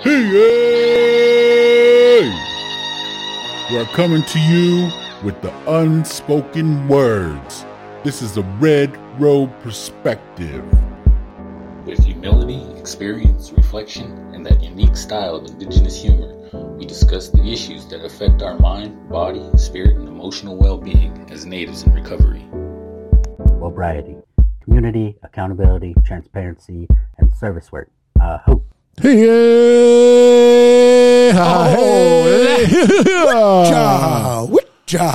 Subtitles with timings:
[0.00, 0.30] Hey!
[3.72, 4.92] We're coming to you
[5.24, 7.64] with the unspoken words.
[8.04, 10.64] This is the Red Road Perspective.
[11.84, 16.32] With humility, experience, reflection, and that unique style of indigenous humor,
[16.76, 21.44] we discuss the issues that affect our mind, body, spirit, and emotional well being as
[21.44, 22.46] natives in recovery.
[23.58, 24.16] Sobriety,
[24.62, 26.86] community, accountability, transparency,
[27.18, 27.90] and service work.
[28.20, 28.67] Uh, hope.
[29.00, 30.58] Hey!
[31.28, 32.66] hey, ha, oh, hey.
[33.70, 35.08] Cha, witcha.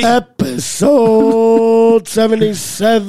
[0.00, 3.08] Episode 77.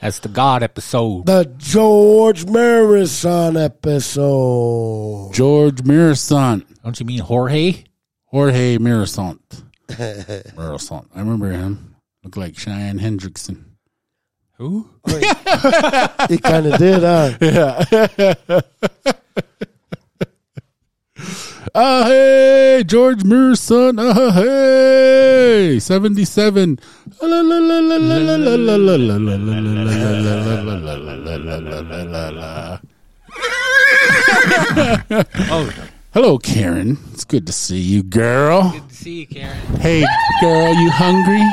[0.00, 1.26] That's the God episode.
[1.26, 5.32] The George Marison episode.
[5.34, 6.64] George Mirasant.
[6.84, 7.84] Don't you mean Jorge?
[8.26, 9.40] Jorge Mirasant.
[9.88, 11.06] Mirasant.
[11.14, 11.87] I remember him.
[12.28, 13.64] Look like Cheyenne Hendrickson.
[14.58, 14.90] Who?
[16.28, 17.38] he kind of did, huh?
[17.40, 18.60] Yeah.
[21.74, 23.98] Ah, uh, hey, George Moore's son.
[23.98, 26.78] Ah, uh, hey, 77.
[27.20, 27.64] oh,
[36.14, 36.98] Hello, Karen.
[37.12, 38.72] It's good to see you, girl.
[38.72, 39.58] Good to see you, Karen.
[39.76, 40.04] Hey,
[40.40, 41.46] girl, you hungry?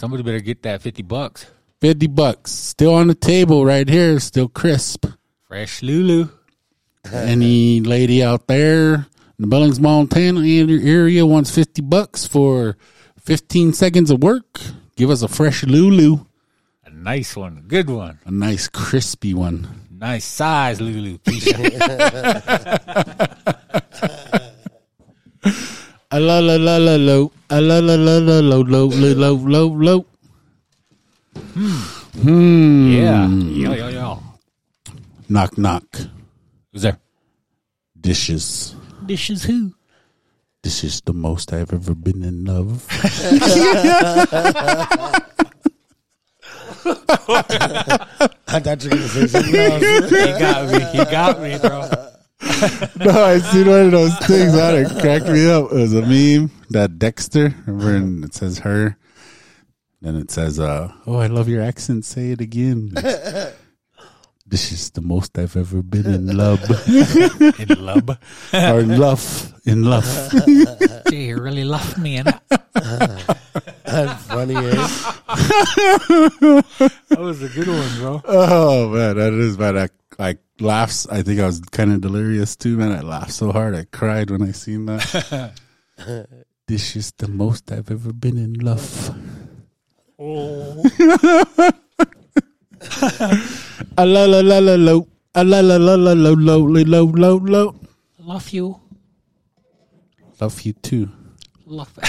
[0.00, 1.44] Somebody better get that 50 bucks.
[1.82, 2.52] 50 bucks.
[2.52, 4.18] Still on the table right here.
[4.18, 5.04] Still crisp.
[5.46, 6.30] Fresh Lulu.
[7.12, 9.04] Any lady out there in
[9.36, 12.78] the Billings, Montana area wants 50 bucks for
[13.18, 14.62] 15 seconds of work?
[14.96, 16.24] Give us a fresh Lulu.
[16.86, 17.58] A nice one.
[17.58, 18.20] A good one.
[18.24, 19.68] A nice crispy one.
[19.90, 21.18] Nice size Lulu.
[26.10, 26.16] Keisha.
[26.16, 27.32] A la la la la lo.
[27.48, 30.04] A la la la la lo lo lo lo lo lo.
[32.22, 32.90] Hmm.
[32.92, 33.28] yeah.
[33.28, 34.18] Yeah, yeah, yeah.
[35.28, 35.84] Knock knock.
[36.72, 36.98] Who's there?
[38.00, 38.74] Dishes.
[39.06, 39.74] Dishes who?
[40.62, 42.86] This is the most I've ever been in love.
[48.52, 50.10] I thought you were going to say something else.
[50.10, 50.80] He got me.
[50.92, 51.88] He got me, bro.
[52.96, 55.70] no, I seen one of those things that it cracked me up.
[55.72, 58.96] It was a meme that Dexter, remember, and it says her.
[60.00, 62.04] Then it says, uh, "Oh, I love your accent.
[62.06, 62.90] Say it again."
[64.46, 68.08] this is the most I've ever been in love, In love.
[68.54, 70.32] or in love, in love.
[71.10, 72.32] Gee, you really love me, and
[73.84, 74.86] That's funny, eh?
[77.08, 78.22] that was a good one, bro.
[78.24, 79.76] oh man, that is bad.
[79.76, 81.06] I, I laughs.
[81.10, 82.92] I think I was kind of delirious too, man.
[82.92, 85.52] I laughed so hard I cried when I seen that.
[86.66, 89.14] this is the most I've ever been in love.
[90.18, 90.82] Oh.
[93.96, 95.06] A la la la la lo.
[95.34, 97.74] A la la la la lo lo lo lo lo lo.
[98.18, 98.80] Love you.
[100.40, 101.08] Love you too.
[101.66, 101.92] Love.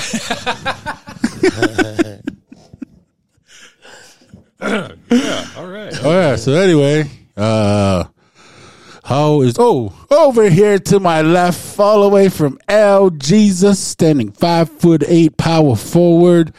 [4.61, 5.93] yeah, all right.
[6.03, 6.35] Oh yeah.
[6.35, 8.05] So anyway, uh,
[9.11, 14.31] how is oh over here to my left, all the way from L Jesus, standing
[14.31, 16.53] five foot eight, power forward.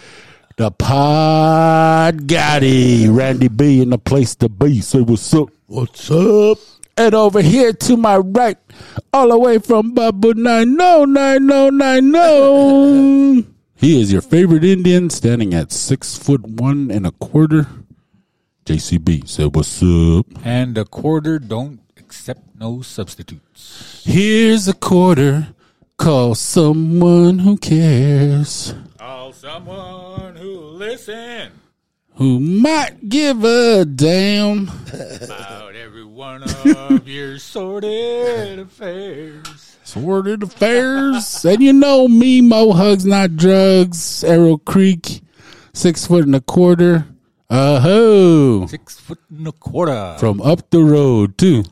[0.58, 4.82] The Pod Gotti, Randy B in the place to be.
[4.82, 5.48] Say what's up.
[5.66, 6.58] What's up?
[6.98, 8.58] And over here to my right,
[9.14, 12.20] all the way from Babu Nine No Nine No Nine No.
[12.22, 13.44] Oh.
[13.76, 17.66] He is your favorite Indian, standing at six foot one and a quarter.
[18.66, 21.81] JCB said, "What's up?" And a quarter don't
[22.12, 24.02] accept no substitutes.
[24.04, 25.48] Here's a quarter.
[25.96, 31.52] Call someone who cares, Call someone who listen
[32.16, 34.68] who might give a damn.
[35.22, 39.78] about every one of your sordid affairs.
[39.84, 44.22] Sordid affairs, and you know me, mo hugs, not drugs.
[44.22, 45.22] Arrow Creek,
[45.72, 47.06] six foot and a quarter.
[47.48, 50.16] Uh ho, Six foot and a quarter.
[50.18, 51.64] from up the road too.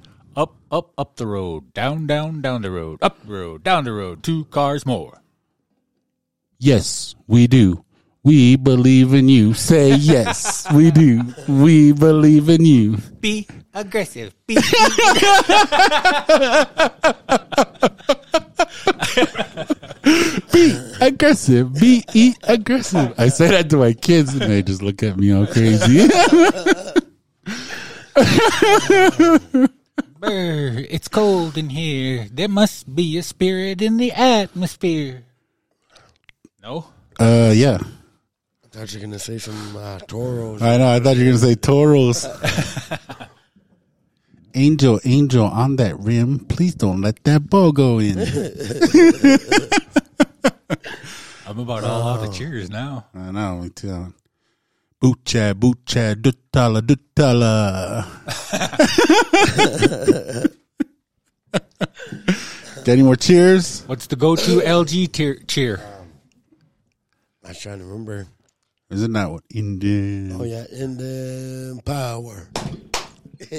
[0.71, 1.75] Up, up, up the road.
[1.75, 3.01] Down, down, down the road.
[3.03, 3.65] Up the road.
[3.65, 4.23] Down the road.
[4.23, 5.21] Two cars more.
[6.59, 7.85] Yes, we do.
[8.23, 9.55] We believe in you.
[9.55, 11.23] Say yes, we do.
[11.49, 12.99] We believe in you.
[13.19, 14.35] Be aggressive.
[14.47, 14.57] Be
[20.53, 21.73] Be aggressive.
[21.81, 23.15] Be e aggressive.
[23.17, 26.07] I say that to my kids and they just look at me all crazy.
[30.21, 32.29] Brr, it's cold in here.
[32.31, 35.23] There must be a spirit in the atmosphere.
[36.63, 36.85] No?
[37.19, 37.79] uh, yeah.
[37.81, 40.61] I thought you were gonna say some uh, toros.
[40.61, 40.93] I know.
[40.93, 42.27] I thought you were gonna say toros.
[44.55, 48.19] angel, angel, on that rim, please don't let that ball go in.
[51.47, 53.07] I'm about all out of cheers now.
[53.15, 53.63] I know.
[53.63, 54.13] Me too.
[55.01, 58.05] Boocha, boocha, dutala, dutala.
[62.77, 63.83] Got any more cheers?
[63.87, 65.81] What's the go-to LG tier, cheer?
[67.43, 68.27] I'm trying to remember.
[68.91, 70.37] Is it not what Indian?
[70.39, 72.49] Oh yeah, Indian power.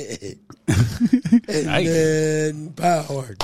[1.48, 3.36] Indian power.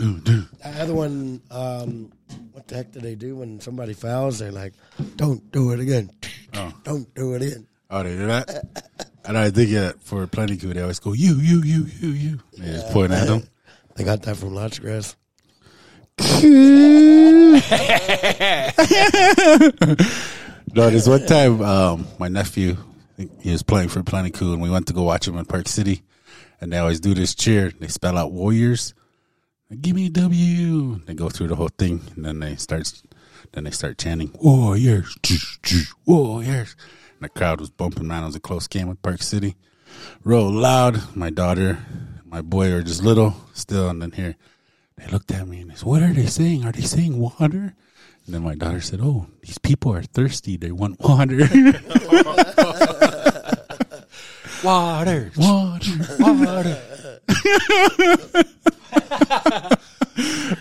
[0.00, 0.20] Ooh.
[0.20, 2.12] The other one, um,
[2.52, 4.38] what the heck do they do when somebody fouls?
[4.38, 4.74] They're like,
[5.16, 6.10] "Don't do it again.
[6.84, 8.64] Don't do it again." Oh, they do that?
[9.22, 12.40] And I think uh, for Plenty Coups, they always go, you, you, you, you, you.
[12.56, 13.46] They just point at them.
[13.98, 15.14] I got that from Lodge Grass.
[20.72, 22.76] No, there's one time um, my nephew
[23.40, 25.68] he was playing for Plenty Coups, and we went to go watch him in Park
[25.68, 26.02] City,
[26.60, 27.70] and they always do this cheer.
[27.78, 28.94] They spell out Warriors.
[29.78, 31.00] Give me a W.
[31.06, 32.92] They go through the whole thing, and then they start,
[33.52, 35.16] then they start chanting oh, Warriors,
[36.04, 36.74] Warriors.
[36.76, 36.82] Oh,
[37.20, 38.08] and the crowd was bumping.
[38.08, 39.54] Man, it was a close game with Park City.
[40.24, 41.14] Real loud.
[41.14, 41.78] My daughter,
[42.24, 44.34] my boy are just little still, and then here
[44.96, 46.64] they looked at me and they said, "What are they saying?
[46.64, 47.76] Are they saying water?"
[48.26, 50.56] And then my daughter said, "Oh, these people are thirsty.
[50.56, 51.46] They want water."
[54.62, 55.90] Water, water.
[56.18, 56.82] water.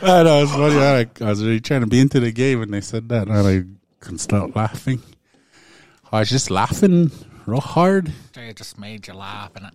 [0.02, 0.78] I know it's funny.
[0.78, 3.48] I, I was really trying to be into the game, when they said that, and
[3.48, 3.64] I
[4.00, 5.02] couldn't stop laughing.
[6.12, 7.12] I was just laughing
[7.46, 8.12] real hard.
[8.34, 9.72] They just made you laugh and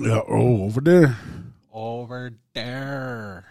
[0.00, 0.20] Yeah.
[0.28, 1.16] Oh, over there.
[1.72, 3.44] over there.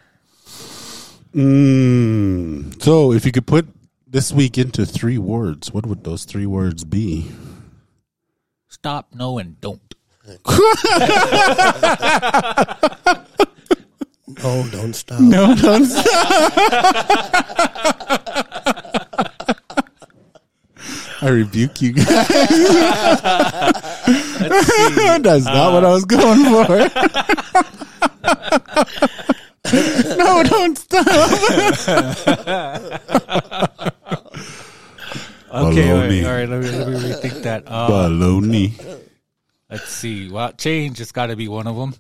[1.34, 2.82] Mm.
[2.82, 3.68] So, if you could put
[4.08, 7.30] this week into three words, what would those three words be?
[8.70, 9.94] Stop, no, and don't.
[14.44, 15.20] No, don't stop.
[15.20, 16.06] No, don't stop.
[21.22, 22.06] I rebuke you guys.
[25.24, 26.78] That's not what I was going for.
[30.18, 31.08] no, don't stop.
[35.50, 36.48] Okay, wait, all right.
[36.50, 37.64] Let me let me rethink that.
[37.66, 38.74] Uh, Baloney.
[39.70, 40.30] Let's see.
[40.30, 41.00] Well, change.
[41.02, 41.96] It's got to be one of them.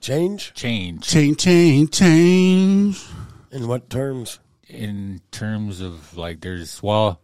[0.00, 3.04] Change Change Change, change, change.
[3.50, 4.38] in what terms?
[4.68, 7.20] in terms of like, there's well,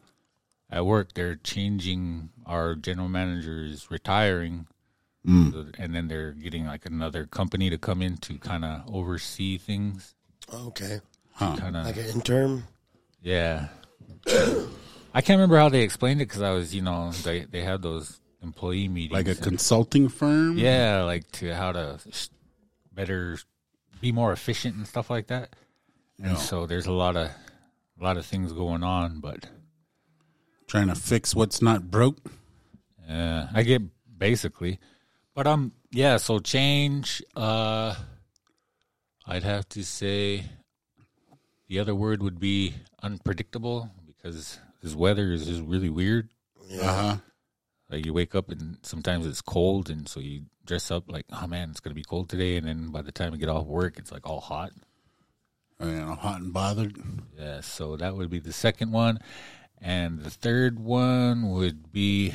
[0.68, 2.28] at work they're changing.
[2.44, 4.66] Our general manager is retiring,
[5.26, 5.52] mm.
[5.52, 9.58] So- and then they're getting like another company to come in to kind of oversee
[9.58, 10.14] things.
[10.52, 11.00] Okay,
[11.38, 12.64] Kinda, like an intern.
[13.22, 13.68] yeah.
[15.14, 17.80] I can't remember how they explained it because I was, you know, they they had
[17.82, 20.58] those employee meetings, Like a and- consulting firm?
[20.58, 21.98] Yeah, like to how to
[22.92, 23.38] better
[24.00, 25.54] be more efficient and stuff like that.
[26.18, 26.36] And Yeah.
[26.36, 27.30] so there's a lot of
[27.98, 29.48] a lot of things going on, but
[30.66, 32.18] Trying to fix what's not broke.
[33.08, 33.82] uh, I get
[34.18, 34.78] basically,
[35.34, 36.16] but um, yeah.
[36.16, 37.22] So change.
[37.36, 37.94] Uh,
[39.26, 40.44] I'd have to say
[41.68, 46.30] the other word would be unpredictable because this weather is just really weird.
[46.80, 47.16] Uh huh.
[47.90, 51.47] Like you wake up and sometimes it's cold, and so you dress up like, oh
[51.47, 53.99] man, it's gonna be cold today, and then by the time you get off work,
[53.99, 54.73] it's like all hot.
[55.81, 56.97] You know, hot and bothered.
[57.38, 59.19] Yeah, so that would be the second one.
[59.81, 62.33] And the third one would be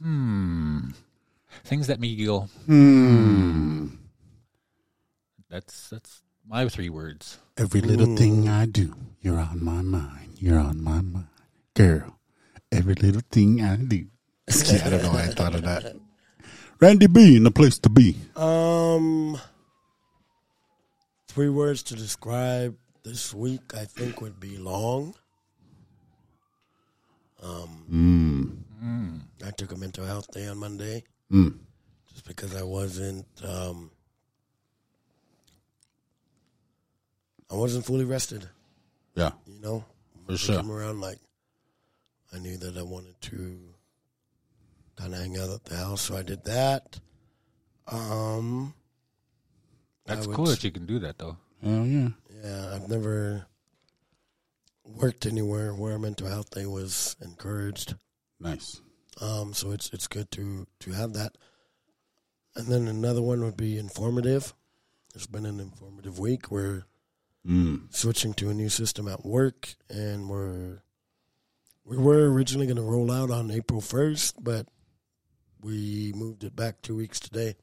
[0.00, 0.90] hmm
[1.64, 3.86] things that make you go Hmm.
[5.48, 7.38] that's that's my three words.
[7.56, 10.36] Every little thing I do, you're on my mind.
[10.38, 11.26] You're on my mind.
[11.74, 12.19] Girl,
[12.72, 14.06] every little thing I do.
[14.66, 15.96] Yeah, I don't know why I thought of that.
[16.80, 18.16] Randy B in the place to be.
[18.36, 19.38] Um,
[21.28, 25.14] three words to describe this week, I think, would be long.
[27.42, 28.64] Um,
[29.44, 31.58] I took a mental health day on Monday Mm.
[32.12, 33.90] just because I wasn't, um,
[37.50, 38.48] I wasn't fully rested.
[39.14, 39.84] Yeah, You know,
[40.26, 40.56] for I sure.
[40.56, 41.18] come around like
[42.32, 43.58] I knew that I wanted to
[44.96, 47.00] kind of hang out at the house, so I did that.
[47.88, 48.74] Um,
[50.06, 51.36] That's would cool that you can do that though.
[51.62, 52.08] Hell yeah.
[52.42, 53.46] Yeah, I've never
[54.84, 57.94] worked anywhere where mental health day was encouraged.
[58.38, 58.80] Nice.
[59.20, 61.36] Um, so it's it's good to to have that.
[62.56, 64.54] And then another one would be informative.
[65.14, 66.50] It's been an informative week.
[66.50, 66.84] We're
[67.46, 67.90] Mm.
[67.94, 70.82] switching to a new system at work, and we're
[71.90, 74.66] we were originally going to roll out on April 1st, but
[75.60, 77.56] we moved it back two weeks today.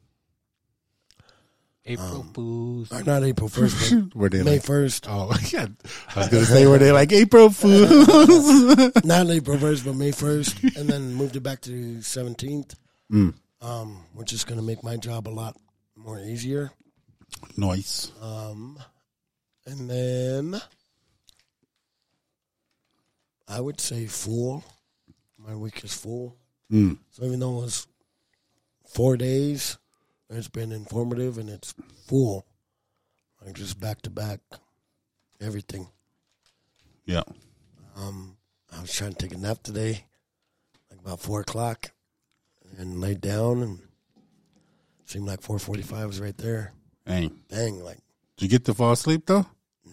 [1.86, 2.92] April Fools.
[2.92, 5.06] Or not April 1st, Were they but May like, 1st.
[5.08, 5.68] oh, yeah.
[6.14, 7.86] I was going to say, were they like April Fools?
[9.06, 10.76] Not April 1st, but May 1st.
[10.76, 12.76] And then moved it back to 17th,
[13.10, 13.34] Mm.
[13.62, 15.56] um, which is going to make my job a lot
[15.96, 16.72] more easier.
[17.56, 18.12] nice.
[18.22, 18.78] Um,
[19.66, 20.62] and then
[23.48, 24.64] I would say full.
[25.38, 26.36] My week is full.
[26.72, 26.98] Mm.
[27.12, 27.88] So even though it was
[28.86, 29.78] four days,
[30.30, 31.74] it's been informative and it's
[32.08, 32.46] full.
[33.46, 34.40] Like just back to back,
[35.40, 35.88] everything.
[37.06, 37.24] Yeah.
[37.96, 38.36] Um,
[38.76, 40.04] I was trying to take a nap today,
[40.90, 41.92] like about four o'clock,
[42.78, 43.80] and laid down, and
[45.06, 46.74] seemed like four forty-five was right there.
[47.06, 48.00] Hey, Dang, like
[48.36, 49.46] did you get to fall asleep though?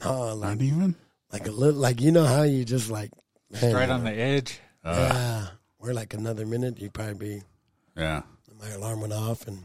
[0.04, 0.96] no, like Not even.
[1.32, 3.10] like a little, like you know how you just like
[3.62, 4.60] man, Right on the edge.
[4.84, 5.46] yeah.
[5.78, 7.42] We're like another minute, you'd probably be.
[7.96, 8.22] Yeah.
[8.60, 9.64] My alarm went off and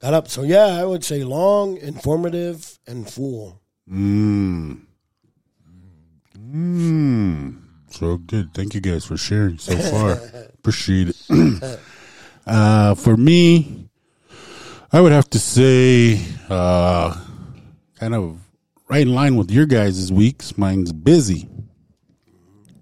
[0.00, 0.28] got up.
[0.28, 3.60] So yeah, I would say long, informative, and full.
[3.90, 4.80] Mmm.
[6.38, 7.56] Mmm.
[7.90, 8.54] So good.
[8.54, 10.12] Thank you guys for sharing so far.
[10.54, 11.80] Appreciate it.
[12.46, 13.88] uh, for me,
[14.92, 17.14] I would have to say, uh,
[17.96, 18.38] kind of
[18.88, 20.56] right in line with your guys' weeks.
[20.56, 21.48] Mine's busy.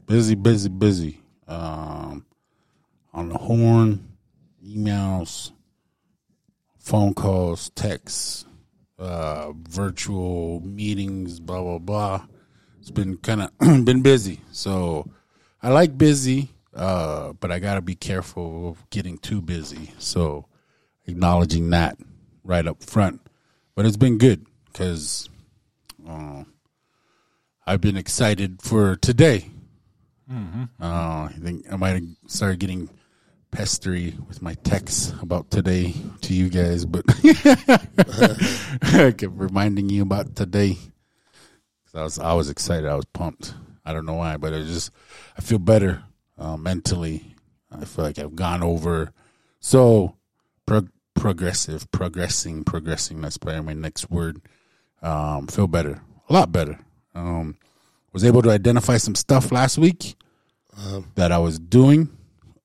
[0.07, 1.21] Busy, busy, busy.
[1.49, 2.27] Um,
[3.13, 4.17] on the horn,
[4.65, 5.51] emails,
[6.79, 8.45] phone calls, texts,
[9.01, 12.27] uh, virtual meetings, blah blah blah.
[12.79, 15.11] It's been kind of been busy, so
[15.61, 19.93] I like busy, uh, but I gotta be careful of getting too busy.
[19.99, 20.47] So
[21.07, 21.99] acknowledging that
[22.45, 23.23] right up front,
[23.75, 25.29] but it's been good because
[26.09, 26.45] uh,
[27.67, 29.51] I've been excited for today.
[30.29, 32.89] Uh, I think I might have started getting
[33.53, 37.05] pestery with my texts about today to you guys, but
[38.83, 40.77] I kept reminding you about today.
[41.95, 42.87] I was I was excited.
[42.87, 43.55] I was pumped.
[43.85, 44.91] I don't know why, but I just
[45.39, 46.03] I feel better
[46.37, 47.35] uh, mentally.
[47.71, 49.13] I feel like I've gone over
[49.61, 50.17] so
[50.67, 53.21] pro- progressive, progressing, progressing.
[53.23, 54.43] That's probably my next word.
[55.01, 56.79] Um, feel better, a lot better.
[57.15, 57.57] Um,
[58.17, 60.15] was able to identify some stuff last week
[61.17, 62.09] that I was doing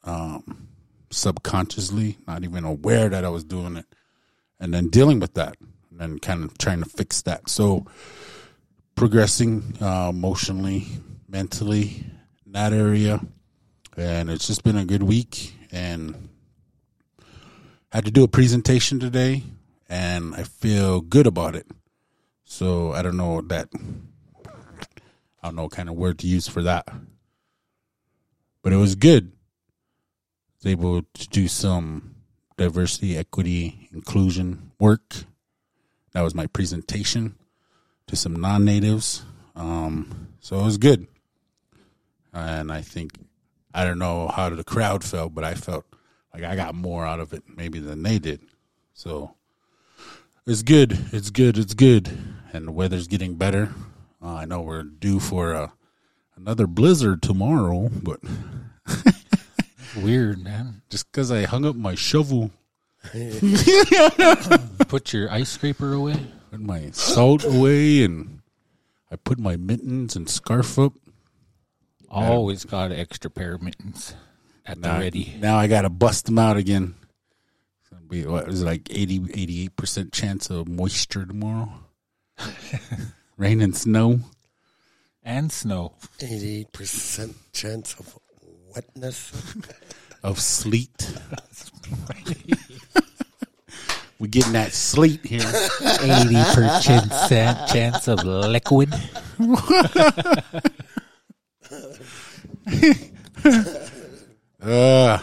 [0.05, 0.70] um,
[1.10, 3.86] subconsciously, not even aware that I was doing it,
[4.62, 5.58] and then dealing with that,
[5.89, 7.50] and then kind of trying to fix that.
[7.50, 7.86] So,
[8.96, 10.88] progressing uh, emotionally,
[11.27, 12.05] mentally
[12.46, 13.20] in that area,
[13.98, 15.53] and it's just been a good week.
[15.70, 16.29] And
[17.91, 19.43] had to do a presentation today,
[19.89, 21.67] and I feel good about it.
[22.46, 23.67] So I don't know that.
[25.41, 26.88] I don't know what kind of word to use for that,
[28.62, 29.31] but it was good
[30.63, 32.15] I was able to do some
[32.55, 35.24] diversity, equity, inclusion work.
[36.12, 37.36] That was my presentation
[38.05, 39.24] to some non-natives.
[39.55, 41.07] Um, so it was good,
[42.31, 43.13] and I think
[43.74, 45.86] I don't know how the crowd felt, but I felt
[46.33, 48.41] like I got more out of it maybe than they did.
[48.93, 49.33] So
[50.45, 50.98] it's good.
[51.12, 51.57] It's good.
[51.57, 52.15] It's good,
[52.53, 53.74] and the weather's getting better.
[54.21, 55.69] Uh, I know we're due for uh,
[56.35, 58.19] another blizzard tomorrow, but
[59.97, 60.81] Weird, man.
[60.89, 62.51] just because I hung up my shovel,
[64.87, 66.15] Put your ice scraper away.
[66.51, 68.41] put my salt away, and
[69.11, 70.93] I put my mittens and scarf up.
[72.09, 74.13] Always got an extra pair of mittens
[74.65, 75.35] at the Now, ready.
[75.39, 76.93] now I got to bust them out again.
[77.79, 81.71] It's gonna be what is it like 80, 88 percent chance of moisture tomorrow.
[83.41, 84.19] Rain and snow.
[85.24, 85.93] And snow.
[86.19, 88.17] Eighty-eight percent chance of
[88.75, 89.31] wetness.
[90.24, 91.12] of sleet.
[94.19, 95.39] We're getting that sleet here.
[95.39, 98.93] 80% chance of liquid.
[104.62, 105.17] Uh,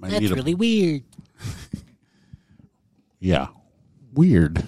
[0.00, 1.04] might need a- really weird.
[3.20, 3.46] yeah,
[4.12, 4.64] weird.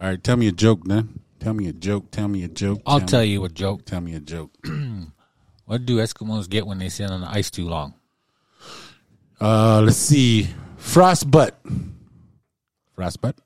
[0.00, 1.20] All right, tell me a joke, then.
[1.40, 2.10] Tell me a joke.
[2.10, 2.82] Tell me a joke.
[2.86, 3.86] I'll tell you a joke.
[3.86, 4.50] Tell me a joke.
[5.66, 7.94] What do Eskimos get when they sit on the ice too long?
[9.40, 10.48] Uh, let's see.
[10.76, 11.60] Frost butt.
[12.94, 13.36] Frost butt.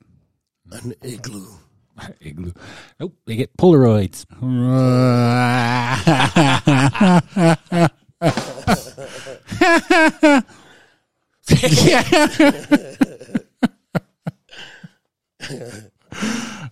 [0.71, 1.49] An igloo.
[2.21, 2.53] Igloo.
[2.99, 4.27] Nope, they get Polaroids.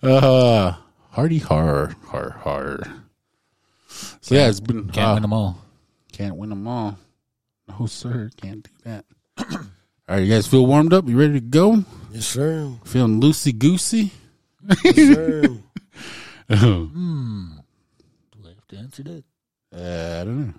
[0.03, 0.73] uh,
[1.11, 2.83] hardy har har har.
[4.21, 5.57] So yeah, it's been Can't uh, win them all.
[6.11, 6.97] Can't win them all.
[7.67, 8.29] No, sir.
[8.37, 9.05] Can't do that.
[9.37, 9.45] all
[10.07, 11.07] right, you guys feel warmed up?
[11.07, 11.83] You ready to go?
[12.11, 12.71] Yes, sir.
[12.83, 14.11] Feeling loosey goosey?
[14.83, 15.57] Yes, sir.
[16.49, 17.59] Hmm.
[18.31, 19.23] Do I have to answer that?
[19.71, 20.53] Uh, I don't know.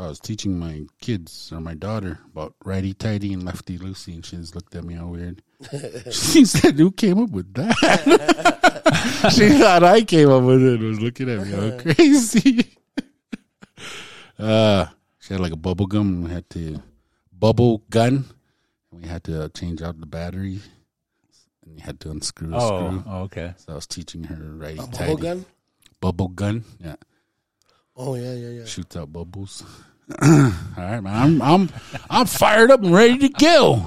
[0.00, 4.24] I was teaching my kids or my daughter about righty tighty and lefty loosey, and
[4.24, 5.42] she just looked at me all weird.
[6.10, 10.80] she said, "Who came up with that?" she thought I came up with it.
[10.80, 12.76] and Was looking at me all crazy.
[14.38, 14.86] uh,
[15.18, 16.08] she had like a bubble gum.
[16.08, 16.82] And we had to
[17.36, 18.24] bubble gun,
[18.90, 20.60] and we had to uh, change out the battery,
[21.64, 23.04] and you had to unscrew a screw.
[23.06, 23.54] oh, okay.
[23.58, 24.98] So I was teaching her righty tighty.
[24.98, 25.44] bubble gun?
[26.00, 26.96] Bubble gun, yeah.
[28.00, 28.64] Oh, yeah, yeah, yeah.
[28.64, 29.62] shoots out bubbles.
[30.22, 30.28] All
[30.78, 31.06] right, man.
[31.06, 31.70] I'm I'm
[32.08, 33.84] I'm fired up and ready to go.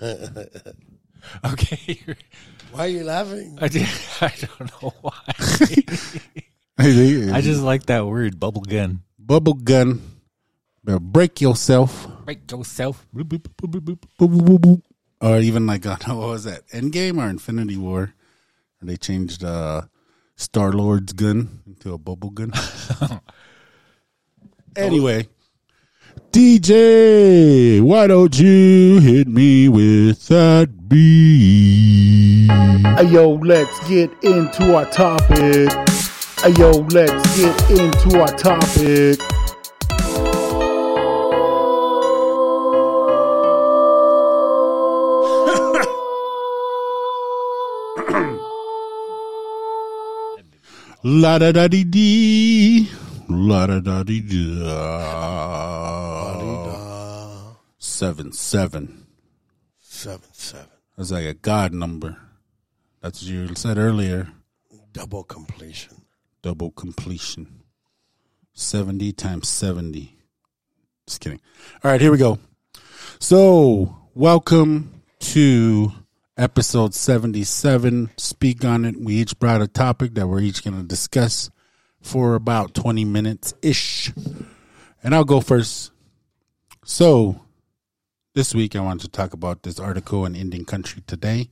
[1.44, 1.98] Okay.
[2.70, 3.58] Why are you laughing?
[3.60, 3.88] I, did,
[4.20, 5.12] I don't know why.
[6.78, 9.02] I I just like that word, bubble gun.
[9.18, 10.02] bubble gun.
[10.84, 12.06] Better break yourself.
[12.26, 13.06] Break yourself.
[15.20, 16.68] Or even like uh, what was that?
[16.68, 18.12] Endgame or Infinity War?
[18.78, 19.82] Where they changed uh,
[20.36, 22.52] Star Lord's gun into a bubble gun.
[24.76, 25.28] anyway,
[26.32, 32.48] DJ, why don't you hit me with that beat?
[32.96, 35.70] Hey yo, let's get into our topic.
[36.42, 39.20] Hey yo, let's get into our topic.
[51.06, 52.88] La da da dee dee.
[53.28, 54.80] La da da dee da.
[57.78, 59.04] Seven seven.
[59.80, 60.66] seven, seven.
[60.96, 62.16] That's like a God number.
[63.02, 64.28] That's what you said earlier.
[64.92, 66.06] Double completion.
[66.40, 67.60] Double completion.
[68.54, 70.16] Seventy times seventy.
[71.06, 71.42] Just kidding.
[71.82, 72.38] All right, here we go.
[73.18, 75.92] So, welcome to
[76.36, 78.10] episode 77.
[78.16, 79.00] Speak on it.
[79.00, 81.50] We each brought a topic that we're each going to discuss
[82.00, 84.12] for about 20 minutes ish.
[85.02, 85.92] And I'll go first.
[86.84, 87.40] So,
[88.34, 91.50] this week I want to talk about this article in Indian Country Today.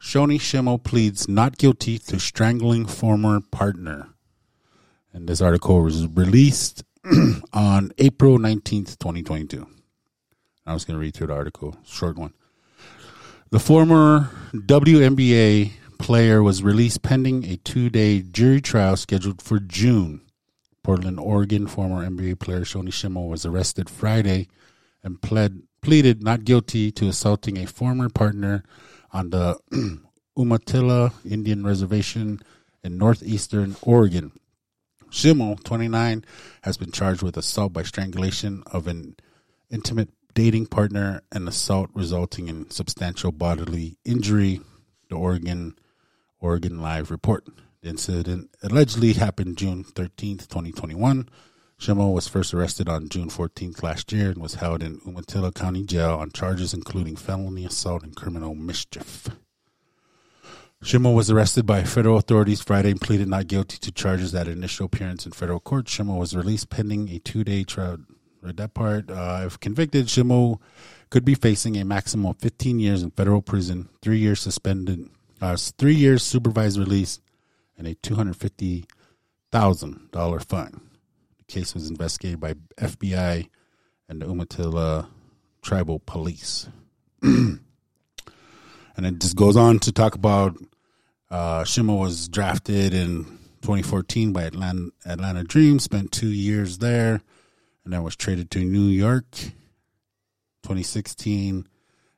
[0.00, 4.10] Shoni Schimmel pleads not guilty to strangling former partner.
[5.12, 6.84] And this article was released
[7.52, 9.66] on April 19th, 2022.
[10.66, 12.34] I was going to read through the article, short one.
[13.50, 20.20] The former WNBA player was released pending a two day jury trial scheduled for June.
[20.82, 24.48] Portland, Oregon former NBA player Shoni Schimmel was arrested Friday
[25.02, 28.64] and pled, pleaded not guilty to assaulting a former partner
[29.12, 29.58] on the
[30.36, 32.40] Umatilla Indian Reservation
[32.84, 34.32] in northeastern Oregon.
[35.08, 36.22] Schimmel, 29,
[36.64, 39.16] has been charged with assault by strangulation of an
[39.70, 44.60] intimate dating partner and assault resulting in substantial bodily injury.
[45.10, 45.74] The Oregon
[46.38, 47.48] Oregon Live report.
[47.82, 51.28] The incident allegedly happened June 13th, 2021.
[51.76, 55.82] Schimmel was first arrested on June 14th last year and was held in Umatilla County
[55.82, 59.26] Jail on charges including felony assault and criminal mischief.
[60.84, 64.86] Schimmel was arrested by federal authorities Friday and pleaded not guilty to charges at initial
[64.86, 65.88] appearance in federal court.
[65.88, 67.98] Schimmel was released pending a two-day trial.
[68.42, 69.10] Read that part.
[69.10, 70.62] Uh, if convicted, Schimmel
[71.10, 75.08] could be facing a maximum of 15 years in federal prison, three years suspended,
[75.40, 77.20] uh, three years supervised release,
[77.76, 80.80] and a $250,000 fine.
[81.38, 83.48] The case was investigated by FBI
[84.08, 85.08] and the Umatilla
[85.62, 86.68] Tribal Police.
[87.22, 87.60] and
[88.96, 90.56] it just goes on to talk about
[91.30, 93.24] uh, Schimmel was drafted in
[93.62, 97.20] 2014 by Atlanta, Atlanta Dream, spent two years there,
[97.88, 101.66] and then was traded to New York 2016,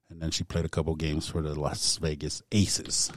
[0.08, 3.12] and then she played a couple games for the Las Vegas Aces.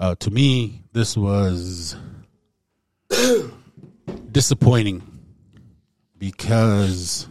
[0.00, 1.94] Uh, to me, this was
[4.32, 5.00] disappointing
[6.18, 7.28] because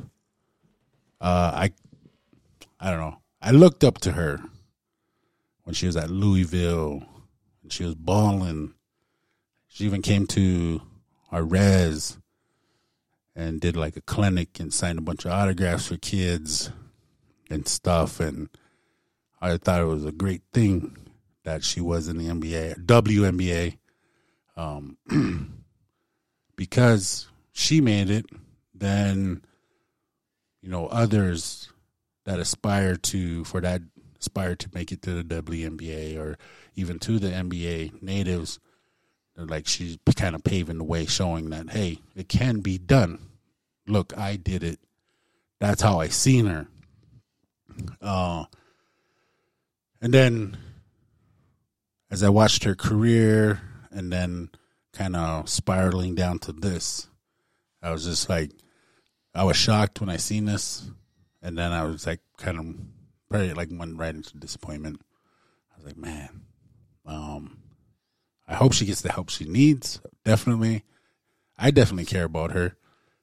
[1.19, 1.73] uh, I,
[2.79, 3.17] I don't know.
[3.41, 4.39] I looked up to her
[5.65, 7.03] when she was at Louisville
[7.61, 8.73] and she was balling.
[9.67, 10.81] She even came to
[11.29, 12.17] our res
[13.41, 16.71] and did like a clinic and signed a bunch of autographs for kids
[17.49, 18.19] and stuff.
[18.19, 18.49] And
[19.41, 20.95] I thought it was a great thing
[21.43, 23.77] that she was in the NBA, WNBA,
[24.55, 24.97] um,
[26.55, 28.25] because she made it.
[28.75, 29.41] Then,
[30.61, 31.71] you know, others
[32.25, 33.81] that aspire to for that
[34.19, 36.37] aspire to make it to the WNBA or
[36.75, 38.59] even to the NBA natives
[39.35, 43.30] like she's kind of paving the way, showing that hey, it can be done.
[43.87, 44.79] Look, I did it.
[45.59, 46.67] That's how I seen her.
[48.01, 48.45] Uh,
[50.01, 50.57] and then
[52.09, 54.49] as I watched her career, and then
[54.93, 57.07] kind of spiraling down to this,
[57.81, 58.51] I was just like,
[59.33, 60.89] I was shocked when I seen this,
[61.41, 62.65] and then I was like, kind of,
[63.29, 65.01] probably like went right into disappointment.
[65.71, 66.41] I was like, man,
[67.05, 67.59] um,
[68.47, 70.01] I hope she gets the help she needs.
[70.25, 70.83] Definitely,
[71.57, 72.75] I definitely care about her.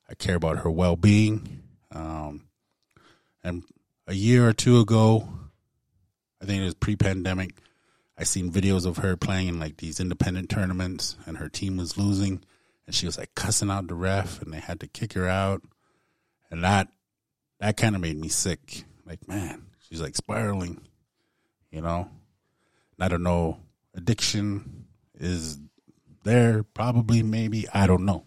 [0.09, 1.63] I care about her well being.
[1.93, 2.49] Um,
[3.43, 3.65] and
[4.07, 5.29] a year or two ago,
[6.41, 7.55] I think it was pre pandemic,
[8.17, 11.97] I seen videos of her playing in like these independent tournaments and her team was
[11.97, 12.43] losing
[12.87, 15.63] and she was like cussing out the ref and they had to kick her out.
[16.51, 16.89] And that
[17.61, 18.85] that kind of made me sick.
[19.05, 20.81] Like, man, she's like spiraling,
[21.71, 22.09] you know?
[22.97, 23.59] And I don't know,
[23.95, 24.87] addiction
[25.19, 25.59] is
[26.25, 27.67] there, probably, maybe.
[27.73, 28.25] I don't know.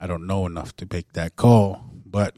[0.00, 2.36] I don't know enough to make that call, but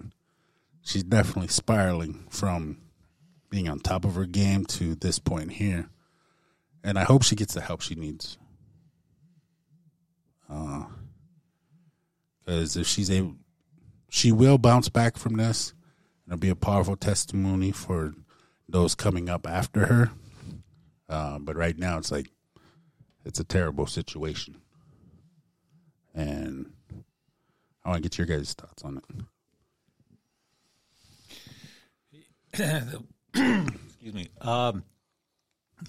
[0.83, 2.79] she's definitely spiraling from
[3.51, 5.89] being on top of her game to this point here.
[6.85, 8.39] And I hope she gets the help she needs.
[12.45, 13.35] Because if she's able,
[14.09, 15.73] she will bounce back from this.
[16.25, 18.15] And it'll be a powerful testimony for
[18.69, 20.11] those coming up after her.
[21.09, 22.31] Uh, but right now, it's like,
[23.25, 24.61] it's a terrible situation.
[26.15, 26.73] And
[27.87, 29.01] I want to get your guys' thoughts on
[32.53, 32.65] it.
[33.85, 34.29] Excuse me.
[34.41, 34.83] Um,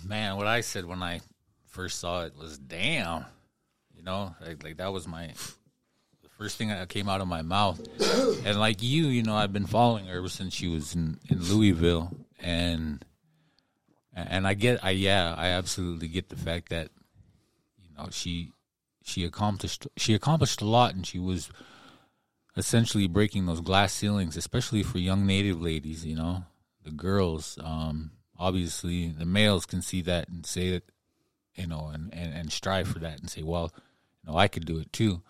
[0.06, 1.22] man, what I said when I
[1.66, 3.26] first saw it was, "Damn,"
[3.96, 5.26] you know, like, like that was my
[6.22, 7.82] the first thing that came out of my mouth.
[8.46, 11.42] And like you, you know, I've been following her ever since she was in in
[11.46, 13.04] Louisville, and
[14.14, 16.90] and I get, I yeah, I absolutely get the fact that
[17.82, 18.52] you know she
[19.04, 21.50] she accomplished she accomplished a lot, and she was
[22.58, 26.06] essentially breaking those glass ceilings, especially for young native ladies.
[26.06, 26.44] You know,
[26.84, 27.58] the girls.
[27.64, 30.84] Um, obviously, the males can see that and say that,
[31.56, 33.72] you know, and, and, and strive for that and say, well,
[34.24, 35.22] you know, I could do it too.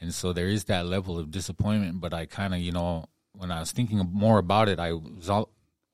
[0.00, 2.00] And so there is that level of disappointment.
[2.00, 5.30] But I kind of, you know, when I was thinking more about it, I was
[5.30, 5.50] all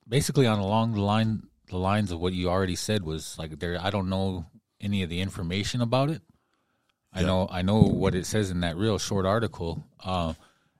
[0.08, 3.78] basically on along the line, the lines of what you already said was like there.
[3.80, 4.46] I don't know
[4.80, 6.22] any of the information about it.
[7.12, 10.32] I know I know what it says in that real short article, uh,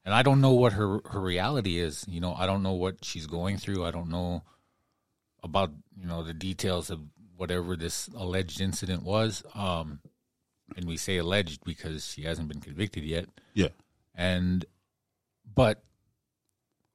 [0.05, 2.05] and I don't know what her her reality is.
[2.09, 3.85] You know, I don't know what she's going through.
[3.85, 4.43] I don't know
[5.43, 7.01] about you know the details of
[7.37, 9.43] whatever this alleged incident was.
[9.55, 10.01] Um,
[10.77, 13.27] and we say alleged because she hasn't been convicted yet.
[13.55, 13.69] Yeah.
[14.15, 14.65] And
[15.55, 15.83] but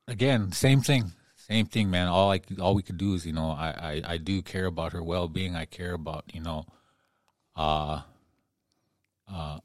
[0.08, 2.08] again, same thing, same thing, man.
[2.08, 4.94] All I all we could do is you know I I, I do care about
[4.94, 5.56] her well being.
[5.56, 6.66] I care about you know,
[7.56, 8.02] uh,
[9.32, 9.60] uh,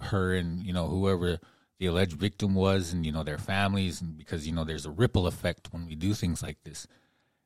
[0.00, 1.38] her and you know whoever
[1.78, 4.90] the alleged victim was, and you know their families, and because you know there's a
[4.90, 6.86] ripple effect when we do things like this.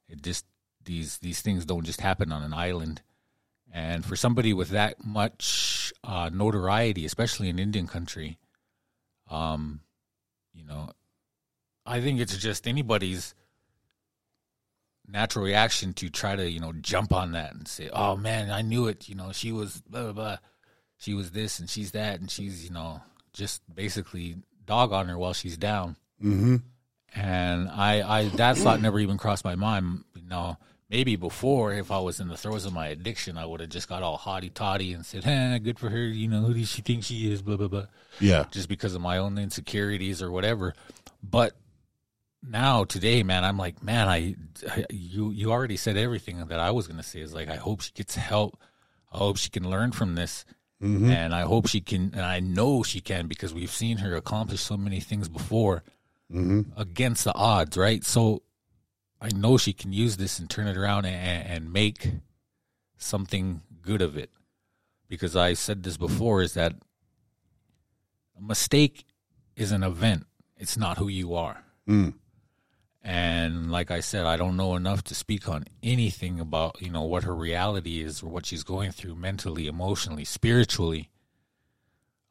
[0.08, 0.46] It just
[0.84, 3.02] these these things don't just happen on an island.
[3.74, 8.38] And for somebody with that much uh, notoriety, especially in Indian country,
[9.30, 9.80] um,
[10.52, 10.90] you know,
[11.86, 13.34] I think it's just anybody's
[15.08, 18.62] natural reaction to try to, you know, jump on that and say, "Oh man, I
[18.62, 20.36] knew it." You know, she was blah blah blah,
[21.02, 25.18] she was this and she's that, and she's, you know, just basically dog on her
[25.18, 25.96] while she's down.
[26.22, 26.56] Mm-hmm.
[27.14, 30.04] And I, I that thought never even crossed my mind.
[30.14, 30.56] You know,
[30.88, 33.88] maybe before, if I was in the throes of my addiction, I would have just
[33.88, 36.82] got all haughty toddy and said, "Eh, good for her." You know, who does she
[36.82, 37.42] think she is?
[37.42, 37.86] Blah blah blah.
[38.20, 38.44] Yeah.
[38.52, 40.72] Just because of my own insecurities or whatever.
[41.20, 41.56] But
[42.48, 44.36] now today, man, I'm like, man, I,
[44.70, 47.20] I you you already said everything that I was gonna say.
[47.20, 48.56] Is like, I hope she gets help.
[49.12, 50.44] I hope she can learn from this.
[50.82, 51.10] Mm-hmm.
[51.10, 54.60] And I hope she can, and I know she can because we've seen her accomplish
[54.60, 55.84] so many things before
[56.30, 56.62] mm-hmm.
[56.76, 58.02] against the odds, right?
[58.04, 58.42] So
[59.20, 62.10] I know she can use this and turn it around and, and make
[62.96, 64.30] something good of it.
[65.08, 66.74] Because I said this before is that
[68.36, 69.04] a mistake
[69.54, 71.62] is an event, it's not who you are.
[71.88, 72.14] Mm.
[73.04, 77.02] And like I said, I don't know enough to speak on anything about, you know,
[77.02, 81.10] what her reality is or what she's going through mentally, emotionally, spiritually.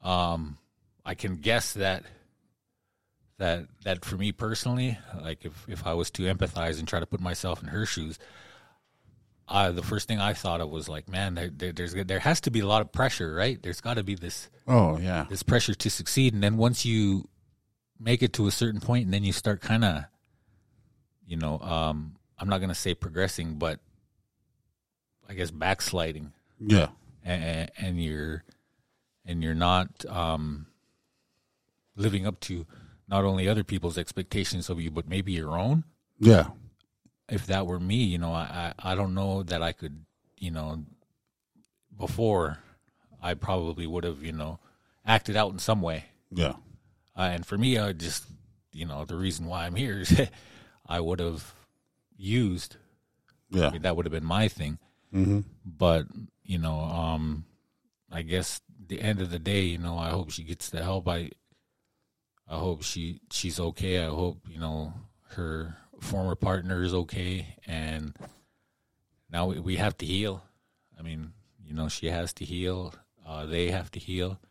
[0.01, 0.57] Um,
[1.05, 2.03] I can guess that
[3.37, 7.05] that that for me personally, like if if I was to empathize and try to
[7.05, 8.17] put myself in her shoes,
[9.47, 12.39] uh, the first thing I thought of was like, man, there, there, there's there has
[12.41, 13.61] to be a lot of pressure, right?
[13.61, 15.25] There's got to be this Oh yeah.
[15.29, 17.27] this pressure to succeed, and then once you
[17.99, 20.05] make it to a certain point, and then you start kind of,
[21.31, 23.79] you know, um, I'm not gonna say progressing, but
[25.29, 26.33] I guess backsliding.
[26.59, 26.89] Yeah.
[27.23, 28.43] and, and you're
[29.25, 30.65] and you're not um,
[31.95, 32.65] living up to
[33.07, 35.85] not only other people's expectations of you, but maybe your own.
[36.19, 36.47] Yeah.
[37.29, 40.03] If that were me, you know, I, I I don't know that I could,
[40.37, 40.83] you know,
[41.97, 42.57] before
[43.21, 44.59] I probably would have, you know,
[45.05, 46.05] acted out in some way.
[46.29, 46.55] Yeah.
[47.15, 48.25] Uh, and for me, I just,
[48.73, 50.19] you know, the reason why I'm here is
[50.91, 51.53] I would have
[52.17, 52.75] used.
[53.49, 53.69] Yeah.
[53.69, 54.77] I mean, that would have been my thing.
[55.13, 55.39] Mm-hmm.
[55.65, 56.07] But
[56.43, 57.45] you know, um,
[58.11, 61.07] I guess the end of the day, you know, I hope she gets the help.
[61.07, 61.31] I,
[62.45, 64.03] I hope she she's okay.
[64.03, 64.93] I hope you know
[65.29, 68.13] her former partner is okay, and
[69.29, 70.43] now we, we have to heal.
[70.99, 71.31] I mean,
[71.65, 72.93] you know, she has to heal.
[73.25, 74.41] Uh, they have to heal,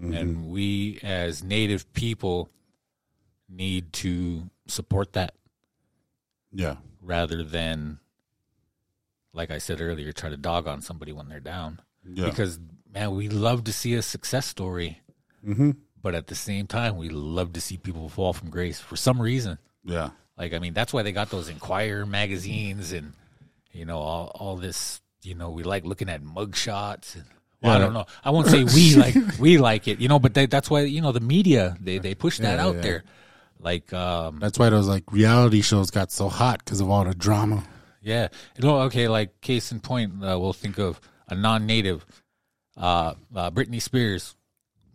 [0.00, 2.48] and we as Native people
[3.50, 5.34] need to support that
[6.54, 6.76] Yeah.
[7.02, 7.98] rather than,
[9.32, 11.80] like I said earlier, try to dog on somebody when they're down.
[12.06, 12.26] Yeah.
[12.26, 12.58] Because
[12.92, 15.00] man, we love to see a success story,
[15.46, 15.72] Mm-hmm.
[16.02, 19.20] but at the same time, we love to see people fall from grace for some
[19.20, 19.58] reason.
[19.84, 20.10] Yeah.
[20.38, 23.12] Like I mean, that's why they got those Enquirer magazines and
[23.72, 25.00] you know all all this.
[25.22, 27.14] You know, we like looking at mugshots.
[27.14, 27.24] And,
[27.62, 28.04] well, I don't know.
[28.24, 30.00] I won't say we like we like it.
[30.00, 32.64] You know, but they, that's why you know the media they they push that Yeah,
[32.66, 32.80] out yeah.
[32.82, 33.04] there.
[33.64, 37.14] Like um, That's why those like reality shows got so hot because of all the
[37.14, 37.64] drama.
[38.02, 38.28] Yeah.
[38.58, 42.04] Know, okay, like case in point, uh, we'll think of a non-native.
[42.76, 44.36] Uh, uh, Britney Spears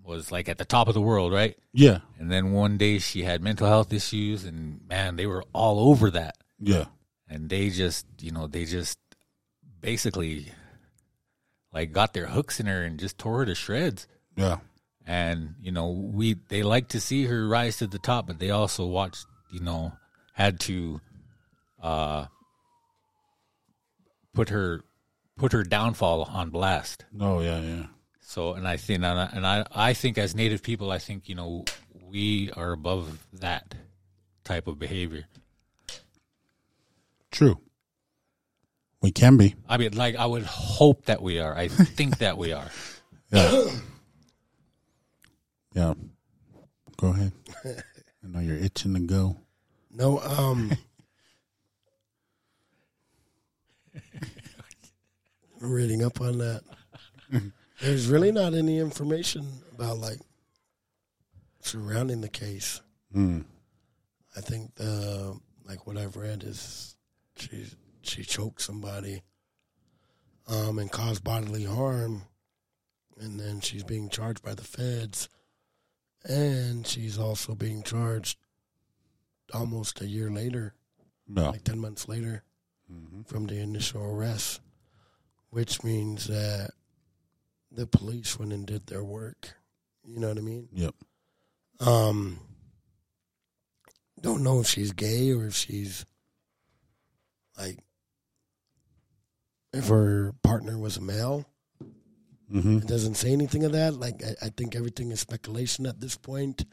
[0.04, 1.58] was like at the top of the world, right?
[1.74, 2.00] Yeah.
[2.20, 6.12] And then one day she had mental health issues, and man, they were all over
[6.12, 6.38] that.
[6.60, 6.86] Yeah.
[7.28, 9.00] And they just, you know, they just
[9.82, 10.52] basically
[11.74, 14.08] like got their hooks in her and just tore her to shreds.
[14.36, 14.58] Yeah.
[15.10, 18.52] And you know, we they like to see her rise to the top, but they
[18.52, 19.94] also watched, you know,
[20.34, 21.02] had to
[21.82, 22.26] uh
[24.36, 24.84] put her
[25.36, 27.06] put her downfall on blast.
[27.20, 27.86] Oh yeah, yeah.
[28.22, 31.28] So, and I think, and I, and I, I think as Native people, I think
[31.28, 31.66] you know
[32.06, 33.74] we are above that
[34.44, 35.26] type of behavior.
[37.32, 37.60] True.
[39.02, 39.56] We can be.
[39.68, 41.58] I mean, like I would hope that we are.
[41.58, 42.70] I think that we are.
[43.32, 43.70] Yeah.
[45.74, 45.94] Yeah.
[46.98, 47.32] Go ahead.
[47.66, 49.38] I know you're itching to go.
[49.92, 50.72] No, um,
[55.60, 56.62] reading up on that.
[57.82, 60.20] There's really not any information about like
[61.62, 62.82] surrounding the case.
[63.16, 63.46] Mm.
[64.36, 66.96] I think the like what I've read is
[67.38, 67.66] she
[68.02, 69.24] she choked somebody,
[70.48, 72.24] um, and caused bodily harm,
[73.20, 75.30] and then she's being charged by the feds,
[76.24, 78.38] and she's also being charged
[79.54, 80.74] almost a year later,
[81.28, 81.50] No.
[81.52, 82.44] like ten months later,
[83.26, 84.62] from the initial arrest,
[85.50, 86.72] which means that
[87.72, 89.56] the police went and did their work.
[90.04, 90.70] You know what I mean?
[90.74, 90.96] Yep.
[91.82, 92.40] Um,
[94.20, 96.06] don't know if she's gay or if she's
[97.58, 97.78] like
[99.72, 101.46] if her partner was a male.
[102.54, 102.80] Mm-hmm.
[102.80, 103.94] It doesn't say anything of that.
[103.94, 106.66] Like I, I think everything is speculation at this point.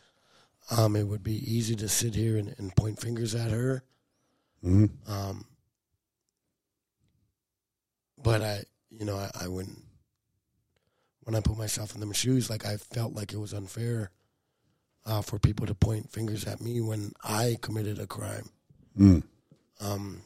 [0.70, 3.84] Um, it would be easy to sit here and, and point fingers at her.
[4.64, 5.10] Mm-hmm.
[5.10, 5.44] Um,
[8.22, 9.82] but I, you know, I, I wouldn't.
[11.22, 14.10] When I put myself in them shoes, like I felt like it was unfair
[15.04, 18.48] uh, for people to point fingers at me when I committed a crime.
[18.98, 19.22] Mm.
[19.80, 20.22] Um,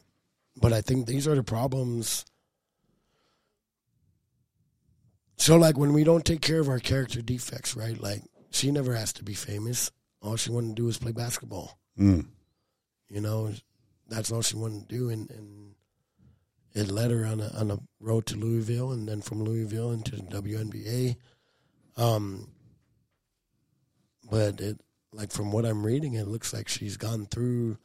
[0.57, 2.25] but I think these are the problems.
[5.40, 7.98] So, like, when we don't take care of our character defects, right?
[7.98, 9.90] Like, she never asked to be famous.
[10.20, 11.79] All she wanted to do was play basketball.
[11.98, 12.26] Mm.
[13.09, 13.50] You know,
[14.07, 15.74] that's all she wanted to do, and, and
[16.74, 20.16] it led her on a on a road to Louisville, and then from Louisville into
[20.16, 21.16] the WNBA.
[21.96, 22.50] Um,
[24.31, 24.79] but it
[25.14, 27.79] like from what I'm reading, it looks like she's gone through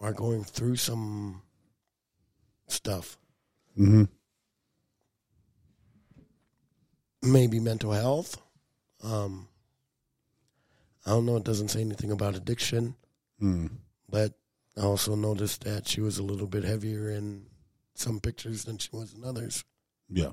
[0.00, 1.42] or going through some
[2.68, 3.18] stuff,
[3.78, 4.04] Mm-hmm.
[7.26, 8.40] Maybe mental health.
[9.02, 9.48] Um,
[11.04, 11.36] I don't know.
[11.36, 12.96] It doesn't say anything about addiction.
[13.42, 13.70] Mm.
[14.08, 14.32] but
[14.78, 17.44] I also noticed that she was a little bit heavier in
[17.94, 19.62] some pictures than she was in others.
[20.08, 20.32] Yeah.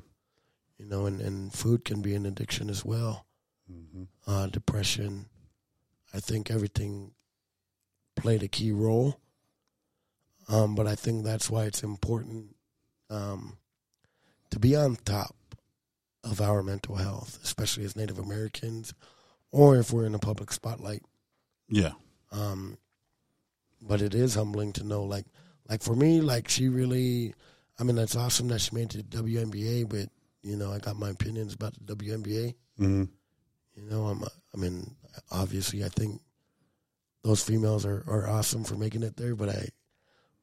[0.78, 3.26] You know, and, and food can be an addiction as well.
[3.72, 4.04] Mm-hmm.
[4.26, 5.26] Uh, depression.
[6.14, 7.12] I think everything
[8.16, 9.20] played a key role.
[10.50, 12.56] Um, but I think that's why it's important
[13.10, 13.58] um,
[14.50, 15.36] to be on top
[16.24, 18.94] of our mental health, especially as Native Americans,
[19.52, 21.04] or if we're in a public spotlight.
[21.68, 21.92] Yeah.
[22.32, 22.78] Um,
[23.82, 25.26] but it is humbling to know, like,
[25.70, 27.34] like for me, like she really.
[27.80, 30.10] I mean, that's awesome that she made it to WNBA, but
[30.44, 32.54] you know, I got my opinions about the WNBA.
[32.80, 33.10] Mhm.
[33.76, 34.96] You know, I'm, I mean,
[35.32, 36.22] obviously, I think
[37.24, 39.70] those females are, are awesome for making it there, but I,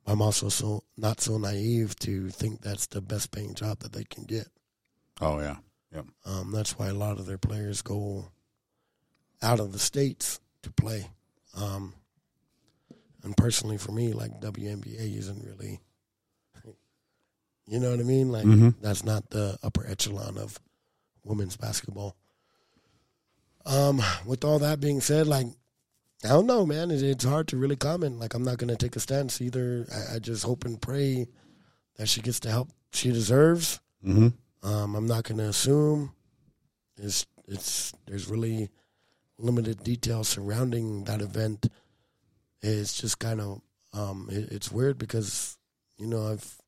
[0.07, 4.05] I'm also so not so naive to think that's the best paying job that they
[4.05, 4.49] can get.
[5.21, 5.57] Oh yeah.
[5.95, 6.07] Yep.
[6.25, 8.31] Um, that's why a lot of their players go
[9.43, 11.09] out of the states to play.
[11.57, 11.95] Um,
[13.23, 15.81] and personally, for me, like WNBA isn't really,
[17.67, 18.31] you know what I mean?
[18.31, 18.75] Like Mhm.
[18.81, 20.59] that's not the upper echelon of
[21.25, 22.17] women's basketball.
[23.67, 25.47] Um, with all that being said, like
[26.25, 26.91] I don't know, man.
[26.91, 28.19] It, it's hard to really comment.
[28.19, 29.87] Like I'm not gonna take a stance either.
[29.93, 31.27] I, I just hope and pray
[31.97, 33.81] that she gets the help she deserves.
[34.05, 34.29] Mm-hmm.
[34.63, 36.13] Um, I'm not going to assume.
[36.97, 38.69] It's it's there's really
[39.39, 41.67] limited details surrounding that event.
[42.63, 43.61] It's just kind of
[43.95, 45.57] um, it, it's weird because
[45.97, 46.59] you know I've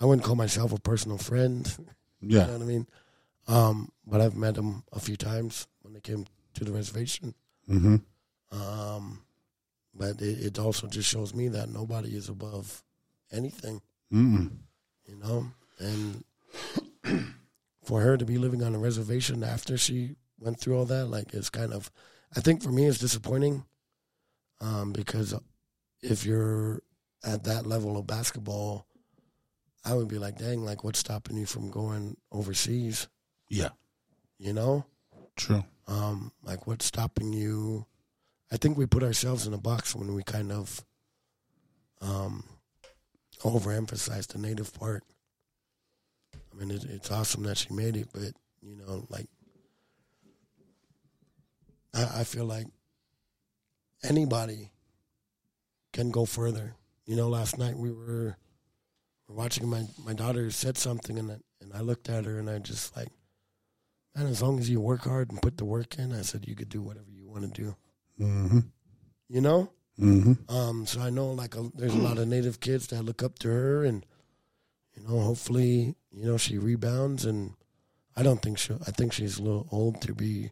[0.00, 1.66] I wouldn't call myself a personal friend.
[2.22, 2.52] You know Yeah.
[2.52, 2.86] what I mean?
[3.46, 7.34] Um, but I've met them a few times when they came to the reservation.
[7.68, 7.96] Mm-hmm.
[8.58, 9.20] Um,
[9.94, 12.82] but it, it also just shows me that nobody is above
[13.30, 13.82] anything.
[14.10, 14.50] Mm-mm.
[15.06, 15.46] you know,
[15.78, 16.24] and
[17.84, 21.32] for her to be living on a reservation after she went through all that, like,
[21.32, 21.90] it's kind of,
[22.36, 23.64] I think for me, it's disappointing,
[24.60, 25.34] um, because
[26.02, 26.82] if you're
[27.24, 28.86] at that level of basketball,
[29.84, 33.08] I would be like, dang, like, what's stopping you from going overseas?
[33.48, 33.70] Yeah.
[34.38, 34.84] You know,
[35.36, 35.64] True.
[35.86, 37.86] um, like, what's stopping you?
[38.50, 40.84] I think we put ourselves in a box when we kind of
[42.00, 42.44] um,
[43.42, 45.04] overemphasize the native part.
[46.56, 49.26] I mean, it, it's awesome that she made it, but you know, like,
[51.94, 52.66] I, I feel like
[54.02, 54.70] anybody
[55.92, 56.74] can go further.
[57.04, 58.36] You know, last night we were,
[59.28, 62.48] were watching my my daughter said something, and I, and I looked at her and
[62.48, 63.08] I just like,
[64.14, 66.54] man, as long as you work hard and put the work in, I said you
[66.56, 67.76] could do whatever you want to do.
[68.20, 68.60] Mm-hmm.
[69.28, 69.70] You know.
[70.00, 70.54] Mm-hmm.
[70.54, 73.38] Um, so I know like a, there's a lot of native kids that look up
[73.40, 74.04] to her, and
[74.96, 77.24] you know, hopefully, you know, she rebounds.
[77.24, 77.54] And
[78.16, 78.74] I don't think she.
[78.74, 80.50] I think she's a little old to be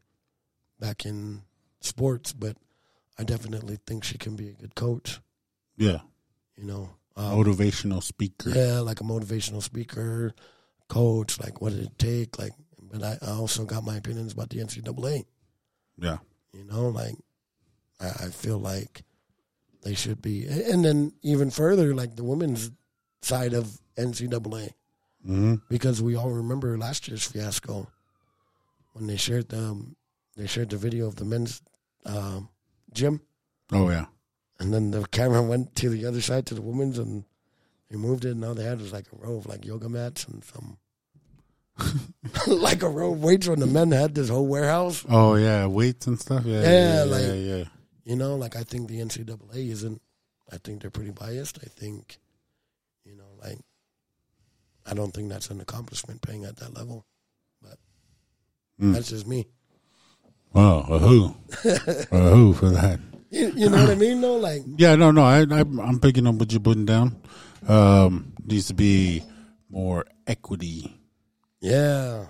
[0.78, 1.42] back in
[1.80, 2.56] sports, but
[3.18, 5.20] I definitely think she can be a good coach.
[5.76, 6.00] Yeah.
[6.56, 8.50] You know, um, Motivational speaker.
[8.50, 10.32] yeah, like a motivational speaker,
[10.88, 11.40] coach.
[11.40, 12.38] Like, what did it take?
[12.38, 15.24] Like, but I, I also got my opinions about the NCAA.
[15.96, 16.18] Yeah.
[16.52, 17.14] You know, like
[18.00, 19.02] I, I feel like
[19.82, 22.70] they should be, and then even further, like the women's
[23.22, 24.70] side of NCAA,
[25.26, 25.54] Mm-hmm.
[25.70, 27.86] because we all remember last year's fiasco
[28.92, 29.84] when they shared the
[30.36, 31.62] they shared the video of the men's
[32.04, 32.48] um,
[32.92, 33.20] gym,
[33.72, 34.06] Oh yeah.
[34.60, 37.24] and then the camera went to the other side to the women's, and
[37.90, 40.26] they moved it, and all they had was like a row of like yoga mats
[40.26, 40.76] and some.
[42.46, 45.04] like a row of weights when the men had this whole warehouse.
[45.08, 45.66] Oh yeah.
[45.66, 46.44] Weights and stuff.
[46.44, 46.60] Yeah.
[46.62, 47.02] Yeah, Yeah.
[47.04, 47.64] like- yeah, yeah.
[48.04, 50.00] You know, like I think the NCAA isn't.
[50.52, 51.58] I think they're pretty biased.
[51.64, 52.23] I think, you know, like
[54.86, 57.04] I don't think that's an accomplishment playing at that level.
[57.62, 57.78] But
[58.80, 58.92] Mm.
[58.94, 59.46] that's just me.
[60.52, 60.80] Wow.
[60.88, 61.34] A who?
[61.64, 63.00] a who for that?
[63.34, 64.20] You, you know what I mean?
[64.20, 64.94] Though, like Yeah.
[64.94, 65.10] No.
[65.10, 65.22] No.
[65.24, 67.20] I, I I'm picking up what you're putting down.
[67.66, 69.24] Um, needs to be
[69.70, 70.94] more equity,
[71.60, 72.26] yeah,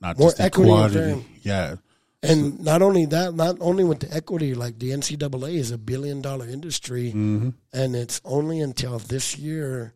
[0.00, 1.24] not More just equity equality.
[1.42, 1.76] Yeah.
[2.24, 6.20] and not only that, not only with the equity, like the NCAA is a billion
[6.20, 7.50] dollar industry, Mm-hmm.
[7.72, 9.92] and it's only until this year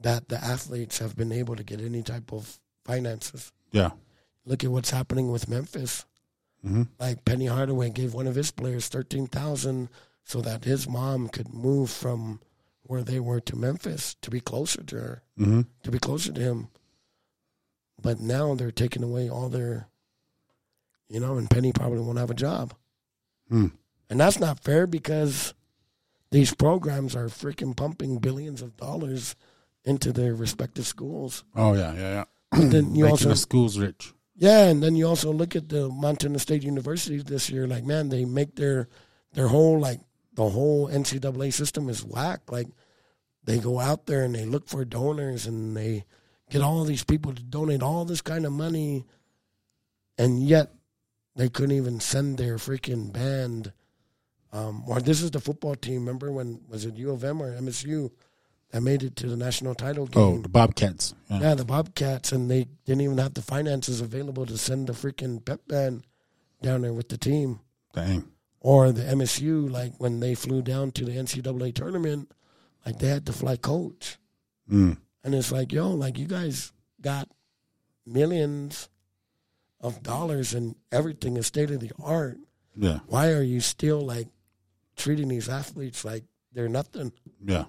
[0.00, 3.52] that the athletes have been able to get any type of finances.
[3.72, 3.90] Yeah.
[4.44, 6.04] Look at what's happening with Memphis.
[6.66, 6.82] Mm-hmm.
[6.98, 9.90] like Penny Hardaway gave one of his players thirteen thousand
[10.24, 12.40] so that his mom could move from
[12.82, 15.60] where they were to Memphis to be closer to her, Mm-hmm.
[15.84, 16.68] to be closer to him.
[18.02, 19.86] But now they're taking away all their,
[21.08, 22.74] you know, and Penny probably won't have a job,
[23.48, 23.66] Hmm.
[24.10, 25.54] and that's not fair because
[26.32, 29.36] these programs are freaking pumping billions of dollars
[29.88, 31.44] into their respective schools.
[31.56, 31.94] Oh yeah.
[31.94, 32.00] Yeah.
[32.00, 32.24] Yeah.
[32.50, 34.12] But then you Making also the schools rich.
[34.36, 37.66] Yeah, and then you also look at the Montana State University this year.
[37.66, 38.88] Like, man, they make their
[39.32, 40.00] their whole like
[40.34, 42.42] the whole NCAA system is whack.
[42.50, 42.68] Like,
[43.42, 46.04] they go out there and they look for donors and they
[46.50, 49.06] get all these people to donate all this kind of money,
[50.16, 50.72] and yet
[51.34, 53.72] they couldn't even send their freaking band.
[54.52, 56.06] Um, or this is the football team.
[56.06, 58.10] Remember when was it U of M or MSU
[58.70, 60.22] that made it to the national title game?
[60.22, 61.14] Oh, the Bobcats.
[61.30, 61.40] Yeah.
[61.40, 65.44] Yeah, the Bobcats, and they didn't even have the finances available to send the freaking
[65.44, 66.04] pep band
[66.62, 67.60] down there with the team.
[67.94, 68.28] Dang.
[68.60, 72.30] Or the MSU, like when they flew down to the NCAA tournament,
[72.84, 74.18] like they had to fly coach.
[74.70, 74.98] Mm.
[75.24, 77.28] And it's like, yo, like you guys got
[78.04, 78.88] millions
[79.80, 82.38] of dollars and everything is state of the art.
[82.76, 83.00] Yeah.
[83.06, 84.28] Why are you still like
[84.96, 87.12] treating these athletes like they're nothing?
[87.44, 87.64] Yeah.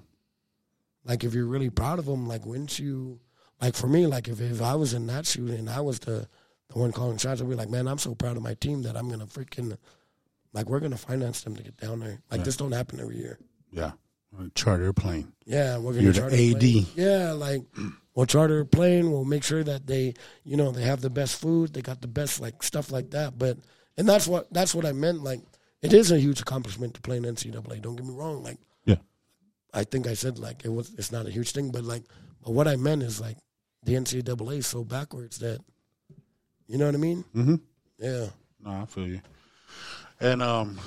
[1.05, 3.19] Like if you're really proud of them, like wouldn't you?
[3.61, 6.27] Like for me, like if, if I was in that shoot and I was the
[6.69, 8.95] the one calling shots, I'd be like, man, I'm so proud of my team that
[8.95, 9.75] I'm gonna freaking
[10.53, 12.21] like we're gonna finance them to get down there.
[12.31, 13.39] Like this don't happen every year.
[13.71, 13.91] Yeah.
[14.53, 15.33] Charter plane.
[15.45, 16.59] Yeah, we're gonna You're the charter a AD.
[16.59, 16.85] plane.
[16.95, 17.61] Yeah, like
[18.13, 19.11] we'll charter a plane.
[19.11, 21.73] We'll make sure that they, you know, they have the best food.
[21.73, 23.37] They got the best like stuff like that.
[23.39, 23.57] But
[23.97, 25.23] and that's what that's what I meant.
[25.23, 25.41] Like
[25.81, 27.81] it is a huge accomplishment to play in NCAA.
[27.81, 28.43] Don't get me wrong.
[28.43, 28.78] Like Yeah.
[29.73, 30.91] I think I said like it was.
[30.97, 32.03] It's not a huge thing, but like,
[32.43, 33.37] but what I meant is like
[33.83, 35.59] the NCAA is so backwards that,
[36.67, 37.23] you know what I mean?
[37.35, 37.55] Mm-hmm.
[37.99, 38.27] Yeah.
[38.63, 39.21] No, I feel you.
[40.19, 40.79] And um,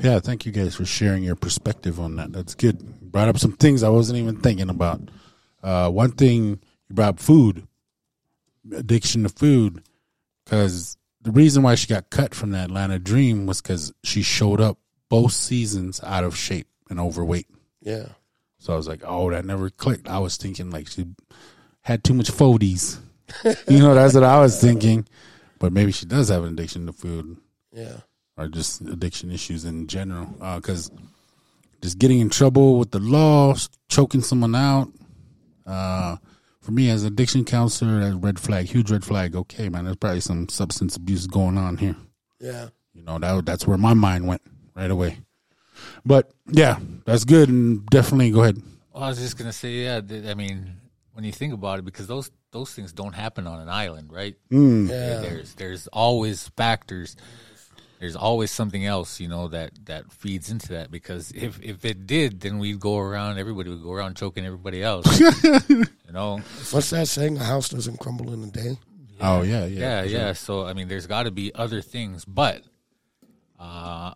[0.00, 2.32] yeah, thank you guys for sharing your perspective on that.
[2.32, 3.00] That's good.
[3.00, 5.00] Brought up some things I wasn't even thinking about.
[5.62, 7.66] Uh, one thing you brought up food,
[8.76, 9.82] addiction to food,
[10.44, 14.60] because the reason why she got cut from the Atlanta Dream was because she showed
[14.60, 14.78] up
[15.08, 17.46] both seasons out of shape and overweight.
[17.80, 18.08] Yeah.
[18.64, 20.08] So I was like, oh, that never clicked.
[20.08, 21.04] I was thinking like she
[21.82, 22.98] had too much foodies.
[23.68, 25.06] you know, that's what I was thinking.
[25.58, 27.36] But maybe she does have an addiction to food
[27.72, 27.98] Yeah.
[28.38, 30.24] or just addiction issues in general.
[30.56, 30.90] Because
[31.82, 33.54] just getting in trouble with the law,
[33.90, 34.88] choking someone out.
[35.66, 36.16] Uh,
[36.62, 39.36] for me, as an addiction counselor, that red flag, huge red flag.
[39.36, 41.96] Okay, man, there's probably some substance abuse going on here.
[42.40, 42.68] Yeah.
[42.94, 44.40] You know, that that's where my mind went
[44.74, 45.18] right away.
[46.04, 48.60] But yeah, that's good and definitely go ahead.
[48.92, 50.00] Well, I was just gonna say, yeah.
[50.00, 50.76] th- I mean,
[51.14, 54.36] when you think about it, because those those things don't happen on an island, right?
[54.50, 54.88] Mm.
[54.88, 55.20] Yeah.
[55.20, 57.16] There's there's always factors.
[58.00, 60.90] There's always something else, you know, that that feeds into that.
[60.90, 63.38] Because if if it did, then we'd go around.
[63.38, 65.06] Everybody would go around choking everybody else.
[65.70, 66.38] you know.
[66.70, 67.38] What's that saying?
[67.38, 68.78] A house doesn't crumble in a day.
[69.20, 70.32] Oh yeah, yeah, Yeah, for yeah.
[70.34, 72.62] So I mean, there's got to be other things, but
[73.58, 74.14] uh,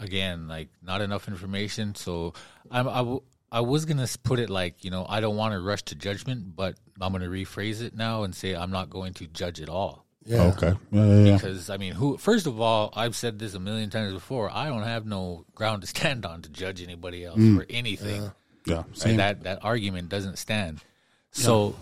[0.00, 1.94] again, like not enough information.
[1.94, 2.34] So
[2.70, 3.22] I'm, I, w-
[3.52, 6.56] I was gonna put it like you know I don't want to rush to judgment,
[6.56, 10.06] but I'm gonna rephrase it now and say I'm not going to judge at all.
[10.24, 10.42] Yeah.
[10.42, 10.74] Okay.
[10.90, 11.34] Yeah, yeah, yeah.
[11.36, 12.16] Because I mean, who?
[12.18, 14.50] First of all, I've said this a million times before.
[14.52, 17.56] I don't have no ground to stand on to judge anybody else mm.
[17.56, 18.30] for anything.
[18.66, 18.76] Yeah.
[18.76, 18.84] Right?
[18.96, 19.16] Same.
[19.16, 20.80] That that argument doesn't stand.
[21.32, 21.76] So,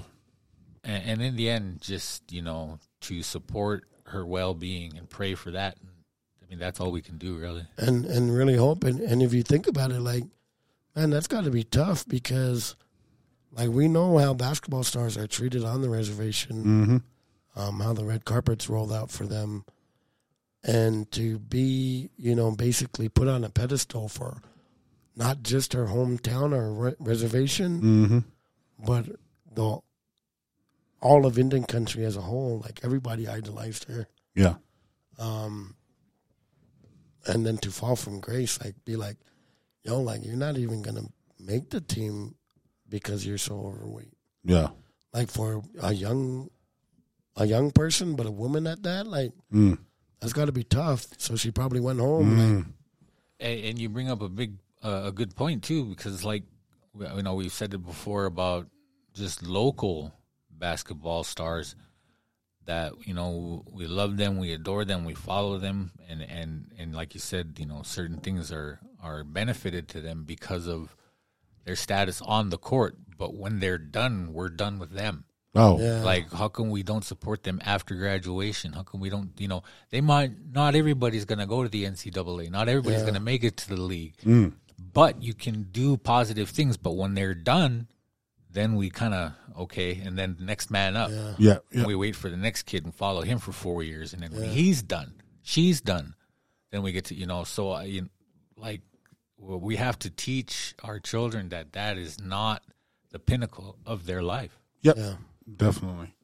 [0.84, 5.34] and, and in the end, just you know, to support her well being and pray
[5.34, 5.76] for that.
[6.48, 7.66] I mean, that's all we can do, really.
[7.76, 10.24] and and really hope and, and if you think about it like
[10.96, 12.74] man that's got to be tough because
[13.52, 17.60] like we know how basketball stars are treated on the reservation Mm-hmm.
[17.60, 19.64] um, how the red carpets rolled out for them
[20.64, 24.40] and to be you know basically put on a pedestal for
[25.16, 28.18] not just her hometown or re- reservation Mm-hmm.
[28.86, 29.04] but
[29.54, 29.78] the
[31.00, 34.54] all of indian country as a whole like everybody idolized her Yeah.
[35.18, 35.74] um,
[37.28, 39.16] and then to fall from grace, like be like,
[39.84, 41.04] yo, like you're not even gonna
[41.38, 42.34] make the team
[42.88, 44.12] because you're so overweight.
[44.44, 44.68] Yeah.
[45.12, 46.48] Like for a young,
[47.36, 49.78] a young person, but a woman at that, like Mm.
[50.20, 51.06] that's got to be tough.
[51.18, 52.38] So she probably went home.
[52.38, 52.72] Like, Mm.
[53.40, 56.42] And, and you bring up a big, uh, a good point too, because like,
[56.98, 58.66] you know, we've said it before about
[59.14, 60.12] just local
[60.50, 61.76] basketball stars
[62.68, 66.94] that you know we love them, we adore them, we follow them, and and and
[66.94, 70.94] like you said, you know, certain things are are benefited to them because of
[71.64, 72.96] their status on the court.
[73.16, 75.24] But when they're done, we're done with them.
[75.54, 75.80] Oh.
[75.80, 78.74] yeah, Like, how come we don't support them after graduation?
[78.74, 81.84] How come we don't, you know, they might, not everybody's going to go to the
[81.84, 82.50] NCAA.
[82.50, 83.04] Not everybody's Yeah.
[83.10, 84.14] going to make it to the league.
[84.24, 84.52] Mm.
[84.92, 86.76] But you can do positive things.
[86.76, 87.88] But when they're done,
[88.50, 90.00] then we kind of, okay.
[90.00, 91.10] And then the next man up.
[91.10, 91.58] yeah, Yeah.
[91.70, 91.84] Yeah.
[91.86, 94.12] we wait for the next kid and follow him for four years.
[94.12, 96.14] And then when he's done, she's done,
[96.70, 98.08] then we get to, you know, so I, you
[98.56, 98.80] like,
[99.38, 102.62] well, we have to teach our children that that is not
[103.10, 104.58] the pinnacle of their life.
[104.82, 104.96] Yep.
[104.98, 105.14] yeah.
[105.56, 106.14] Definitely.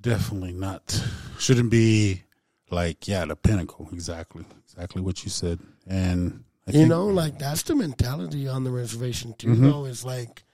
[0.00, 1.02] Definitely not.
[1.38, 2.22] Shouldn't be
[2.70, 3.88] like, yeah, the pinnacle.
[3.92, 4.44] Exactly.
[4.64, 5.58] Exactly what you said.
[5.86, 9.48] And I You think- know, like that's the mentality on the reservation too.
[9.48, 9.60] Mhm.
[9.70, 10.44] Though is like,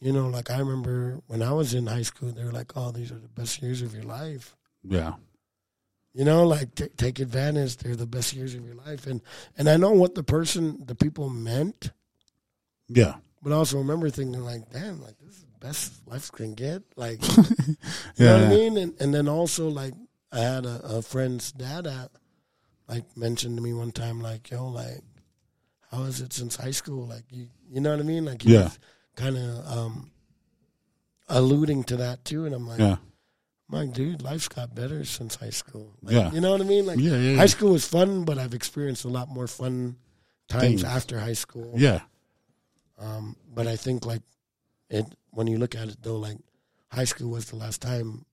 [0.00, 2.90] you know, like I remember when I was in high school, they were like, "Oh,
[2.90, 5.14] these are the best years of your life." yeah.
[6.12, 7.76] You know, like t- take advantage.
[7.76, 9.20] They're the best years of your life, and
[9.56, 11.92] and I know what the person, the people meant,
[12.88, 13.14] Yeah.
[13.42, 16.82] but I also remember thinking like, damn, like this is the best life can get.
[16.96, 17.76] Like, you
[18.16, 18.26] Yeah.
[18.26, 18.76] know what I mean?
[18.76, 19.94] And and then also like
[20.32, 22.10] I had a, a friend's dad that
[22.88, 25.02] like mentioned to me one time, like, yo, like,
[25.92, 27.06] how is it since high school?
[27.06, 28.24] Like, you you know what I mean?
[28.24, 28.64] Like, Yeah.
[28.64, 28.78] was
[29.20, 30.10] kind of um
[31.28, 32.96] alluding to that too, and I'm like, Yeah.
[33.68, 35.92] my dude, life's got better since high school.
[36.02, 36.32] Like, Yeah.
[36.32, 36.86] you know what I mean.
[36.86, 37.36] Like Yeah, yeah, yeah.
[37.36, 39.96] high school was fun, but I've experienced a lot more fun
[40.48, 40.84] times Things.
[40.84, 41.74] after high school.
[41.76, 42.00] Yeah.
[42.98, 44.22] Um, but I think like
[44.88, 46.38] it when you look at it though, like
[46.90, 48.24] high school was the last time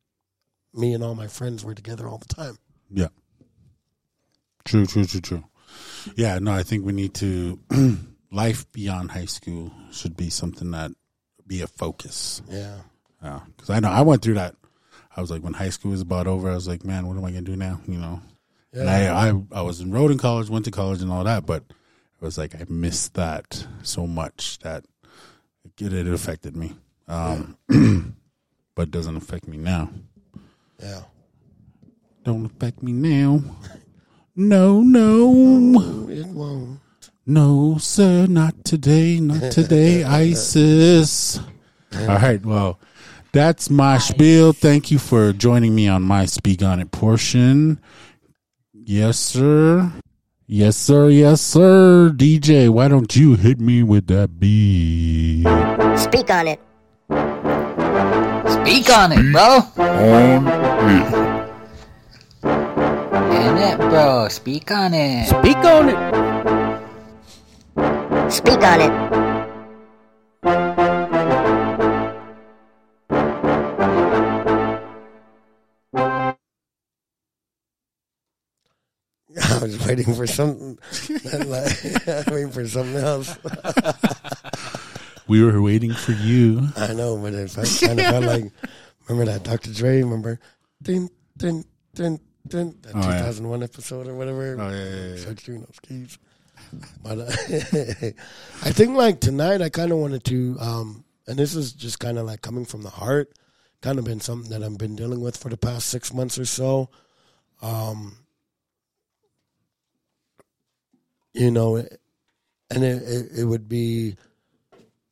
[0.74, 2.58] me and all my friends were together all the time.
[2.92, 3.10] Yeah.
[4.66, 5.44] True, true, true, true.
[6.16, 7.60] Yeah, no, I think we need to
[8.32, 10.92] life beyond high school should be something that
[11.46, 12.42] be a focus.
[12.50, 12.78] Yeah.
[13.24, 14.56] Yeah, because I know I went through that.
[15.16, 17.26] I was like, when high school was about over, I was like, man, what am
[17.26, 17.82] I gonna do now?
[17.88, 18.22] You know,
[18.72, 18.82] Yeah.
[18.82, 21.64] and I, I I was enrolled in college, went to college, and all that, but
[21.70, 24.86] it was like I missed that so much that
[25.80, 26.76] it, it affected me.
[27.08, 27.58] Um,
[28.76, 29.90] but it doesn't affect me now.
[30.80, 31.04] Yeah.
[32.24, 33.42] Don't affect me now.
[34.40, 36.80] No, no, It won't.
[37.28, 41.40] No, sir, not today, not today, ISIS.
[42.00, 42.80] All right, well,
[43.34, 44.54] that's my spiel.
[44.54, 47.80] Thank you for joining me on my Speak On It portion.
[48.74, 49.92] Yes, sir.
[50.48, 51.10] Yes, sir.
[51.10, 52.10] Yes, sir.
[52.16, 55.44] DJ, why don't you hit me with that beat?
[55.98, 56.62] Speak on it.
[58.50, 59.60] Speak on it, bro.
[62.42, 64.28] Damn it, bro.
[64.30, 65.28] Speak on it.
[65.28, 66.37] Speak on it.
[68.30, 68.92] Speak on it.
[79.52, 80.78] I was waiting for something.
[81.46, 81.72] like,
[82.28, 83.38] waiting for something else.
[85.28, 86.70] We were waiting for you.
[86.78, 88.50] I know, but it felt, kind of felt like.
[89.10, 89.74] Remember that Dr.
[89.74, 90.02] Dre?
[90.02, 90.40] Remember?
[90.82, 93.18] Dun, dun, dun, dun, that Oh, yeah.
[93.18, 94.56] 2001 episode or whatever.
[94.58, 95.16] Oh, yeah, yeah, yeah.
[95.18, 96.18] Start shooting those keys.
[97.04, 97.26] But uh,
[98.64, 102.18] I think like tonight, I kind of wanted to, um, and this is just kind
[102.18, 103.32] of like coming from the heart,
[103.82, 106.46] kind of been something that I've been dealing with for the past six months or
[106.46, 106.90] so.
[107.62, 108.18] Um,
[111.34, 112.00] you know, it,
[112.70, 114.18] and it, it, it would be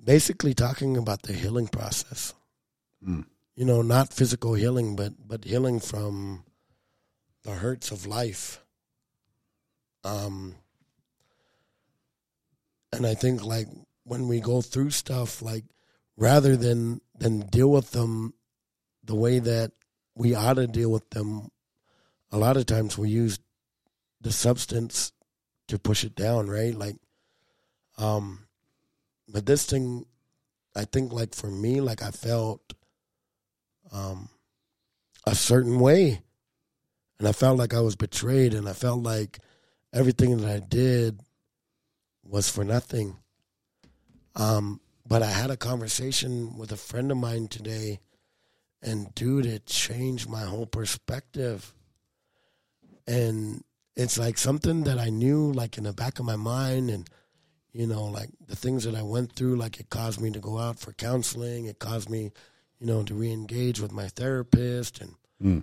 [0.03, 2.33] basically talking about the healing process.
[3.55, 6.43] You know, not physical healing, but but healing from
[7.43, 8.61] the hurts of life.
[10.03, 10.55] Um,
[12.95, 13.67] and I think like
[14.03, 15.65] when we go through stuff, like
[16.17, 18.33] rather than than deal with them
[19.03, 19.71] the way that
[20.15, 21.49] we ought to deal with them,
[22.31, 23.39] a lot of times we use
[24.21, 25.11] the substance
[25.67, 26.73] to push it down, right?
[26.73, 26.95] Like,
[27.97, 28.47] um,
[29.27, 30.05] but this thing,
[30.75, 32.73] I think, like for me, like I felt,
[33.91, 34.29] um,
[35.27, 36.21] a certain way,
[37.19, 39.39] and I felt like I was betrayed, and I felt like
[39.93, 41.19] everything that I did
[42.27, 43.17] was for nothing.
[44.35, 47.99] Um, but I had a conversation with a friend of mine today,
[48.81, 51.73] and dude, it changed my whole perspective.
[53.07, 53.63] And
[53.95, 57.07] it's like something that I knew, like in the back of my mind, and
[57.71, 60.57] you know, like the things that I went through, like it caused me to go
[60.57, 61.65] out for counseling.
[61.65, 62.31] It caused me,
[62.79, 65.15] you know, to re-engage with my therapist, and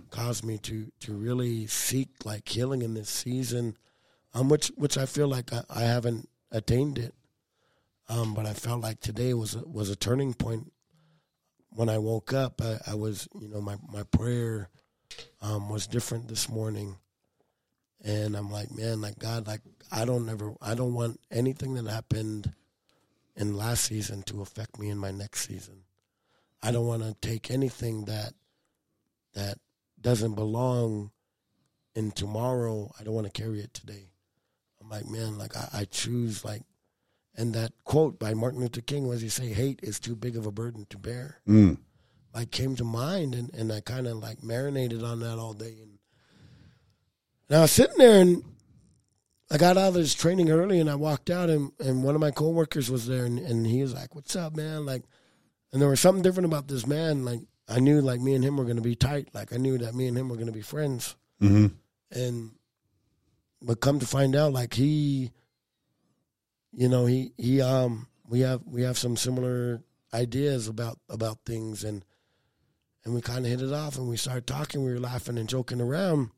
[0.09, 3.75] caused me to to really seek like healing in this season,
[4.33, 7.13] um, which which I feel like I, I haven't attained it.
[8.07, 10.71] Um, but I felt like today was a, was a turning point.
[11.71, 14.69] When I woke up, I, I was, you know, my my prayer
[15.41, 16.97] um, was different this morning,
[18.03, 21.87] and I'm like, man, like God, like I don't ever, I don't want anything that
[21.87, 22.53] happened
[23.35, 25.81] in last season to affect me in my next season.
[26.61, 28.33] I don't want to take anything that
[29.33, 29.57] that
[29.99, 31.11] doesn't belong
[31.95, 32.91] in tomorrow.
[32.99, 34.12] I don't want to carry it today.
[34.83, 36.63] I'm like, man, like I, I choose like,
[37.35, 40.45] and that quote by Martin Luther King was he say, hate is too big of
[40.45, 41.39] a burden to bear.
[41.47, 41.77] Mm.
[42.33, 45.77] Like came to mind, and, and I kind of like marinated on that all day.
[45.81, 45.99] And,
[47.49, 48.43] and I was sitting there, and
[49.51, 52.21] I got out of this training early, and I walked out, and, and one of
[52.21, 55.03] my coworkers was there, and, and he was like, "What's up, man?" Like,
[55.71, 57.23] and there was something different about this man.
[57.23, 59.29] Like, I knew like me and him were going to be tight.
[59.33, 61.15] Like, I knew that me and him were going to be friends.
[61.39, 61.67] hmm
[62.11, 62.51] And
[63.63, 65.31] but come to find out, like he,
[66.71, 69.81] you know, he he um we have we have some similar
[70.13, 72.03] ideas about about things, and
[73.05, 74.83] and we kind of hit it off, and we started talking.
[74.83, 76.31] We were laughing and joking around,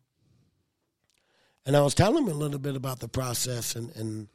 [1.65, 4.27] and I was telling him a little bit about the process and and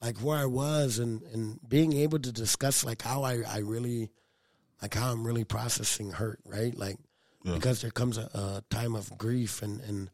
[0.00, 4.10] like where I was, and and being able to discuss like how I I really
[4.80, 6.76] like how I'm really processing hurt, right?
[6.76, 6.98] Like
[7.54, 10.10] because there comes a, a time of grief, and and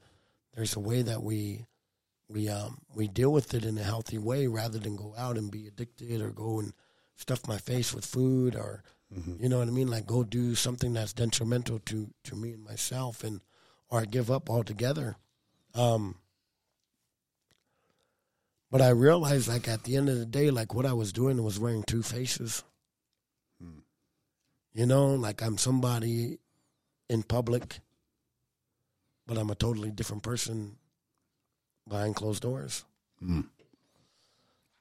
[0.54, 1.64] there's a way that we
[2.28, 5.50] we um we deal with it in a healthy way rather than go out and
[5.50, 6.72] be addicted or go and
[7.16, 8.82] stuff my face with food or
[9.40, 9.88] You know what I mean?
[9.88, 13.40] Like go do something that's detrimental to to me and myself, and
[13.88, 15.16] or give up altogether.
[15.74, 16.16] Um,
[18.70, 21.42] but I realized, like at the end of the day, like what I was doing
[21.42, 22.62] was wearing two faces.
[24.74, 26.38] You know, like I'm somebody
[27.08, 27.80] in public,
[29.26, 30.76] but I'm a totally different person
[31.88, 32.84] behind closed doors.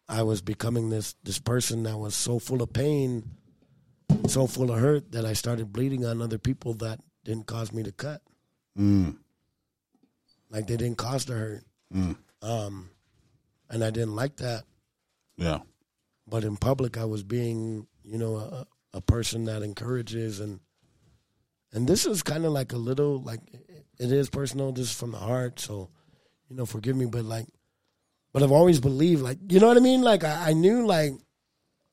[0.09, 3.31] I was becoming this this person that was so full of pain,
[4.27, 7.83] so full of hurt that I started bleeding on other people that didn't cause me
[7.83, 8.21] to cut.
[8.77, 9.17] Mm.
[10.49, 11.63] Like they didn't cause the hurt.
[12.41, 12.89] Um,
[13.69, 14.63] and I didn't like that.
[15.35, 15.59] Yeah.
[16.25, 20.59] But in public, I was being, you know, a, a person that encourages and
[21.73, 23.41] and this is kind of like a little like
[23.99, 24.71] it is personal.
[24.71, 25.89] This is from the heart, so
[26.49, 27.05] you know, forgive me.
[27.05, 27.47] But like,
[28.33, 30.01] but I've always believed, like, you know what I mean?
[30.01, 31.13] Like, I, I knew like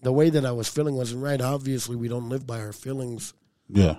[0.02, 1.40] the way that I was feeling wasn't right.
[1.40, 3.32] Obviously, we don't live by our feelings.
[3.68, 3.96] Yeah.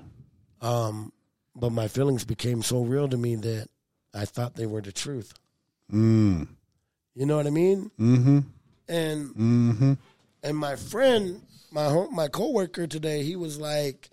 [0.62, 1.12] Um,
[1.56, 3.70] but my feelings became so real to me that
[4.14, 5.34] I thought they were the truth.
[5.92, 6.48] Mm.
[7.16, 7.92] You know what I mean?
[8.00, 8.40] Mm-hmm.
[8.88, 9.94] And Mm-hmm.
[10.44, 11.42] and my friend,
[11.72, 14.10] my home, my coworker today, he was like,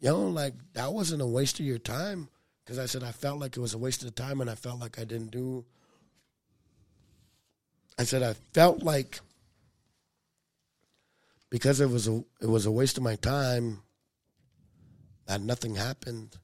[0.00, 2.28] "Yo, like that wasn't a waste of your time."
[2.66, 4.80] Because I said I felt like it was a waste of time, and I felt
[4.80, 5.64] like I didn't do.
[7.96, 9.20] I said I felt like
[11.48, 13.82] because it was a it was a waste of my time
[15.26, 16.36] that nothing happened.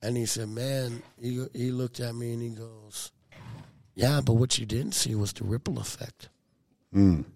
[0.00, 3.12] And he said, "Man," he he looked at me and he goes,
[3.94, 6.30] "Yeah, but what you didn't see was the ripple effect."
[6.94, 7.26] Mm.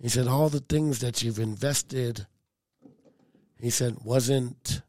[0.00, 2.26] He said, all the things that you've invested,
[3.58, 4.82] he said, wasn't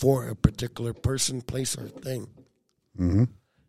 [0.00, 2.26] for a particular person, place, or thing.
[2.98, 3.24] Mm-hmm.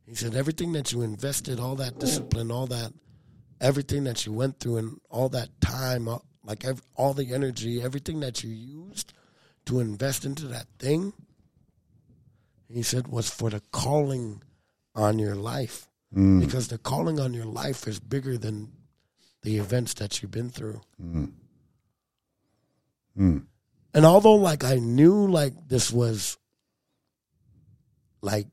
[0.07, 2.93] He said, everything that you invested, all that discipline, all that,
[3.59, 6.07] everything that you went through, and all that time,
[6.45, 9.11] like ev- all the energy, everything that you used
[9.65, 11.11] to invest into that thing,
[12.69, 14.41] he said, was for the calling
[14.95, 15.89] on your life.
[16.39, 18.71] Because the calling on your life is bigger than
[19.41, 20.79] the events that you've been through.
[23.19, 23.45] Mm.
[23.93, 26.37] And although like I knew like this was
[28.21, 28.47] like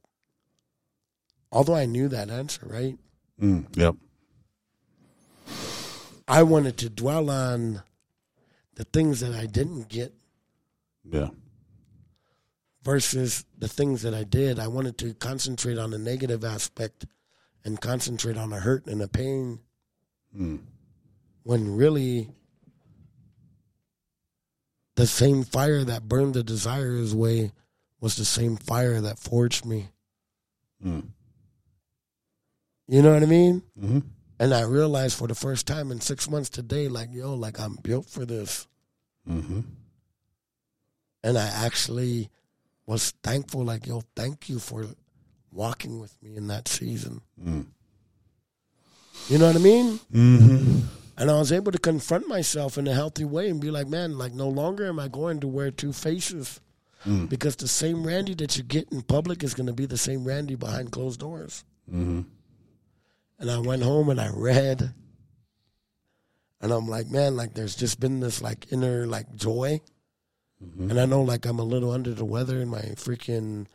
[1.52, 2.98] although I knew that answer, right?
[3.40, 3.66] Mm.
[3.76, 3.94] Yep.
[6.26, 7.82] I wanted to dwell on
[8.74, 10.12] the things that I didn't get
[11.10, 11.30] Yeah.
[12.82, 14.58] versus the things that I did.
[14.58, 17.06] I wanted to concentrate on the negative aspect
[17.64, 19.60] and concentrate on the hurt and the pain
[20.36, 20.60] Mm.
[21.44, 22.34] when really
[24.98, 27.52] the same fire that burned the desires away
[28.00, 29.90] was the same fire that forged me.
[30.84, 31.06] Mm.
[32.88, 33.62] You know what I mean?
[33.80, 34.00] Mm-hmm.
[34.40, 37.76] And I realized for the first time in six months today, like, yo, like I'm
[37.76, 38.66] built for this.
[39.30, 39.60] Mm-hmm.
[41.22, 42.28] And I actually
[42.84, 44.84] was thankful, like, yo, thank you for
[45.52, 47.20] walking with me in that season.
[47.40, 47.66] Mm.
[49.28, 50.00] You know what I mean?
[50.12, 50.80] Mm-hmm.
[51.18, 54.16] And I was able to confront myself in a healthy way and be like, man,
[54.16, 56.60] like no longer am I going to wear two faces.
[57.28, 60.24] Because the same Randy that you get in public is going to be the same
[60.24, 61.64] Randy behind closed doors.
[61.90, 62.20] Mm-hmm.
[63.40, 64.94] And I went home and I read.
[66.60, 69.80] And I'm like, man, like there's just been this like inner like joy.
[70.60, 73.66] And I know like I'm a little under the weather in my freaking,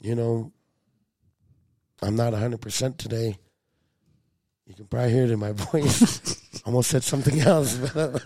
[0.00, 0.52] you know,
[2.02, 3.38] I'm not 100% today.
[4.66, 6.40] You can probably hear it in my voice.
[6.64, 7.76] Almost said something else.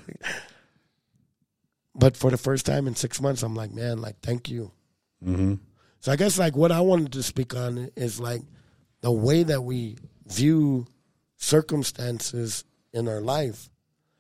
[1.94, 4.70] but for the first time in six months, I'm like, man, like, thank you.
[5.24, 5.54] Mm-hmm.
[6.00, 8.42] So I guess like what I wanted to speak on is like
[9.00, 10.86] the way that we view
[11.36, 13.68] circumstances in our life.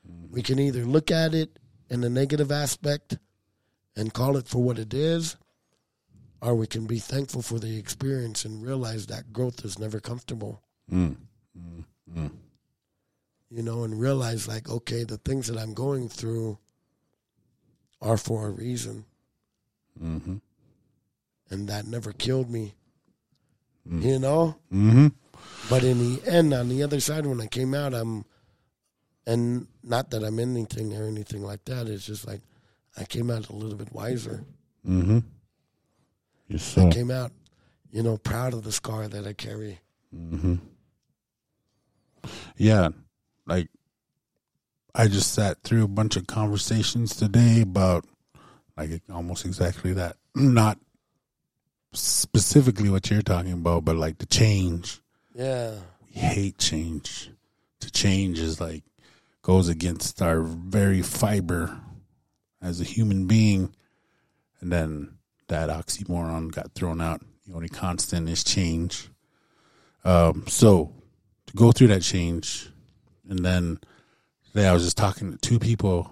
[0.08, 0.34] Mm-hmm.
[0.34, 1.58] We can either look at it
[1.88, 3.18] in the negative aspect
[3.96, 5.36] and call it for what it is,
[6.40, 10.62] or we can be thankful for the experience and realize that growth is never comfortable.
[10.90, 11.16] Mm.
[11.58, 11.84] Mm.
[12.16, 12.30] Mm.
[13.50, 16.58] You know, and realize like, okay, the things that I'm going through
[18.00, 19.04] are for a reason.
[20.02, 20.36] Mm-hmm.
[21.50, 22.74] And that never killed me.
[23.90, 24.56] You know?
[24.72, 25.08] Mm-hmm.
[25.70, 28.24] But in the end, on the other side, when I came out, I'm,
[29.26, 31.86] and not that I'm anything or anything like that.
[31.86, 32.42] It's just like
[32.98, 34.44] I came out a little bit wiser.
[34.86, 35.18] Mm-hmm.
[36.48, 37.32] Yes, I came out,
[37.90, 39.80] you know, proud of the scar that I carry.
[40.14, 40.56] Mm-hmm.
[42.58, 42.88] Yeah,
[43.46, 43.68] like
[44.94, 48.04] I just sat through a bunch of conversations today about
[48.76, 50.16] like almost exactly that.
[50.34, 50.78] Not
[51.92, 55.00] specifically what you're talking about, but like the change.
[55.34, 55.74] Yeah,
[56.06, 57.30] We hate change.
[57.80, 58.82] To change is like
[59.42, 61.80] goes against our very fiber
[62.60, 63.72] as a human being.
[64.60, 67.22] And then that oxymoron got thrown out.
[67.46, 69.08] The only constant is change.
[70.04, 70.92] Um, so
[71.48, 72.68] to go through that change,
[73.28, 73.80] and then
[74.46, 76.10] today I was just talking to two people,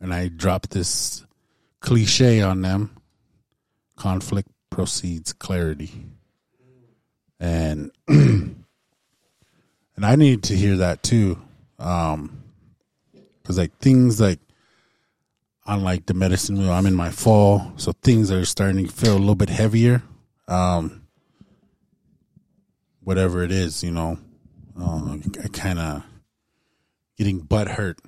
[0.00, 1.24] and I dropped this
[1.80, 2.96] cliche on them:
[3.96, 5.90] conflict proceeds clarity,
[7.40, 8.64] and and
[10.00, 11.38] I need to hear that too,
[11.78, 12.44] um,
[13.42, 14.38] because like things like
[15.66, 19.16] on like the medicine wheel, I'm in my fall, so things are starting to feel
[19.16, 20.02] a little bit heavier.
[20.46, 21.02] Um,
[23.04, 24.18] whatever it is, you know,
[24.78, 26.04] uh, I kind of
[27.16, 27.98] getting butt hurt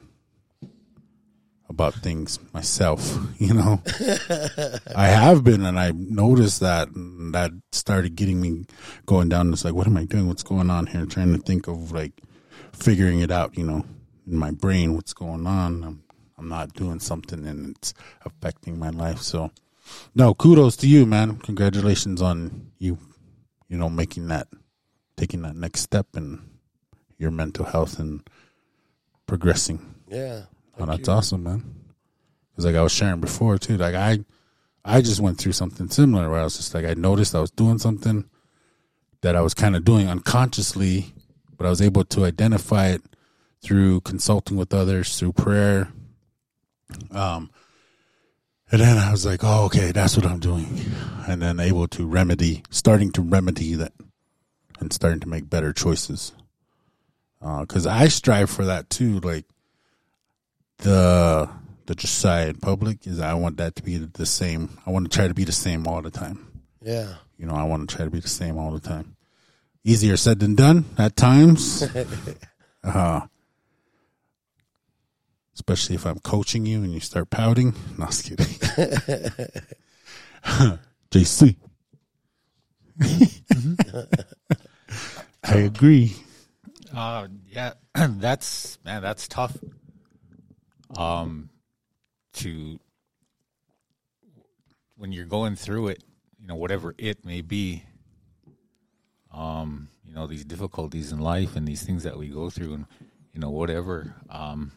[1.68, 3.82] about things myself, you know.
[4.96, 8.64] I have been, and I noticed that, and that started getting me
[9.06, 9.52] going down.
[9.52, 10.28] It's like, what am I doing?
[10.28, 11.06] What's going on here?
[11.06, 12.12] trying to think of like
[12.72, 13.84] figuring it out, you know,
[14.26, 15.84] in my brain, what's going on.
[15.84, 16.02] I'm,
[16.38, 17.94] I'm not doing something, and it's
[18.24, 19.20] affecting my life.
[19.20, 19.50] So,
[20.14, 21.36] no, kudos to you, man.
[21.36, 22.98] Congratulations on you,
[23.68, 24.48] you know, making that,
[25.16, 26.53] taking that next step in
[27.18, 28.28] your mental health and
[29.26, 29.94] progressing.
[30.08, 30.42] Yeah.
[30.78, 31.74] Oh, that's awesome, man.
[32.50, 34.24] Because like I was sharing before too, like I,
[34.84, 37.50] I just went through something similar where I was just like I noticed I was
[37.50, 38.28] doing something
[39.22, 41.14] that I was kind of doing unconsciously,
[41.56, 43.02] but I was able to identify it
[43.62, 45.88] through consulting with others, through prayer.
[47.10, 47.50] Um,
[48.70, 50.80] and then I was like, oh, okay, that's what I'm doing,
[51.26, 53.92] and then able to remedy, starting to remedy that,
[54.80, 56.32] and starting to make better choices.
[57.44, 59.44] Because I strive for that too, like
[60.78, 61.48] the
[61.86, 64.78] the Josiah in public is I want that to be the same.
[64.86, 66.62] I want to try to be the same all the time.
[66.80, 67.16] Yeah.
[67.36, 69.16] You know, I want to try to be the same all the time.
[69.84, 71.86] Easier said than done at times.
[72.84, 73.20] uh,
[75.54, 77.74] especially if I'm coaching you and you start pouting.
[77.98, 78.46] No, was kidding.
[81.10, 81.56] JC.
[85.44, 86.16] I agree.
[86.94, 89.56] Uh, yeah, that's man, that's tough.
[90.96, 91.50] Um,
[92.34, 92.78] to
[94.96, 96.04] when you're going through it,
[96.40, 97.84] you know, whatever it may be.
[99.32, 102.86] Um, you know, these difficulties in life and these things that we go through, and
[103.32, 104.14] you know, whatever.
[104.30, 104.70] Um,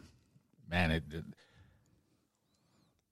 [0.68, 1.24] man, it, it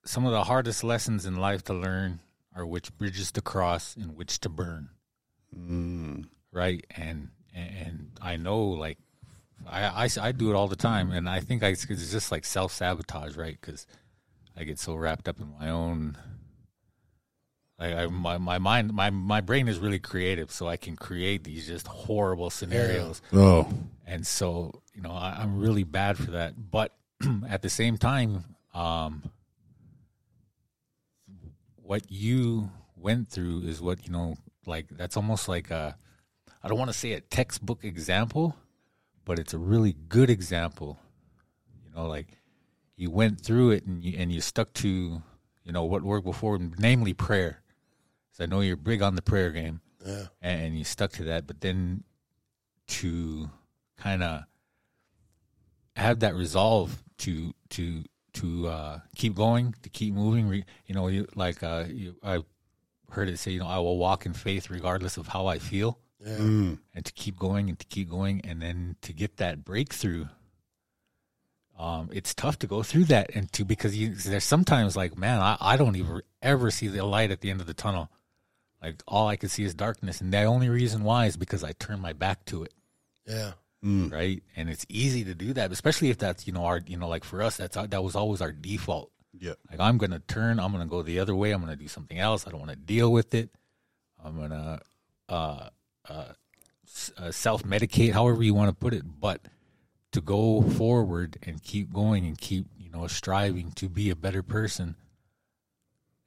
[0.04, 2.20] some of the hardest lessons in life to learn
[2.54, 4.88] are which bridges to cross and which to burn.
[6.52, 8.98] Right, and and I know like
[9.68, 12.44] I, I, I do it all the time, and I think I, it's just like
[12.44, 13.57] self sabotage, right?
[13.61, 13.86] Because
[14.57, 16.16] I get so wrapped up in my own.
[17.78, 21.44] I, I my my mind my my brain is really creative, so I can create
[21.44, 23.68] these just horrible scenarios, Oh,
[24.07, 26.70] and so you know I, I'm really bad for that.
[26.70, 26.94] But
[27.48, 29.24] at the same time, um,
[31.76, 35.96] what you went through is what you know, like that's almost like a.
[36.66, 38.56] I don't want to say a textbook example,
[39.24, 40.98] but it's a really good example.
[41.84, 42.26] You know, like
[42.96, 45.22] you went through it and you and you stuck to,
[45.62, 47.62] you know, what worked before, namely prayer.
[48.32, 50.24] So I know you're big on the prayer game, Yeah.
[50.42, 51.46] and, you stuck to that.
[51.46, 52.02] But then
[52.88, 53.48] to
[53.96, 54.42] kind of
[55.94, 58.02] have that resolve to to
[58.32, 60.48] to uh, keep going, to keep moving.
[60.48, 62.40] Re, you know, you, like uh, you, I
[63.12, 66.00] heard it say, you know, I will walk in faith regardless of how I feel
[66.27, 66.37] Yeah.
[66.39, 66.79] Mm.
[66.93, 70.27] and to keep going and to keep going and then to get that breakthrough
[71.79, 75.41] um, it's tough to go through that and to because you there's sometimes like man
[75.41, 78.11] I, I don't even ever see the light at the end of the tunnel
[78.83, 81.72] like all i can see is darkness and the only reason why is because i
[81.72, 82.72] turn my back to it
[83.27, 83.53] Yeah.
[83.83, 87.09] right and it's easy to do that especially if that's you know our you know
[87.09, 89.55] like for us that's our- that was always our default Yeah.
[89.70, 91.53] like I'm gonna turn, I'm gonna go the other way.
[91.53, 92.47] I'm gonna do something else.
[92.47, 93.51] I don't want to deal with it.
[94.24, 94.81] I'm gonna
[95.29, 95.68] uh,
[96.09, 96.32] uh,
[97.18, 99.04] uh, self medicate, however you want to put it.
[99.20, 99.40] But
[100.12, 104.42] to go forward and keep going and keep you know striving to be a better
[104.42, 104.96] person.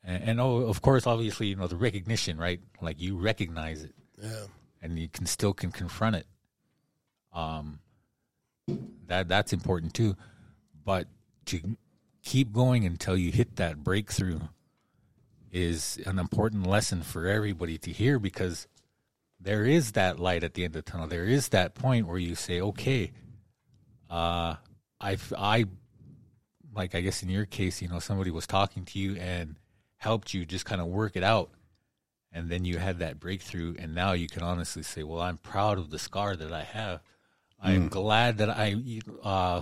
[0.03, 2.59] And, and oh, of course, obviously, you know the recognition, right?
[2.81, 4.45] Like you recognize it Yeah.
[4.81, 6.27] and you can still can confront it.
[7.33, 7.79] Um,
[9.07, 10.15] that that's important too,
[10.85, 11.07] but
[11.45, 11.77] to
[12.23, 14.39] keep going until you hit that breakthrough
[15.51, 18.67] is an important lesson for everybody to hear because
[19.39, 21.07] there is that light at the end of the tunnel.
[21.07, 23.11] There is that point where you say, "Okay,
[24.09, 24.55] uh,
[24.99, 25.65] I've I
[26.73, 29.57] like I guess in your case, you know, somebody was talking to you and
[29.97, 31.51] helped you just kind of work it out."
[32.31, 35.79] and then you had that breakthrough and now you can honestly say well i'm proud
[35.79, 37.01] of the scar that i have
[37.61, 38.75] I'm glad that I,
[39.23, 39.61] uh,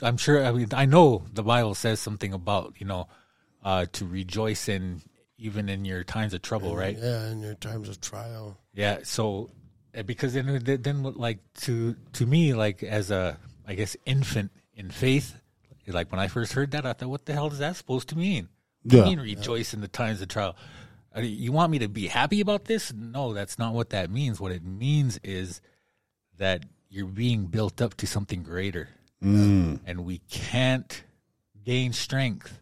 [0.00, 3.08] I'm sure, I mean, I know the Bible says something about, you know,
[3.64, 5.02] uh, to rejoice in,
[5.38, 6.96] even in your times of trouble, right?
[6.96, 8.58] Yeah, in your times of trial.
[8.76, 8.98] Yeah.
[9.02, 9.50] So,
[9.96, 14.90] uh, because then, then like to, to me, like as a, I guess, infant in
[14.90, 15.34] faith,
[15.88, 18.18] like when I first heard that, I thought, what the hell is that supposed to
[18.18, 18.48] mean?
[18.82, 19.08] What do you Yeah.
[19.08, 20.54] mean rejoice in the times of trial?
[21.18, 22.92] You want me to be happy about this?
[22.92, 24.38] No, that's not what that means.
[24.38, 25.60] What it means is
[26.36, 28.88] that you're being built up to something greater.
[29.22, 31.02] And we can't
[31.64, 32.60] gain strength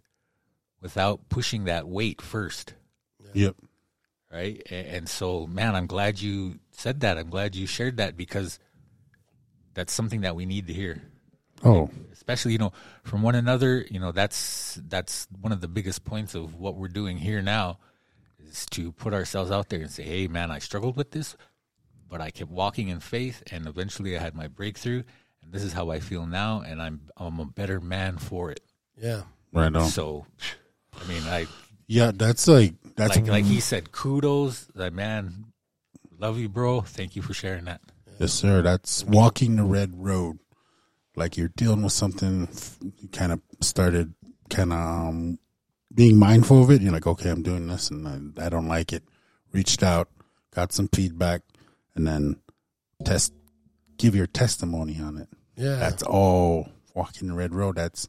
[0.81, 2.75] without pushing that weight first.
[3.33, 3.57] Yep.
[4.35, 4.61] Right.
[4.70, 7.16] A- And so, man, I'm glad you said that.
[7.18, 8.59] I'm glad you shared that because
[9.74, 11.03] that's something that we need to hear
[11.64, 12.72] Oh, especially you know
[13.05, 16.89] from one another you know that's that's one of the biggest points of what we're
[16.89, 17.78] doing here now
[18.39, 21.37] is to put ourselves out there and say hey man i struggled with this
[22.09, 25.03] but i kept walking in faith and eventually i had my breakthrough
[25.43, 28.61] and this is how i feel now and i'm i'm a better man for it
[29.01, 29.22] Yeah.
[29.53, 29.89] right on.
[29.89, 30.26] so
[31.03, 31.47] i mean i
[31.87, 35.47] Yeah, that's like that's like like he said kudos that man
[36.18, 37.80] love you bro thank you for sharing that
[38.18, 38.62] yes, sir.
[38.62, 40.39] That's walking the red road.
[41.16, 42.49] Like you're dealing with something,
[42.99, 44.14] you kind of started
[44.51, 45.39] kind of um,
[45.95, 46.82] being mindful of it.
[46.82, 49.05] You're like, okay, I'm doing this, and I, I don't like it.
[49.53, 50.09] Reached out,
[50.53, 51.43] got some feedback,
[51.95, 52.37] and then
[53.05, 53.32] test,
[53.97, 55.28] give your testimony on it.
[55.57, 55.76] Yeah.
[55.76, 57.76] That's all walking the red road.
[57.76, 58.09] That's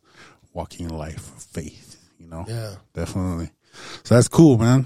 [0.51, 1.97] walking a life of faith.
[2.17, 2.75] You know, yeah.
[2.93, 3.51] definitely.
[4.03, 4.85] So that's cool, man.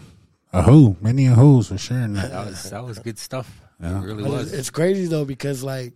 [0.53, 2.31] A ho, many a hoes for sharing that.
[2.31, 3.99] that was that was good stuff Yeah.
[4.01, 5.93] it really But was It's, it's crazy though because like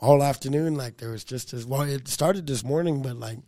[0.00, 1.82] all afternoon, like there was just as well.
[1.82, 3.38] It started this morning, but like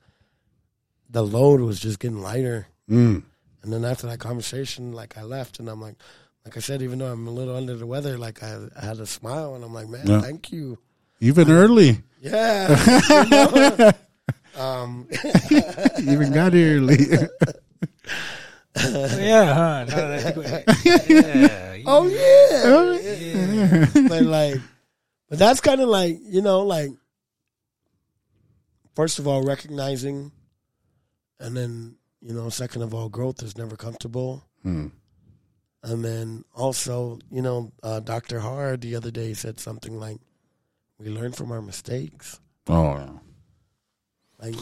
[1.10, 2.68] the load was just getting lighter.
[2.88, 3.24] Mm.
[3.62, 5.96] And then after that conversation, like I left, and I'm like,
[6.44, 9.00] like I said, even though I'm a little under the weather, like I, I had
[9.00, 10.20] a smile, and I'm like, man, Yeah.
[10.20, 10.78] thank you.
[11.20, 12.68] Even early, Yeah.
[13.10, 13.90] you know?
[14.62, 15.08] um,
[16.00, 16.98] even got early.
[18.76, 19.84] Yeah huh?
[19.84, 23.86] Now that I think about yeah oh yeah.
[24.08, 24.56] but like,
[25.28, 26.90] but that's kind of like you know, like
[28.94, 30.32] first of all, recognizing,
[31.38, 34.44] and then you know, second of all, growth is never comfortable.
[34.62, 34.88] Hmm.
[35.82, 38.40] And then also, you know, uh, Dr.
[38.40, 40.18] Hard the other day said something like,
[40.98, 42.40] "We learn from our mistakes.
[42.66, 43.10] Oh, yeah.
[44.40, 44.56] Like,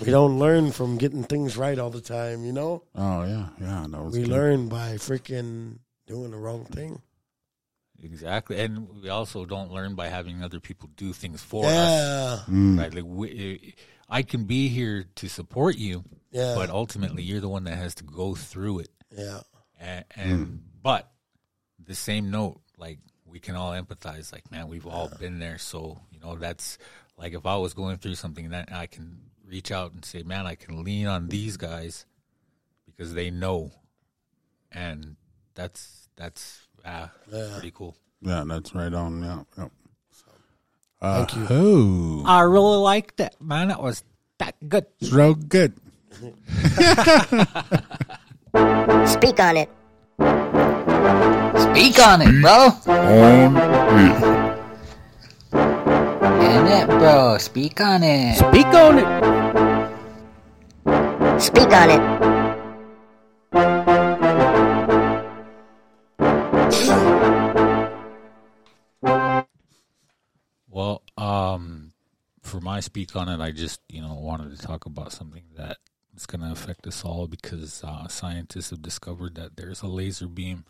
[0.00, 2.44] we don't learn from getting things right all the time.
[2.44, 3.86] You know, oh yeah, yeah.
[3.88, 4.30] That was we good.
[4.30, 7.00] learn by freaking doing the wrong thing.
[8.02, 11.72] Exactly, and we also don't learn by having other people do things for us.
[11.72, 12.78] Yeah, Mm.
[12.78, 12.92] Right?
[12.94, 13.74] Like we,
[14.10, 17.94] I can be here to support you, yeah, but ultimately you're the one that has
[17.96, 18.90] to go through it.
[19.16, 19.40] yeah,
[19.80, 21.10] And, and but
[21.82, 24.32] the same note, like we can all empathize.
[24.32, 25.56] Like man, we've all been there.
[25.56, 26.76] So you know that's
[27.18, 30.46] like if I was going through something that I can reach out and say, man,
[30.46, 32.06] I can lean on these guys
[32.86, 33.70] because they know,
[34.72, 35.16] and
[35.54, 37.48] that's that's ah, Yeah.
[37.52, 37.96] pretty cool.
[38.20, 39.22] Yeah, that's right on.
[39.22, 39.68] Yeah, yeah.
[41.00, 41.56] Uh, Thank you.
[41.56, 43.70] Oh, I really liked it, man.
[43.70, 44.02] It was
[44.38, 44.86] that good.
[45.00, 45.74] it's real good.
[49.06, 49.68] Speak on it.
[51.60, 52.70] Speak on it, bro.
[52.86, 54.53] Damn it,
[57.04, 57.38] bro.
[57.38, 58.36] Speak on it.
[58.36, 59.08] Speak on it.
[61.40, 62.02] Speak on it.
[70.68, 71.92] Well, um,
[72.42, 75.78] for my speak on it, I just you know wanted to talk about something that
[76.16, 80.26] is going to affect us all because uh, scientists have discovered that there's a laser
[80.28, 80.64] beam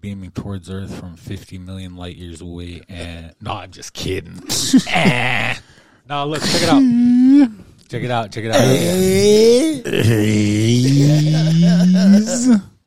[0.00, 2.82] beaming towards Earth from 50 million light years away.
[2.88, 4.42] And no, I'm just kidding.
[4.88, 5.54] Eh.
[6.08, 6.82] No, look, check it out.
[7.88, 8.32] Check it out.
[8.32, 8.62] Check it out.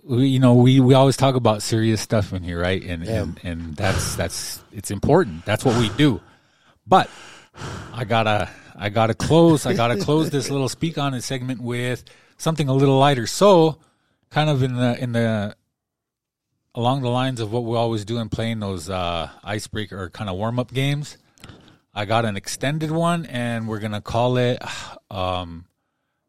[0.04, 2.84] we, you know, we, we always talk about serious stuff in here, right?
[2.84, 5.46] And, and and that's that's it's important.
[5.46, 6.22] That's what we do.
[6.86, 7.10] But
[7.94, 12.04] I gotta I gotta close I gotta close this little speak on it segment with
[12.38, 13.28] something a little lighter.
[13.28, 13.80] So
[14.30, 15.56] kind of in the in the
[16.76, 20.30] along the lines of what we always do in playing those uh icebreaker or kind
[20.30, 21.18] of warm up games.
[21.94, 24.62] I got an extended one and we're gonna call it
[25.10, 25.66] um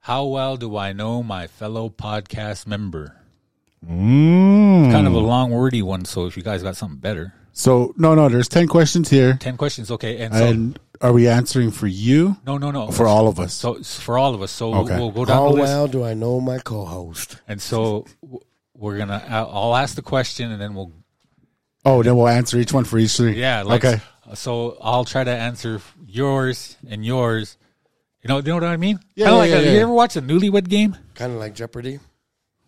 [0.01, 3.17] how well do I know my fellow podcast member?
[3.85, 4.91] Mm.
[4.91, 7.33] Kind of a long wordy one, so if you guys got something better.
[7.53, 8.29] So no, no.
[8.29, 10.19] There's ten questions here, Ten questions, okay.
[10.19, 13.53] And so and are we answering for you no no no for all of us?
[13.55, 14.51] So for all of us.
[14.53, 14.97] So Okay.
[14.99, 17.41] we'll go down How the list, well do I know my co-host?
[17.49, 18.41] and so w-
[18.77, 19.23] we're gonna.
[19.29, 20.93] I'll I'll ask the question, and then we'll.
[21.85, 23.39] oh, then we'll answer each one for each three.
[23.41, 23.63] Yeah.
[23.63, 24.01] Like, okay.
[24.35, 27.57] So I'll try to answer yours and yours.
[28.23, 28.99] You know, you know what I mean?
[29.15, 29.73] Yeah, Kinda yeah, like yeah, a, yeah.
[29.73, 30.97] You ever watch a Newlywed Game?
[31.15, 32.01] Kind of like Jeopardy.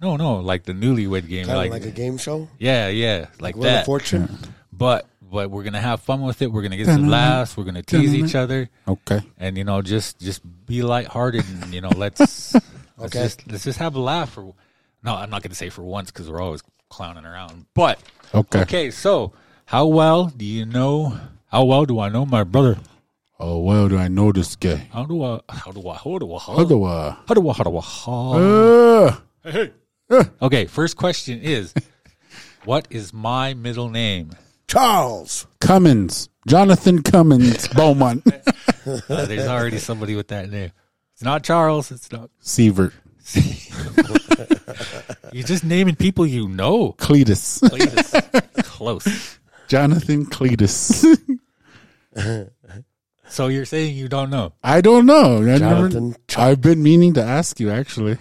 [0.01, 1.47] No, no, like the Newlywed Game.
[1.47, 2.49] Kind of Like, like, a game show.
[2.59, 3.87] yeah, yeah, like Wheel of that.
[3.87, 4.29] Fortune.
[4.73, 6.53] But but we're gonna have fun with it.
[6.53, 7.57] We're gonna get some laughs.
[7.57, 9.21] We're gonna tease each other, Okay.
[9.37, 12.55] and you know, just just be lighthearted, and you know, let's
[12.97, 14.31] let's just let's just have a laugh.
[14.31, 14.55] For
[15.03, 17.67] no, I'm not gonna say for once because we're always clowning around.
[17.75, 17.99] But
[18.35, 18.61] Okay.
[18.63, 19.33] okay, so
[19.67, 21.19] how well do you know?
[21.47, 22.79] How well do I know my brother?
[23.41, 24.89] Oh well, do I know this guy?
[24.93, 25.41] How do I?
[25.49, 25.95] How do I?
[25.95, 26.39] How do I?
[26.39, 27.17] How How do I?
[27.27, 27.53] How do I?
[27.53, 27.81] How do I?
[27.81, 28.33] How?
[29.45, 31.75] Uh, Okay, first question is,
[32.65, 34.33] what is my middle name?
[34.67, 35.47] Charles.
[35.61, 38.27] Cummins, Jonathan Cummins, Beaumont,
[38.87, 40.73] Uh, there's already somebody with that name.
[41.15, 41.91] It's not Charles.
[41.91, 42.31] It's not.
[42.43, 42.93] Sievert,
[45.33, 46.95] You're just naming people you know.
[46.99, 48.65] Cletus, Cletus.
[48.65, 49.39] Close.
[49.69, 51.05] Jonathan Cletus.
[53.29, 54.55] So you're saying you don't know?
[54.65, 55.43] I don't know.
[55.43, 58.17] I Jonathan never, I've been meaning to ask you actually.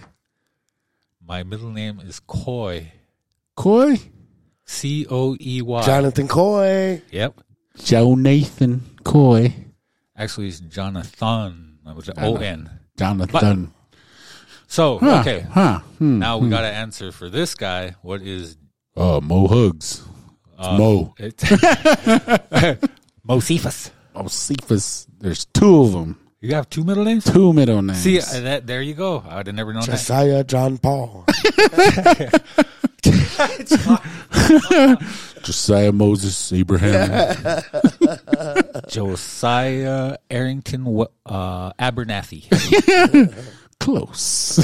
[1.26, 2.92] My middle name is Coy.
[3.56, 3.96] Coy,
[4.66, 5.82] C O E Y.
[5.82, 7.02] Jonathan Coy.
[7.10, 7.40] Yep.
[7.78, 9.54] Jonathan Coy,
[10.16, 11.78] Actually, it's Jonathan.
[11.86, 12.68] That was O N.
[12.98, 13.72] Jonathan.
[14.68, 15.40] So Huh, okay.
[15.50, 15.80] Huh.
[15.98, 16.18] Hmm.
[16.20, 17.96] Now we got to answer for this guy.
[18.02, 18.56] What is
[18.96, 20.04] Oh, Mo Hugs.
[20.58, 21.14] Uh, Mo.
[21.18, 21.42] It,
[23.24, 23.90] Mo Cephas.
[24.14, 25.06] Oh, Cephas.
[25.18, 26.18] There's two of them.
[26.40, 27.24] You have two middle names.
[27.24, 27.98] Two middle names.
[27.98, 29.24] See, uh, that there you go.
[29.28, 29.92] I'd have never known that.
[29.92, 31.24] Josiah John Paul.
[35.42, 37.26] Josiah Moses Abraham.
[38.88, 40.86] Josiah Arrington
[41.26, 42.44] uh, Abernathy.
[43.80, 44.58] Close.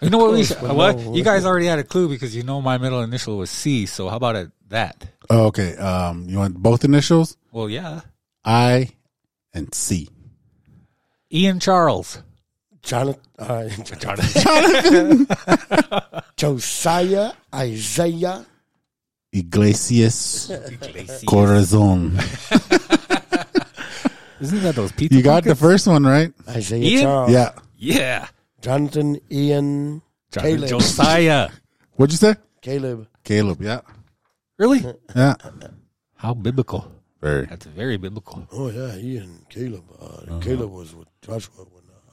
[0.00, 0.32] You know what?
[0.32, 0.98] We should, what?
[0.98, 3.86] You guys already had a clue because you know my middle initial was C.
[3.86, 5.06] So how about it, that?
[5.30, 5.76] oh, okay.
[5.76, 7.36] Um, you want both initials?
[7.50, 8.02] Well, yeah.
[8.44, 8.90] I
[9.52, 10.08] and C.
[11.32, 12.22] Ian Charles.
[12.82, 13.20] Jonathan.
[13.38, 13.68] Uh,
[13.98, 15.26] Jonathan.
[16.36, 18.46] Josiah Isaiah.
[19.30, 20.50] Iglesias
[21.26, 22.18] Corazon.
[24.40, 25.16] Isn't that those pizza?
[25.16, 25.60] You got the pockets?
[25.60, 26.32] first one right.
[26.48, 27.02] Isaiah Ian?
[27.02, 27.30] Charles.
[27.32, 27.52] Yeah.
[27.76, 28.28] Yeah.
[28.60, 30.02] Jonathan Ian.
[30.32, 30.68] Caleb.
[30.68, 31.48] Josiah.
[31.96, 32.34] What'd you say?
[32.60, 33.08] Caleb.
[33.24, 33.62] Caleb.
[33.62, 33.80] Yeah.
[34.58, 34.84] Really?
[35.14, 35.34] Yeah.
[36.16, 36.90] How biblical.
[37.20, 37.46] Very.
[37.46, 38.46] That's very biblical.
[38.52, 39.44] Oh yeah, Ian.
[39.48, 39.84] Caleb.
[40.00, 42.12] Uh, Caleb was with Joshua when uh,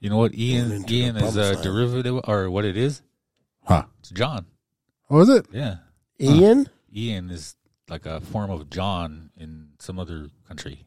[0.00, 1.62] You know what Ian Ian is a land.
[1.62, 3.02] derivative or what it is?
[3.64, 3.84] Huh.
[4.00, 4.46] It's John.
[5.08, 5.46] What was it?
[5.52, 5.76] Yeah.
[6.20, 7.54] Ian Ian is
[7.88, 10.85] like a form of John in some other country.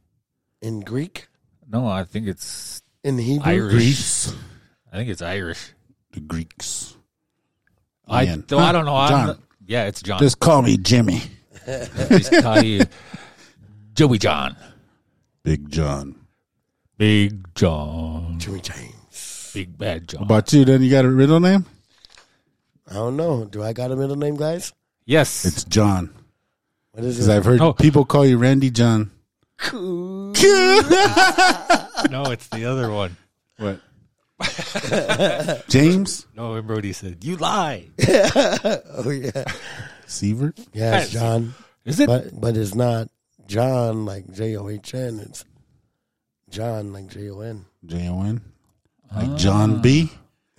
[0.62, 1.28] In Greek,
[1.68, 3.46] No, I think it's in Hebrew.
[3.50, 3.72] Irish.
[3.74, 4.34] Greece.
[4.92, 5.74] I think it's Irish.
[6.12, 6.96] The Greeks.
[8.08, 8.44] I, Ian.
[8.48, 8.96] though I don't know.
[8.96, 9.28] I'm John.
[9.28, 10.20] not- yeah, it's John.
[10.20, 11.22] Just call me Jimmy.
[11.66, 12.82] Just call you
[13.94, 14.56] Joey John.
[15.44, 16.16] Big John.
[16.98, 18.40] Big John.
[18.40, 19.52] Jimmy James.
[19.54, 20.20] Big bad John.
[20.22, 20.66] How about you?
[20.66, 21.66] Then you got a middle name?
[22.90, 23.46] I don't know.
[23.46, 24.74] Do I got a middle name, guys?
[25.06, 25.46] yes.
[25.46, 26.10] It's John.
[26.94, 27.36] What is Because it?
[27.38, 27.74] I've heard Oh.
[27.74, 29.12] people call you Randy John.
[29.74, 30.32] No,
[32.32, 33.18] it's the other one.
[33.58, 33.80] What?
[35.68, 37.88] James No, and Brody said, You lie.
[38.08, 39.44] oh yeah,
[40.08, 40.58] Sievert.
[40.74, 41.54] yeah, it's John,
[41.84, 42.08] Is it?
[42.08, 43.10] but but it's not
[43.48, 45.20] John like J O H N.
[45.20, 45.44] It's
[46.50, 47.66] John like J O N.
[47.86, 48.42] J O N.
[49.12, 49.20] Ah.
[49.20, 50.10] Like John B.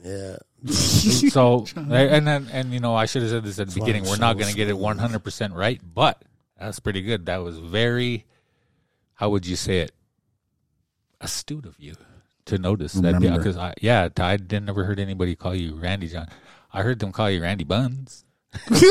[0.04, 0.36] Yeah,
[0.66, 4.10] so and then and you know I should have said this at the why beginning.
[4.10, 6.22] We're not going to get it one hundred percent right, but
[6.58, 7.26] that's pretty good.
[7.26, 8.26] That was very.
[9.20, 9.92] How would you say it?
[11.20, 11.92] Astute of you
[12.46, 16.26] to notice that because I yeah I didn't ever heard anybody call you Randy John.
[16.72, 18.24] I heard them call you Randy Buns.
[18.72, 18.82] Still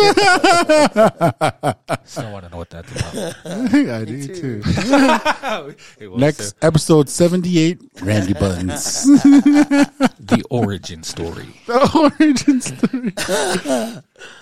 [2.32, 3.36] want to know what that's about.
[3.47, 4.61] I do too.
[5.99, 7.82] It was, Next episode seventy eight.
[7.99, 9.07] Randy Buttons.
[9.09, 9.17] uh,
[10.19, 11.47] the origin story.
[11.65, 13.13] the origin story.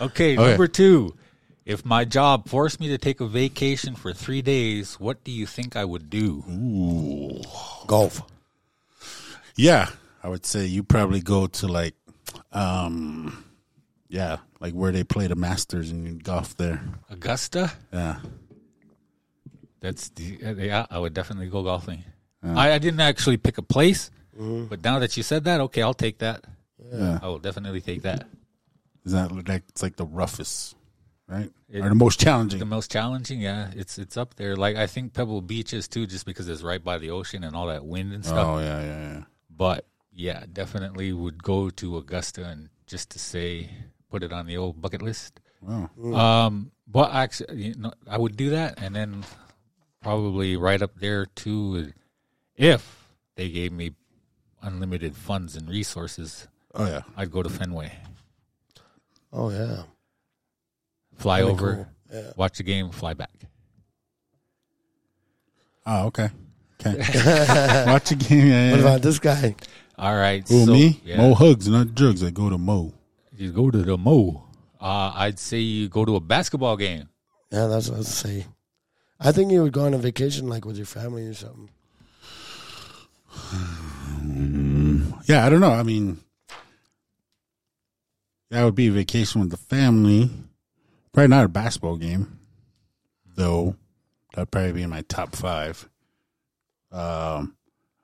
[0.01, 1.15] Okay, number two.
[1.67, 5.45] If my job forced me to take a vacation for three days, what do you
[5.45, 6.45] think I would do?
[7.85, 8.21] golf.
[9.57, 9.89] Yeah,
[10.23, 11.93] I would say you probably go to like,
[12.53, 13.43] um,
[14.07, 16.81] yeah, like where they play the Masters and you golf there.
[17.09, 17.73] Augusta?
[17.91, 18.19] Yeah.
[19.81, 20.85] That's the uh, yeah.
[20.89, 22.01] I would definitely go golfing.
[22.41, 25.93] I, I didn't actually pick a place, but now that you said that, okay, I'll
[25.93, 26.45] take that.
[26.93, 27.19] Yeah.
[27.21, 28.25] I will definitely take that.
[29.03, 30.76] Is that like it's like the roughest,
[31.27, 31.51] right?
[31.69, 32.59] It- or the most challenging?
[32.59, 34.55] The most challenging, yeah, it's it's up there.
[34.55, 37.55] Like I think Pebble Beach is too, just because it's right by the ocean and
[37.55, 38.47] all that wind and stuff.
[38.47, 39.23] oh yeah, yeah, yeah.
[39.49, 43.69] But yeah, definitely would go to Augusta and just to say,
[44.09, 45.39] put it on the old bucket list.
[45.61, 45.89] Wow.
[46.13, 49.23] Um, but actually, you know, I would do that, and then
[50.01, 51.91] probably right up there too,
[52.55, 53.91] if they gave me
[54.61, 57.01] unlimited funds and resources, Oh yeah.
[57.17, 57.91] I'd go to Fenway,
[59.33, 59.83] Oh yeah.
[61.17, 61.87] Fly Really over, cool.
[62.13, 62.31] Yeah.
[62.35, 63.31] watch the game, fly back.
[65.85, 66.29] Oh okay.
[66.85, 66.95] Okay.
[67.91, 68.47] Watch a game.
[68.47, 69.55] Yeah, What about this guy?
[69.97, 71.01] All right, Who so, me?
[71.03, 72.23] Yeah, Mo hugs, not drugs.
[72.23, 72.93] I go to Mo.
[73.35, 74.43] you go to the Mo.
[74.79, 77.09] Uh, I'd say you go to a basketball game.
[77.51, 78.45] Yeah, that's what I was say.
[79.19, 81.69] I think you would go on a vacation like with your family or something.
[85.27, 85.71] Yeah, I don't know.
[85.73, 86.19] I mean,
[88.49, 90.29] that would be a vacation with the family.
[91.17, 92.37] Probably not a basketball game,
[93.35, 93.75] though.
[94.35, 95.89] That'd probably be in my top five.
[96.91, 97.55] Um,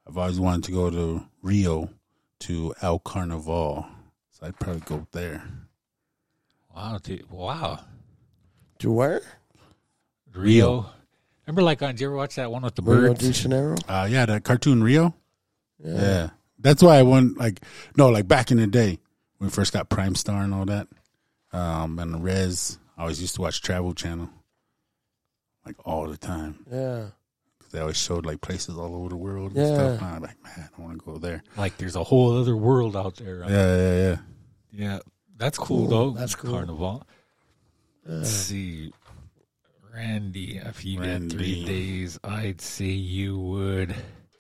[0.08, 1.92] I've always wanted to go to Rio
[2.40, 3.86] to El Carnival,
[4.32, 5.44] so I'd probably go there.
[6.76, 7.82] Wow, dude, wow,
[8.80, 9.22] To where?
[10.34, 10.88] Rio.
[11.46, 13.20] Remember, like, uh, did you ever watch that one with the Rio birds?
[13.20, 13.76] de Janeiro?
[13.88, 15.14] Uh, yeah, the cartoon Rio.
[15.78, 16.32] Yeah.
[16.58, 17.38] that's why I went.
[17.38, 17.60] Like,
[17.96, 18.98] no, like back in the day
[19.38, 20.88] when we first got Prime Star and all that,
[21.52, 22.80] um, and the Res.
[22.98, 24.30] I always used to watch Travel Channel,
[25.66, 26.66] like all the time.
[26.72, 27.08] Yeah.
[27.60, 29.74] Cause They always showed like places all over the world and Yeah.
[29.74, 30.02] stuff.
[30.02, 31.44] And I'm like, man, I want to go there.
[31.58, 33.40] Like, there's a whole other world out there.
[33.40, 33.50] right?
[33.50, 34.18] Yeah, yeah, yeah.
[34.72, 35.00] Yeah,
[35.38, 36.12] that's cool, though.
[36.12, 36.52] That's cool.
[36.52, 37.06] Carnival.
[38.06, 38.92] Let's see,
[39.94, 40.58] Randy.
[40.58, 43.96] If you had three days, I'd say you would.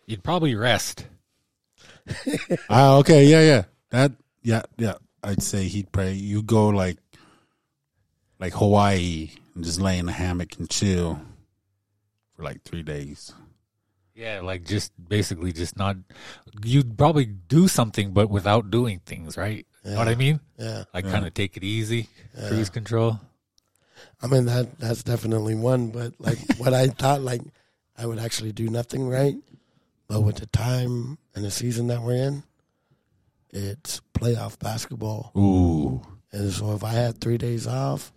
[0.06, 1.06] You'd probably rest.
[2.70, 3.64] Ah, okay, yeah, yeah.
[3.92, 4.96] That, yeah, yeah.
[5.24, 6.98] I'd say he'd probably you go like,
[8.44, 11.18] like Hawaii and just lay in a hammock and chill
[12.36, 13.32] for like three days.
[14.16, 15.96] Yeah, like just basically just not.
[16.62, 19.66] You'd probably do something, but without doing things, right?
[19.86, 20.42] You know what I mean?
[20.58, 20.84] Yeah.
[20.94, 22.10] Like kind of take it easy,
[22.50, 23.22] cruise control.
[24.22, 27.42] I mean that that's definitely one, but like what I thought like
[27.98, 29.38] I would actually do nothing right.
[30.10, 32.44] But with the time and the season that we're in,
[33.52, 35.32] it's playoff basketball.
[35.38, 36.02] Ooh,
[36.34, 38.12] And so if I had three days off,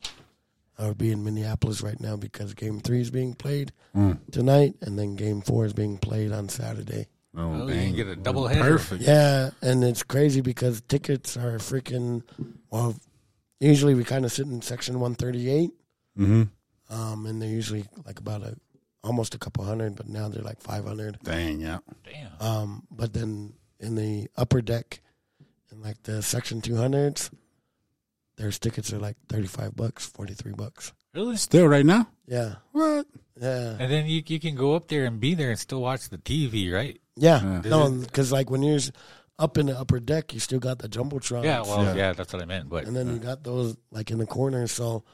[0.78, 3.72] I would be in Minneapolis right now because game three is being played
[4.30, 7.06] tonight and then game four is being played on Saturday.
[7.36, 7.94] oh, Oh, you dang.
[7.94, 8.62] get a double header.
[8.72, 9.02] Perfect.
[9.02, 12.22] Yeah, and it's crazy because tickets are freaking
[12.70, 12.94] well
[13.60, 15.70] usually we kind of sit in section 138
[16.18, 16.42] Mm-hmm.
[16.94, 18.56] um and they're usually like about a
[19.04, 21.78] almost a couple hundred but now they're like 500 Dang, yeah.
[22.04, 22.32] Damn.
[22.40, 25.00] um but then in the upper deck
[25.70, 27.30] in like the section 200s
[28.36, 31.36] there's tickets are like 35 bucks 43 bucks Really?
[31.36, 32.08] Still right now?
[32.26, 33.06] yeah What?
[33.40, 36.08] yeah And then you you can go up there and be there and still watch
[36.10, 37.00] the TV, right?
[37.16, 37.60] yeah Yeah.
[37.70, 38.80] no because like when you're
[39.38, 41.94] up in the upper deck you still got the jumbotron Yeah, well, Yeah.
[41.94, 42.68] yeah, that's what I meant.
[42.68, 45.04] But and then you got those like in the corner so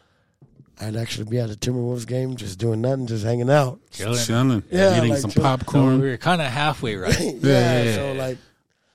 [0.81, 3.79] I'd actually be at a Timberwolves game, just doing nothing, just hanging out.
[3.91, 4.19] chilling.
[4.19, 4.63] Chilling.
[4.71, 6.01] Yeah, Eating like some chill- So popcorn.
[6.01, 7.21] we were kind of halfway, right?
[7.21, 8.39] yeah, Yeah, yeah, So like,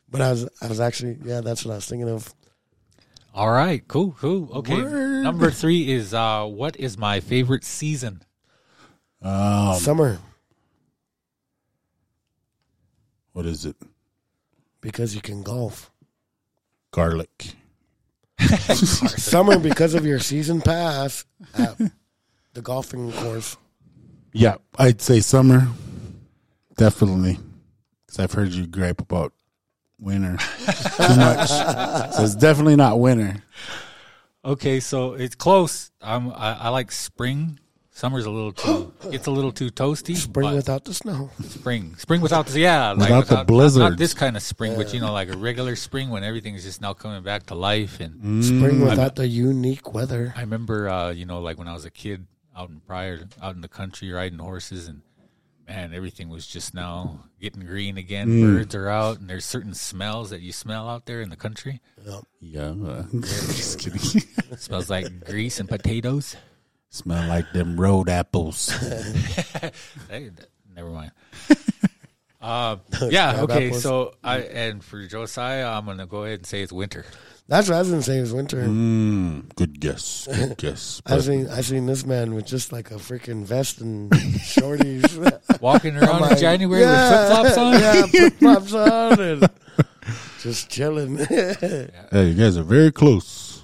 [0.10, 2.34] but I was, I was actually, yeah, that's what I was thinking of.
[3.34, 4.52] All right, cool, cool.
[4.52, 5.24] Okay, Word.
[5.24, 8.24] number three is uh, what is my favorite season?
[9.22, 10.20] um, Summer
[13.34, 13.76] what is it?
[14.82, 15.92] because you can golf.
[16.92, 17.54] Garlic.
[18.40, 21.26] Summer because of your season pass
[21.56, 21.78] at
[22.54, 23.58] the golfing course.
[24.34, 25.68] Yeah, I'd say summer.
[26.78, 27.38] Definitely.
[28.06, 29.34] Because I've heard you gripe about
[30.00, 31.50] winter too much.
[31.50, 33.44] so it's definitely not winter.
[34.46, 35.92] Okay, so it's close.
[36.02, 37.60] I'm, I, I like spring.
[37.92, 38.94] Summer's a little too.
[39.12, 40.16] It's a little too toasty.
[40.16, 41.32] Spring but without the snow.
[41.44, 44.94] spring, spring without the yeah, like Without the not- Not, this kind of spring, but
[44.94, 48.00] you know, like a regular spring when everything is just now coming back to life.
[48.00, 50.34] And Spring without the unique weather.
[50.38, 53.56] I remember, uh, you know, like when I was a kid out in prior, out
[53.56, 55.02] in the country riding horses, and
[55.68, 58.42] man, everything was just now getting green again.
[58.42, 61.82] Birds are out, and there's certain smells that you smell out there in the country.
[62.06, 62.24] Yep.
[62.40, 62.74] Yeah.
[62.86, 64.00] uh, just kidding.
[64.58, 66.36] Smells like grease and potatoes.
[66.90, 68.74] Smell like them road apples.
[70.10, 70.32] Hey,
[70.74, 71.12] never mind.
[72.40, 72.78] Uh,
[73.10, 73.42] yeah.
[73.42, 73.68] Okay.
[73.68, 73.84] apples.
[73.84, 77.06] So I and for Josiah, I'm gonna go ahead and say it's winter.
[77.50, 78.18] That's what I was gonna say.
[78.18, 78.62] It was winter.
[78.64, 80.28] Mm, good guess.
[80.28, 81.02] Good guess.
[81.06, 85.08] I seen I seen this man with just like a freaking vest and shorties.
[85.62, 87.74] Walking around like, in January yeah, with flip flops on.
[87.74, 89.50] Yeah, flip flops on and
[90.42, 91.18] just chilling.
[91.18, 93.64] Hey, you guys are very close.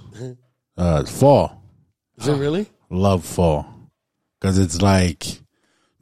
[0.78, 1.62] Uh, it's fall.
[2.18, 2.68] Is it really?
[2.90, 3.66] Love fall.
[4.40, 5.26] Because it's like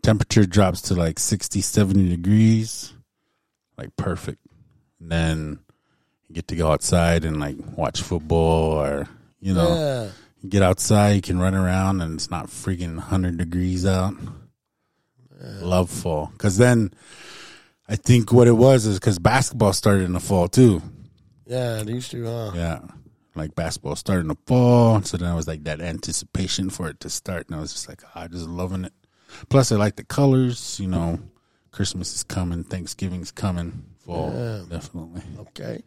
[0.04, 2.94] temperature drops to like 60, 70 degrees.
[3.78, 4.40] Like perfect.
[5.00, 5.71] And then you
[6.32, 9.08] get to go outside and like watch football or,
[9.40, 10.10] you know, Yeah.
[10.44, 14.16] You get outside, you can run around, and it's not freaking 100 degrees out.
[15.62, 16.30] Love fall.
[16.34, 16.92] Because then
[17.88, 20.82] I think what it was is because basketball started in the fall too.
[21.46, 22.52] Yeah, these two, huh?
[22.56, 22.80] Yeah.
[23.36, 25.02] Like basketball started in the fall.
[25.04, 27.48] So then I was like that anticipation for it to start.
[27.48, 28.94] And I was just like, ah, just loving it.
[29.50, 30.80] Plus, I like the colors.
[30.80, 31.20] You know,
[31.72, 34.64] Christmas is coming, Thanksgiving's coming, fall, Yeah.
[34.70, 35.22] definitely.
[35.40, 35.84] Okay.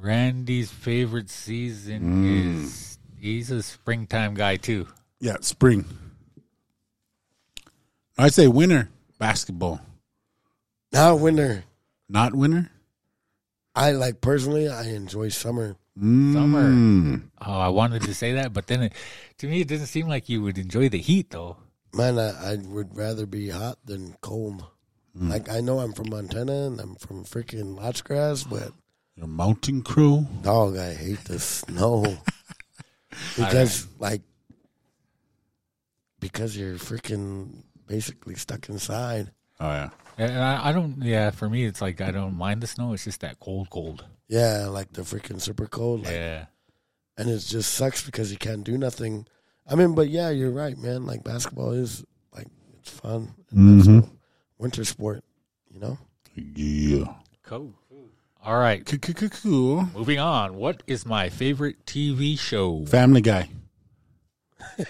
[0.00, 2.64] Randy's favorite season mm.
[2.64, 4.86] is he's a springtime guy too.
[5.20, 5.84] Yeah, spring.
[8.16, 9.80] I'd say winter basketball,
[10.92, 11.64] Now, winter.
[12.08, 12.70] not winter.
[13.74, 15.76] I like personally, I enjoy summer.
[15.98, 16.32] Mm.
[16.32, 17.22] Summer.
[17.46, 18.92] Oh, I wanted to say that, but then it,
[19.38, 21.56] to me it doesn't seem like you would enjoy the heat though.
[21.92, 24.64] Man, I, I would rather be hot than cold.
[25.16, 25.28] Mm.
[25.28, 28.72] Like, I know I'm from Montana and I'm from freaking Lodge Grass, but
[29.20, 30.26] Your mountain crew.
[30.40, 32.16] dog, I hate the snow.
[33.36, 34.22] because, like,
[36.18, 39.30] because you're freaking basically stuck inside.
[39.60, 39.90] Oh yeah.
[40.16, 41.02] And I, I don't.
[41.02, 42.94] Yeah, for me it's like I don't mind the snow.
[42.94, 44.06] It's just that cold, cold.
[44.28, 46.04] Yeah, like the freaking super cold.
[46.04, 46.46] Like, Yeah.
[47.18, 49.26] and it just sucks because you can't do nothing.
[49.66, 51.04] I mean, but yeah, you're right, man.
[51.04, 52.46] Like basketball is like
[52.78, 53.34] it's fun.
[53.50, 54.08] And that's mm-hmm.
[54.08, 54.18] a
[54.56, 55.22] winter sport,
[55.70, 55.98] you know.
[56.34, 57.04] Yeah.
[57.42, 57.74] Cool.
[58.44, 58.84] All right.
[59.42, 59.88] Cool.
[59.94, 60.54] Moving on.
[60.56, 62.84] What is my favorite TV show?
[62.86, 63.48] Family Guy.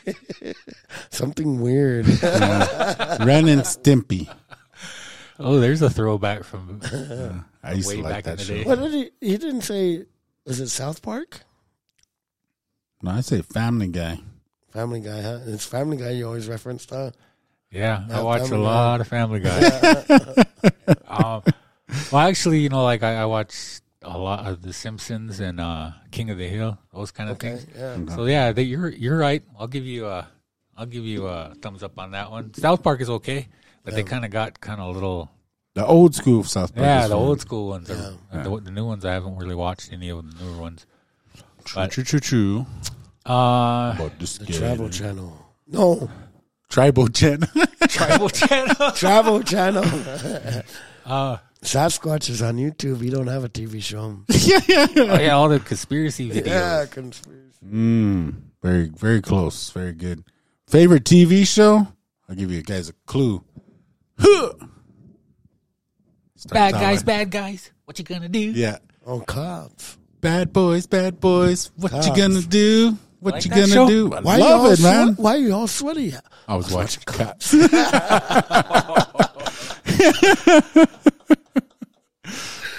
[1.11, 2.07] Something weird.
[2.23, 4.33] Ren and Stimpy.
[5.39, 6.81] Oh, there's a throwback from
[7.63, 8.55] I used Way to like back in that the show.
[8.55, 8.65] day.
[8.65, 9.11] what did he?
[9.21, 10.05] He didn't say.
[10.47, 11.41] Was it South Park?
[13.03, 14.21] No, I say Family Guy.
[14.73, 15.41] Family Guy, huh?
[15.47, 16.11] It's Family Guy.
[16.11, 17.11] You always referenced, huh?
[17.71, 18.71] Yeah, I Yeah, watch a Family Guy.
[18.71, 20.45] lot of Family Guy.
[21.09, 21.43] um,
[22.13, 25.91] well, actually, you know, like I, I watch a lot of The Simpsons and uh,
[26.11, 27.67] King of the Hill, those kind of Okay, things.
[28.09, 28.15] yeah.
[28.17, 29.43] So yeah, they, you're you're right.
[29.59, 30.27] I'll give you a
[30.77, 32.55] I'll give you a thumbs up on that one.
[32.55, 33.49] South Park is okay,
[33.85, 35.31] but they kind of got kind of little
[35.75, 36.85] The old school of South Park.
[36.85, 37.19] yeah the fun.
[37.23, 37.91] old school ones.
[37.91, 40.87] Are, uh, The, the new ones I haven't really watched any of the newer ones.
[41.67, 42.67] Choo choo choo choo.
[43.27, 44.57] Uh, About this The kid.
[44.57, 45.47] Travel Channel.
[45.69, 46.09] No,
[46.71, 47.49] Tribal Channel.
[47.89, 48.91] Tribal Channel.
[48.93, 49.85] Travel Channel.
[51.05, 53.03] Uh, Sasquatch is on YouTube.
[53.03, 54.19] You don't have a TV show.
[54.31, 56.47] oh yeah, all the conspiracy videos.
[56.47, 57.59] Yeah, conspiracy.
[57.67, 59.71] mm, very, very close.
[59.71, 60.25] Very good.
[60.69, 61.87] Favorite TV show?
[62.29, 63.45] I'll give you guys a clue.
[64.23, 64.53] Huh.
[66.51, 67.71] Bad guys, like- bad guys.
[67.87, 68.39] What you gonna do?
[68.39, 68.79] Yeah.
[69.07, 69.97] On cops.
[70.21, 71.71] Bad boys, bad boys.
[71.77, 72.97] What you gonna do?
[73.21, 73.89] What Like you gonna show?
[73.89, 74.13] do?
[74.15, 75.15] I Why you love all it, man.
[75.15, 76.15] swe- why you all sweaty?
[76.49, 77.55] I was watching Cops.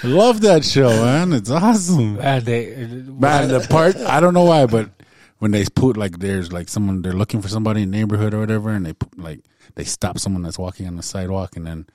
[0.04, 1.32] Love that show, man.
[1.32, 2.18] It's awesome.
[2.20, 4.90] And they, Man, the part I don't know why, but
[5.38, 8.40] when they put like there's like someone they're looking for somebody in the neighborhood or
[8.40, 9.40] whatever, and they put like
[9.74, 11.86] they stop someone that's walking on the sidewalk, and then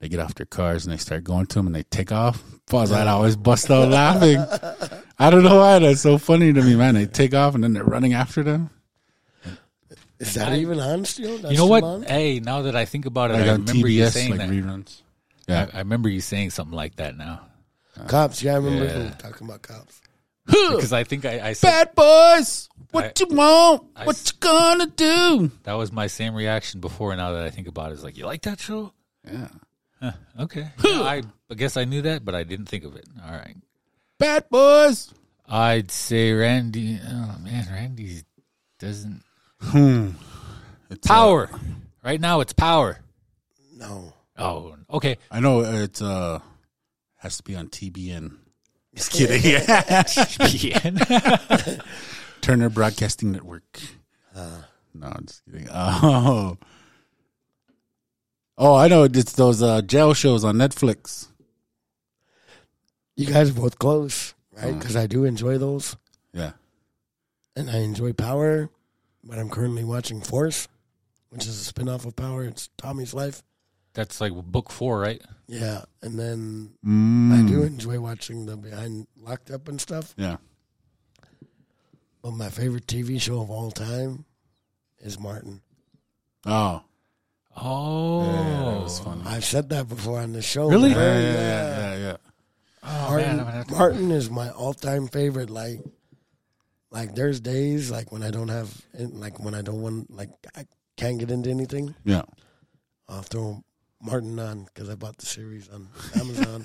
[0.00, 2.42] they get off their cars and they start going to them and they take off.
[2.66, 2.92] Pause.
[2.92, 4.38] I'd always bust out laughing.
[5.18, 6.94] I don't know why that's so funny to me, man.
[6.96, 8.70] They take off and then they're running after them.
[10.18, 11.38] Is that even on still?
[11.38, 11.82] That's you know what?
[11.84, 12.02] on?
[12.02, 14.48] Hey, now that I think about it, Like I on remember you saying like that.
[14.50, 15.02] reruns.
[15.48, 15.70] I, Yeah.
[15.72, 17.45] I remember you saying something like that now
[18.08, 18.42] Cops.
[18.42, 19.10] Yeah, I remember Yeah.
[19.18, 20.00] talking about cops.
[20.46, 23.82] because I think I, I said Bad boys, what I- you want?
[23.96, 25.50] I what you gonna do?
[25.64, 27.14] that was my same reaction before.
[27.16, 28.92] Now that I think about it, it's like you like that show?
[29.24, 29.48] Yeah.
[30.00, 33.06] Huh, okay, Yeah, I, I guess I knew that, but I didn't think of it.
[33.24, 33.56] All right,
[34.18, 35.12] Bad boys.
[35.48, 36.98] I'd say Randy.
[37.02, 38.22] Oh man, Randy
[38.78, 39.22] doesn't
[40.90, 41.50] It's, uh, power.
[42.04, 43.00] right now, it's power.
[43.74, 44.12] No.
[44.38, 45.16] Oh, okay.
[45.30, 46.40] I know it's uh
[47.18, 48.36] has to be on TBN.
[48.94, 49.42] Just kidding.
[50.70, 51.78] Yeah.
[52.40, 53.80] Turner Broadcasting Network.
[54.34, 54.62] no,
[55.02, 55.68] I'm just kidding.
[55.72, 56.56] Oh.
[58.58, 59.04] Oh, I know.
[59.04, 61.28] It's those uh, jail shows on Netflix.
[63.16, 64.78] You guys are both close, right?
[64.78, 65.96] Because I do enjoy those.
[66.32, 66.52] Yeah.
[67.54, 68.68] and I enjoy Power,
[69.24, 70.68] but I'm currently watching Force,
[71.30, 72.44] which is a spinoff of Power.
[72.44, 73.42] It's Tommy's life.
[73.96, 75.22] That's like book four, right?
[75.48, 77.32] Yeah, and then Mm.
[77.32, 80.12] I do enjoy watching the behind locked up and stuff.
[80.18, 80.36] Yeah.
[82.22, 84.26] But my favorite TV show of all time
[85.00, 85.62] is Martin.
[86.44, 86.82] Oh.
[87.56, 89.22] Oh, Yeah, that was funny.
[89.24, 90.68] I've said that before on the show.
[90.68, 90.90] Really?
[90.90, 91.22] Yeah, man.
[91.22, 92.16] yeah, yeah, yeah, yeah.
[92.82, 95.48] Oh, Martin, man, I'm gonna have to- Martin is my all-time favorite.
[95.48, 95.80] Like,
[96.90, 100.66] like there's days like when I don't have, like when I don't want, like I
[100.98, 101.94] can't get into anything.
[102.04, 102.22] Yeah.
[103.08, 103.62] I'll throw
[104.00, 105.88] Martin on because I bought the series on
[106.20, 106.64] Amazon.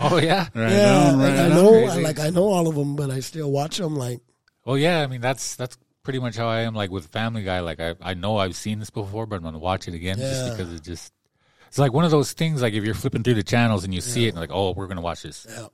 [0.00, 0.48] oh yeah.
[0.54, 2.02] Right yeah, on, like right I know, Crazy.
[2.02, 3.96] like I know all of them, but I still watch them.
[3.96, 4.20] Like,
[4.64, 6.74] Well, yeah, I mean that's that's pretty much how I am.
[6.74, 9.58] Like with Family Guy, like I I know I've seen this before, but I'm gonna
[9.58, 11.12] watch it again just because it just
[11.68, 12.60] it's like one of those things.
[12.62, 14.86] Like if you're flipping through the channels and you see it, and like oh, we're
[14.88, 15.46] gonna watch this.
[15.48, 15.66] Yeah.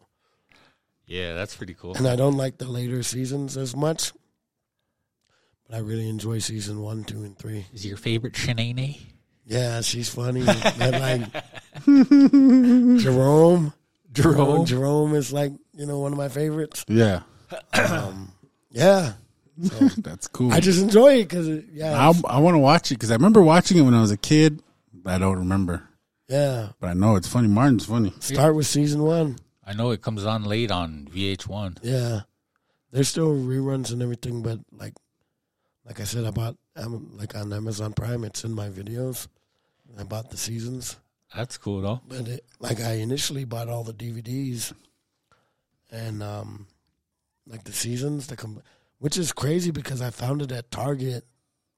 [1.06, 1.94] Yeah, that's pretty cool.
[1.96, 4.12] And I don't like the later seasons as much,
[5.66, 7.64] but I really enjoy season one, two, and three.
[7.72, 9.00] Is your favorite Shanae?
[9.48, 10.44] Yeah, she's funny.
[10.46, 11.44] I like
[13.00, 13.72] Jerome.
[14.12, 14.66] Jerome.
[14.66, 16.84] Jerome is like you know one of my favorites.
[16.86, 17.22] Yeah,
[17.72, 18.32] Um,
[18.70, 19.14] yeah,
[19.62, 20.52] so that's cool.
[20.52, 23.40] I just enjoy it because yeah, I I want to watch it because I remember
[23.40, 24.62] watching it when I was a kid.
[24.92, 25.82] But I don't remember,
[26.28, 26.70] yeah.
[26.80, 27.48] but I know it's funny.
[27.48, 28.12] Martin's funny.
[28.20, 29.38] Start with season one.
[29.64, 31.78] I know it comes on late on VH1.
[31.82, 32.20] Yeah,
[32.90, 34.92] there's still reruns and everything, but like,
[35.86, 38.24] like I said, I bought um, like on Amazon Prime.
[38.24, 39.28] It's in my videos.
[39.98, 40.96] I bought the seasons,
[41.34, 42.00] That's cool though.
[42.06, 44.72] but it, like I initially bought all the DVDs,
[45.90, 46.66] and um,
[47.46, 48.62] like the seasons, the com-
[48.98, 51.24] which is crazy because I found it at Target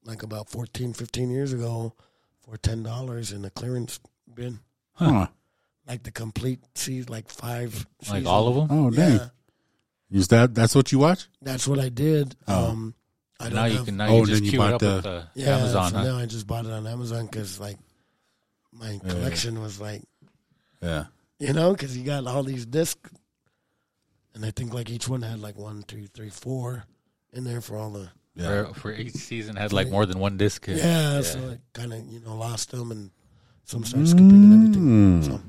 [0.04, 1.94] like about 14, 15 years ago
[2.40, 4.00] for ten dollars in a clearance
[4.34, 4.60] bin.
[4.94, 5.28] Huh.
[5.86, 7.86] Like the complete season, like five.
[8.10, 8.68] Like all of them.
[8.70, 9.12] Oh dang!
[9.18, 9.28] Yeah,
[10.10, 11.28] Is that that's what you watch?
[11.42, 12.36] that's what I did.
[12.48, 12.70] Oh.
[12.70, 12.94] Um,
[13.38, 14.74] I don't now you have- can now Oh, you just then you queue it bought
[14.74, 15.90] up the- with the Yeah, Amazon.
[15.90, 16.04] so Huh?
[16.04, 17.78] now I just bought it on Amazon because like
[18.72, 20.02] my collection was like
[20.82, 21.04] Yeah.
[21.38, 23.10] you know because you got all these discs,
[24.34, 26.84] and I think like each one had like one, two, three, four
[27.32, 28.72] in there for all the Yeah.
[28.72, 30.66] For, for each season had like more than one disc.
[30.68, 31.20] yeah.
[31.22, 33.10] So I kind of you know lost them and
[33.64, 35.22] some started skipping and everything.
[35.22, 35.40] So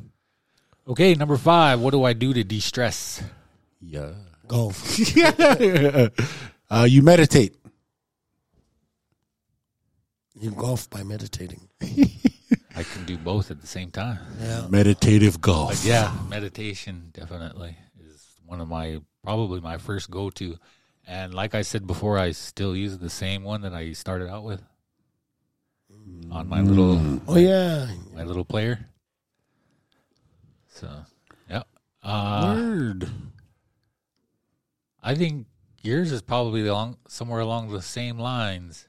[0.87, 1.79] Okay, number five.
[1.79, 3.23] What do I do to de-stress?
[3.79, 4.13] Yeah.
[4.47, 4.99] golf.
[6.69, 7.55] uh, you meditate.
[10.39, 11.67] You golf by meditating.
[12.81, 14.17] I can do both at the same time.
[14.41, 14.65] Yeah.
[14.67, 15.69] Meditative golf.
[15.69, 20.57] But yeah, meditation definitely is one of my probably my first go to.
[21.05, 24.43] And like I said before, I still use the same one that I started out
[24.43, 24.63] with
[26.31, 27.87] on my little Oh yeah.
[28.15, 28.87] my little player.
[30.69, 30.89] So,
[31.47, 31.61] yeah.
[32.01, 33.11] Uh, Word.
[35.03, 35.45] I think
[35.83, 38.87] yours is probably along somewhere along the same lines.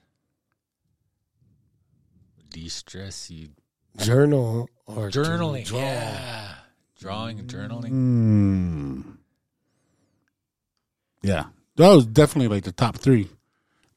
[2.48, 3.51] De-stress you
[3.98, 5.64] Journal or journaling.
[5.66, 5.78] draw.
[5.81, 6.55] Yeah.
[6.98, 7.89] Drawing and journaling.
[7.89, 9.01] Hmm.
[11.23, 11.44] Yeah.
[11.77, 13.28] That was definitely like the top three.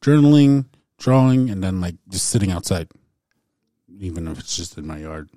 [0.02, 0.66] Journaling,
[0.98, 2.88] drawing, and then like just sitting outside.
[4.00, 5.30] Even if it's just in my yard.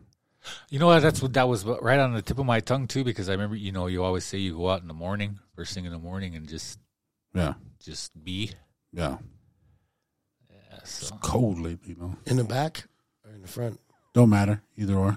[0.70, 1.00] You know what?
[1.00, 3.56] That's what that was right on the tip of my tongue too, because I remember
[3.56, 5.98] you know you always say you go out in the morning, first thing in the
[5.98, 6.78] morning, and just
[7.34, 7.54] Yeah.
[7.84, 8.52] just be.
[8.92, 9.18] Yeah.
[10.50, 12.16] Yeah, so Cold lately, you know.
[12.26, 12.84] In the back
[13.24, 13.78] or in the front.
[14.18, 14.60] Don't matter.
[14.76, 15.16] Either or.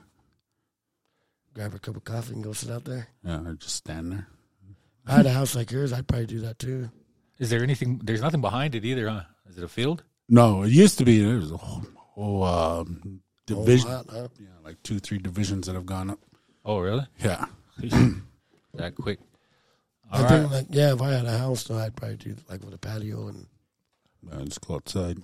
[1.56, 3.08] Grab a cup of coffee and go sit out there.
[3.24, 4.28] Yeah, or just stand there.
[5.08, 5.92] I had a house like yours.
[5.92, 6.92] I'd probably do that too.
[7.40, 8.00] is there anything?
[8.04, 9.24] There's nothing behind it either, huh?
[9.50, 10.04] Is it a field?
[10.30, 13.22] No, it used to be there was a whole, whole um,
[13.52, 13.90] Whole division.
[13.90, 14.28] lot, huh?
[14.40, 16.20] Yeah, like two, three divisions that have gone up.
[16.64, 17.08] Oh, really?
[17.24, 17.46] Yeah.
[18.76, 19.18] that quick?
[20.12, 20.30] I All right.
[20.42, 22.78] think like yeah, if I had a house though, I'd probably do like with a
[22.78, 23.48] patio and
[24.32, 25.18] Uh, just go outside.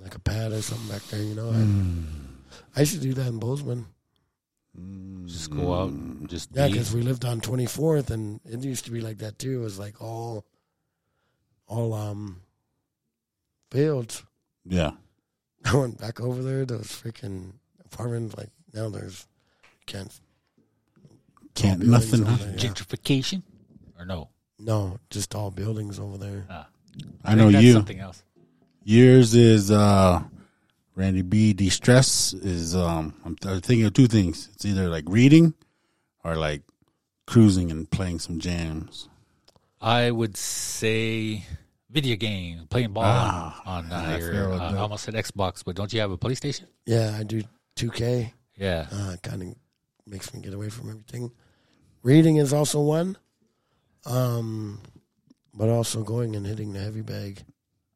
[0.00, 1.20] like a pad or something back there.
[1.24, 2.04] You know, Hmm.
[2.74, 3.86] I, I used to do that in Bozeman.
[5.26, 6.72] Just go out, and just Yeah, be.
[6.74, 9.60] because we lived on Twenty Fourth, and it used to be like that too.
[9.60, 10.44] It was like all,
[11.66, 12.42] all um,
[13.70, 14.22] fields.
[14.64, 14.92] Yeah.
[15.64, 16.64] I went back over there.
[16.64, 17.52] Those freaking
[17.84, 18.36] apartments.
[18.36, 19.26] Like now, there's
[19.86, 20.12] can't
[21.54, 22.26] Can't buildings nothing.
[22.28, 22.56] over there, yeah.
[22.70, 23.42] gentrification,
[23.98, 24.28] or no?
[24.60, 26.46] No, just all buildings over there.
[26.48, 26.68] Ah,
[27.24, 27.72] I know think that's you.
[27.72, 28.22] Something else.
[28.84, 30.22] Yours is uh
[30.98, 31.52] Randy B.
[31.52, 34.50] De stress is um I'm th- thinking of two things.
[34.52, 35.54] It's either like reading
[36.24, 36.62] or like
[37.24, 39.08] cruising and playing some jams.
[39.80, 41.44] I would say
[41.88, 44.72] video game, playing ball Ah, on, on I uh, your, uh.
[44.72, 46.64] I almost said Xbox, but don't you have a PlayStation?
[46.84, 47.44] Yeah, I do
[47.76, 48.32] 2K.
[48.56, 48.86] Yeah.
[48.90, 49.54] Uh, kind of
[50.04, 51.30] makes me get away from everything.
[52.02, 53.16] Reading is also one,
[54.04, 54.80] um,
[55.54, 57.44] but also going and hitting the heavy bag.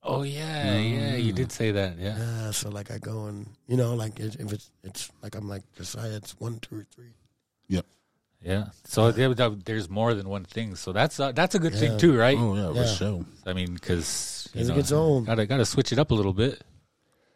[0.04, 1.14] Oh yeah, yeah.
[1.16, 1.96] You did say that.
[1.98, 2.16] Yeah.
[2.18, 5.48] Yeah, so like I go and you know, like it, if it's it's like I'm
[5.48, 7.14] like Josiah, it's one, two, or three.
[7.68, 7.86] Yep.
[8.42, 8.64] Yeah.
[8.84, 10.74] So there, there's more than one thing.
[10.74, 11.78] So that's uh, that's a good Yeah.
[11.80, 12.36] thing too, right?
[12.36, 12.82] Oh yeah, Yeah.
[12.82, 13.24] for sure.
[13.46, 15.26] I mean, because As it gets old.
[15.26, 16.62] gotta gotta switch it up a little bit.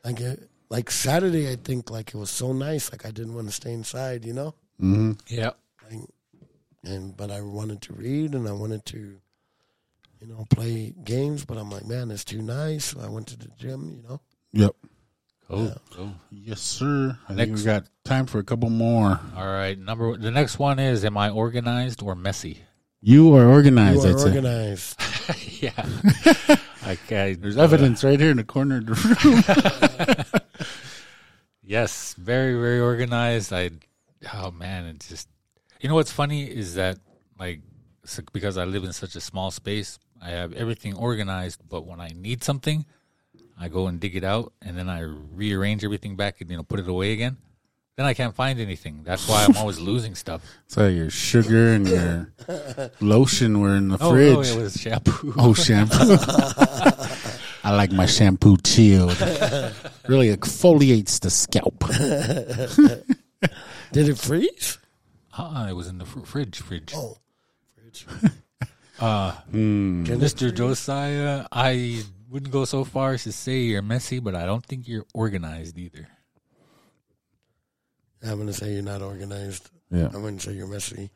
[0.04, 2.90] Like it, like Saturday, I think like it was so nice.
[2.90, 4.54] Like I didn't want to stay inside, you know.
[4.82, 5.12] Mm-hmm.
[5.28, 5.50] Yeah.
[5.88, 6.00] Like,
[6.82, 9.18] and but I wanted to read and I wanted to,
[10.20, 11.44] you know, play games.
[11.44, 12.86] But I'm like, man, it's too nice.
[12.86, 14.20] So I went to the gym, you know.
[14.52, 14.72] Yep.
[15.48, 15.72] Cool.
[15.92, 16.12] cool.
[16.30, 17.16] Yes, sir.
[17.28, 17.60] I think Next.
[17.60, 19.20] we got time for a couple more.
[19.36, 19.78] All right.
[19.78, 22.58] Number the next one is: Am I organized or messy?
[23.00, 24.28] You are You organized, are I'd say.
[24.28, 25.00] organized.
[25.62, 25.72] yeah.
[26.82, 30.42] I, I, uh, There's evidence right here in the corner of the room.
[31.62, 33.52] Yes, very very organized.
[33.52, 33.70] I
[34.34, 35.28] oh man, it just
[35.80, 36.98] you know what's funny is that
[37.40, 37.60] like
[38.32, 41.60] because I live in such a small space, I have everything organized.
[41.68, 42.84] But when I need something,
[43.58, 46.62] I go and dig it out, and then I rearrange everything back and you know
[46.62, 47.38] put it away again.
[47.96, 49.00] Then I can't find anything.
[49.04, 50.42] That's why I'm always losing stuff.
[50.68, 52.30] So your sugar and your
[53.00, 54.34] lotion were in the Oh, oh fridge.
[54.34, 55.32] no, it was shampoo.
[55.38, 55.96] Oh, shampoo.
[57.64, 59.18] I like my shampoo chilled.
[60.08, 61.84] Really exfoliates the scalp.
[63.92, 64.78] Did it freeze?
[65.38, 66.58] Uh-uh, it was in the fr- fridge.
[66.60, 66.92] Fridge.
[66.94, 67.16] Oh,
[67.74, 68.06] fridge.
[68.98, 70.54] Mr.
[70.54, 74.88] Josiah, I wouldn't go so far as to say you're messy, but I don't think
[74.88, 76.08] you're organized either.
[78.22, 79.70] I'm gonna say you're not organized.
[79.90, 80.06] Yeah.
[80.06, 81.10] I'm gonna say you're messy.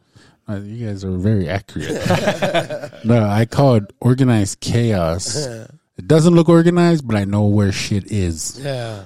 [0.49, 1.91] Uh, you guys are very accurate.
[3.05, 5.37] no, I call it organized chaos.
[5.99, 8.59] It doesn't look organized, but I know where shit is.
[8.59, 9.03] Yeah.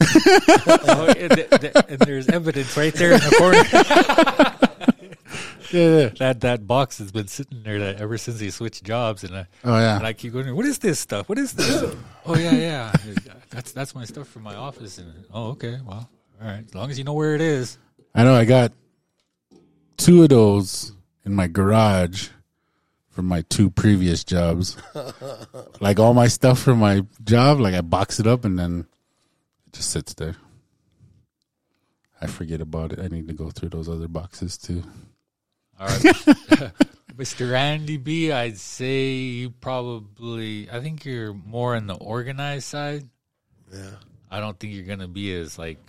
[0.02, 4.91] oh, and, th- th- and there's evidence right there in the corner.
[5.72, 6.08] Yeah.
[6.18, 9.46] that that box has been sitting there that ever since he switched jobs, and I,
[9.64, 10.06] Oh and.
[10.06, 10.54] I keep going.
[10.54, 11.28] What is this stuff?
[11.28, 11.94] What is this?
[12.26, 12.92] oh yeah, yeah.
[13.50, 14.98] That's that's my stuff from my office.
[14.98, 15.78] And oh, okay.
[15.84, 16.08] Well,
[16.40, 16.64] all right.
[16.66, 17.78] As long as you know where it is.
[18.14, 18.72] I know I got
[19.96, 20.92] two of those
[21.24, 22.28] in my garage
[23.10, 24.76] from my two previous jobs.
[25.80, 28.86] like all my stuff from my job, like I box it up and then
[29.66, 30.36] it just sits there.
[32.20, 33.00] I forget about it.
[33.00, 34.82] I need to go through those other boxes too.
[35.82, 36.04] All right,
[37.16, 37.50] Mr.
[37.50, 38.30] Randy B.
[38.30, 40.70] I'd say you probably.
[40.70, 43.08] I think you're more on the organized side.
[43.72, 43.90] Yeah.
[44.30, 45.80] I don't think you're gonna be as like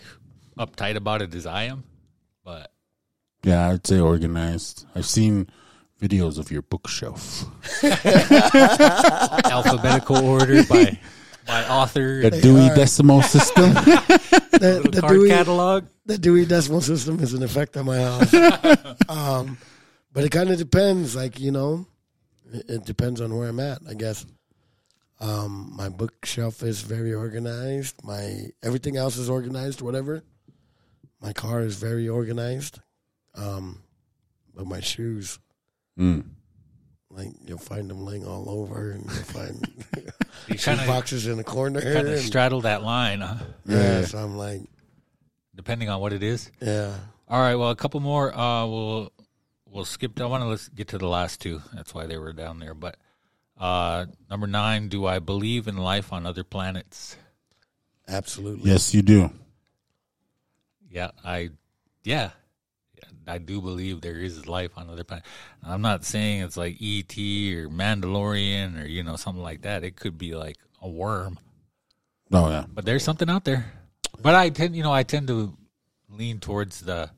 [0.57, 1.83] uptight about it as I am,
[2.43, 2.71] but
[3.43, 4.87] Yeah, I'd say organized.
[4.95, 5.47] I've seen
[6.01, 7.45] videos of your bookshelf.
[9.45, 10.97] alphabetical order by
[11.45, 13.73] by author, The Dewey Decimal System.
[13.73, 15.85] The, the card Dewey, catalog.
[16.05, 18.33] the Dewey Decimal System is an effect at my house.
[19.09, 19.57] um,
[20.13, 21.15] but it kind of depends.
[21.15, 21.85] Like you know,
[22.51, 23.79] it, it depends on where I'm at.
[23.89, 24.25] I guess.
[25.19, 28.03] Um, my bookshelf is very organized.
[28.03, 29.81] My everything else is organized.
[29.81, 30.23] Whatever.
[31.21, 32.79] My car is very organized.
[33.35, 33.81] Um,
[34.55, 35.39] but my shoes,
[35.97, 36.25] Mm.
[37.09, 39.65] like you'll find them laying all over, and you'll find
[40.47, 41.79] You shoe kind of boxes in the corner.
[41.81, 43.35] kind of and- straddle that line, huh?
[43.65, 44.05] yeah, Yeah.
[44.05, 44.61] so I'm like,
[45.55, 46.51] depending on what it is.
[46.61, 46.95] yeah.
[47.29, 48.35] All right, well, a couple more.
[48.37, 49.11] Uh, we'll
[49.73, 50.19] we'll skip.
[50.21, 51.61] I want to let's get to the last two.
[51.73, 52.73] That's why they were down there.
[52.73, 52.97] But
[53.57, 57.17] uh, number nine, do I believe in life on other planets?
[58.07, 58.69] Absolutely.
[58.71, 59.31] Yes, you do.
[60.89, 61.49] Yeah, I,
[62.03, 62.31] yeah,
[63.25, 65.27] I do believe there is life on other planets.
[65.63, 69.83] I'm not saying it's like ET or Mandalorian or you know something like that.
[69.83, 71.39] It could be like a worm,
[72.31, 72.65] Oh yeah.
[72.71, 73.71] but there's something out there.
[74.21, 75.57] But I tend, you know, I tend to
[76.09, 77.09] lean towards the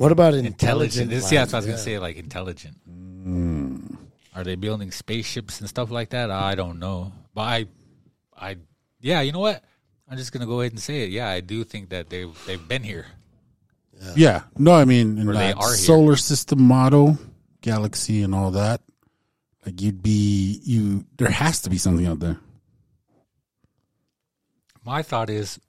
[0.00, 0.62] What about intelligent.
[0.62, 1.10] intelligent?
[1.10, 1.74] This, yeah, that's what I was life?
[1.74, 1.98] gonna say.
[1.98, 2.74] Like intelligent.
[4.34, 6.30] Are they building spaceships and stuff like that?
[6.30, 7.66] I don't know, but I,
[8.34, 8.56] I,
[9.02, 9.62] yeah, you know what?
[10.08, 11.10] I'm just gonna go ahead and say it.
[11.10, 13.08] Yeah, I do think that they've they've been here.
[14.16, 14.44] Yeah.
[14.56, 17.18] No, I mean in they that are solar system model,
[17.60, 18.80] galaxy and all that,
[19.66, 22.38] like you'd be you there has to be something out there.
[24.82, 25.60] My thought is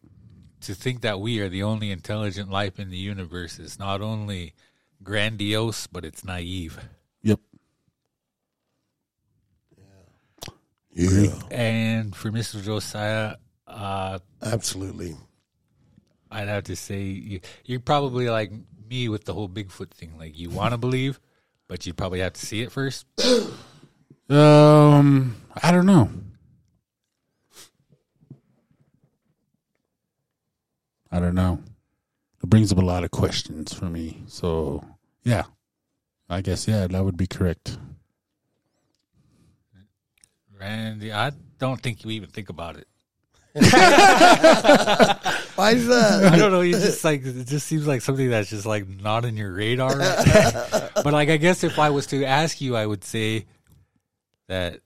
[0.62, 4.54] to think that we are the only intelligent life in the universe is not only
[5.04, 6.80] grandiose, but it's naive.
[7.24, 7.40] Yep.
[10.94, 12.62] Yeah, And for Mr.
[12.62, 13.36] Josiah,
[13.66, 15.16] uh, absolutely.
[16.30, 18.52] I'd have to say you, you're probably like
[18.90, 20.18] me with the whole Bigfoot thing.
[20.18, 21.20] Like you want to believe,
[21.68, 23.06] but you probably have to see it first.
[24.30, 26.10] Um I don't know.
[31.12, 31.60] I don't know.
[32.44, 34.24] It brings up a lot of questions for me.
[34.28, 34.84] So
[35.24, 35.44] yeah.
[36.30, 37.78] I guess yeah, that would be correct.
[40.58, 42.88] Randy, I don't think you even think about it.
[43.56, 43.64] Why
[45.72, 46.30] is that?
[46.32, 46.62] I don't know.
[46.62, 49.98] You just like it just seems like something that's just like not in your radar.
[49.98, 53.46] but like, I guess if I was to ask you, I would say
[54.48, 54.80] that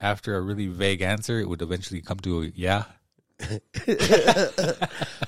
[0.00, 2.84] after a really vague answer, it would eventually come to a yeah.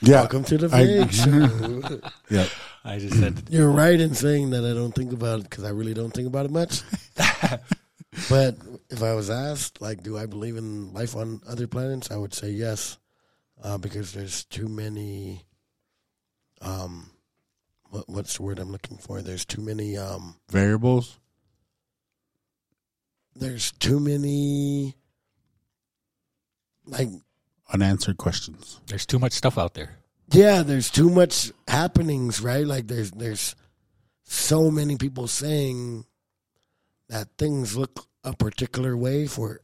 [0.03, 0.21] Yeah.
[0.23, 2.01] Welcome to the I- show.
[2.31, 2.47] Yeah.
[2.85, 5.71] I just said You're right in saying that I don't think about it because I
[5.71, 6.81] really don't think about it much.
[8.31, 8.57] but
[8.89, 12.11] if I was asked, like, do I believe in life on other planets?
[12.11, 12.99] I would say yes,
[13.63, 15.45] uh, because there's too many.
[16.63, 17.11] Um,
[17.91, 19.21] what, what's the word I'm looking for?
[19.21, 19.99] There's too many.
[19.99, 21.19] Um, Variables.
[23.37, 24.97] there's too many
[26.87, 27.09] like
[27.73, 28.81] Unanswered questions.
[28.87, 29.97] There's too much stuff out there.
[30.33, 32.67] yeah, there's too much happenings, right?
[32.67, 33.55] Like there's there's
[34.25, 36.05] so many people saying
[37.09, 39.61] that things look a particular way for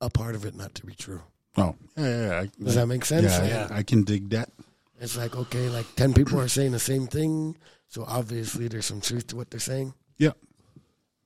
[0.00, 1.20] a part of it not to be true.
[1.56, 2.26] Oh, yeah, yeah.
[2.30, 2.40] yeah.
[2.40, 3.24] I, Does that make sense?
[3.24, 4.48] yeah, yeah, I can dig that.
[5.00, 7.56] It's like okay, like ten people are saying the same thing,
[7.88, 9.94] so obviously there's some truth to what they're saying.
[10.18, 10.32] Yeah.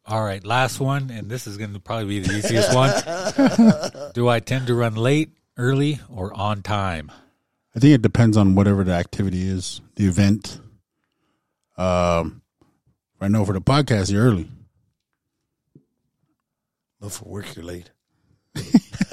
[0.06, 4.12] All right, last one, and this is going to probably be the easiest one.
[4.14, 7.10] Do I tend to run late, early, or on time?
[7.76, 10.60] I think it depends on whatever the activity is, the event.
[11.76, 12.42] Um,
[13.20, 14.48] I know for the podcast, you're early.
[17.00, 17.90] But for work, you're late.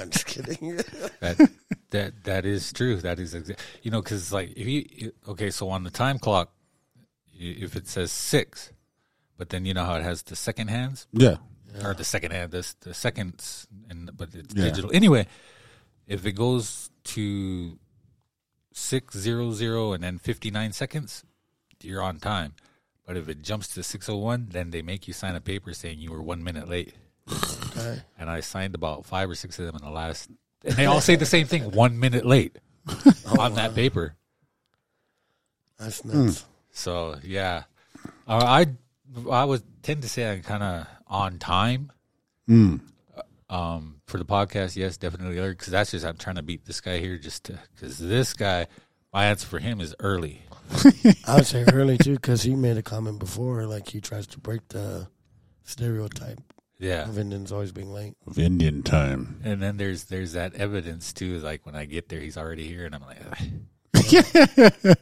[0.00, 0.80] I'm just kidding.
[1.20, 1.50] That
[1.90, 2.96] that that is true.
[2.96, 6.50] That is exa- you know because like if you okay, so on the time clock,
[7.38, 8.72] if it says six,
[9.36, 11.36] but then you know how it has the second hands Yeah.
[11.84, 14.64] or the second hand, this the seconds, and but it's Yeah.
[14.64, 15.26] digital anyway.
[16.06, 17.78] If it goes to
[18.72, 21.24] six zero zero and then fifty nine seconds,
[21.82, 22.54] you're on time.
[23.06, 25.72] But if it jumps to six oh one, then they make you sign a paper
[25.74, 26.94] saying you were one minute late.
[27.30, 28.02] Okay.
[28.18, 30.30] And I signed about five or six of them in the last,
[30.64, 32.58] and they all say the same thing: one minute late
[33.38, 34.16] on that paper.
[35.78, 36.44] That's nuts.
[36.70, 37.64] So yeah,
[38.26, 38.66] uh, I
[39.30, 41.92] I would tend to say I'm kind of on time.
[42.48, 42.80] Mm.
[43.52, 46.80] Um, for the podcast, yes, definitely early because that's just I'm trying to beat this
[46.80, 48.66] guy here just to because this guy,
[49.12, 50.42] my answer for him is early.
[51.26, 54.38] I would say early too, because he made a comment before, like he tries to
[54.40, 55.06] break the
[55.64, 56.40] stereotype
[56.78, 58.14] Yeah, of Indians always being late.
[58.26, 59.40] Of Indian time.
[59.44, 61.38] and then there's there's that evidence too.
[61.40, 63.18] Like when I get there, he's already here, and I'm like
[63.94, 64.96] "Ugh."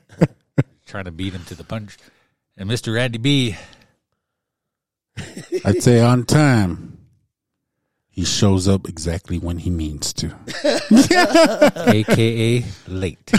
[0.87, 1.97] trying to beat him to the punch.
[2.57, 2.93] And Mr.
[2.97, 3.55] Randy B,
[5.65, 6.90] I'd say on time.
[8.21, 10.31] He shows up exactly when he means to.
[11.89, 13.33] aka late.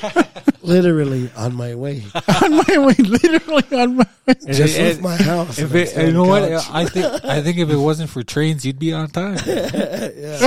[0.62, 2.02] Literally on my way.
[2.42, 4.34] on my way, literally on my way.
[4.46, 5.58] Just left my house.
[5.58, 6.70] If it, you know the what?
[6.74, 9.36] I think I think if it wasn't for trains, you'd be on time.
[9.36, 10.40] Jeffrey's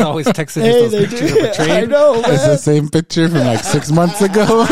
[0.00, 1.48] always texting Hey, us those pictures of a do.
[1.48, 1.88] I train.
[1.90, 4.66] know, It's the same picture from like six months ago.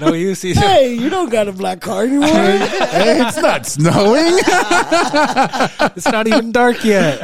[0.00, 2.26] No, you see, Hey, you don't got a black car anymore.
[2.26, 4.36] hey, it's not snowing.
[5.96, 7.19] it's not even dark yet.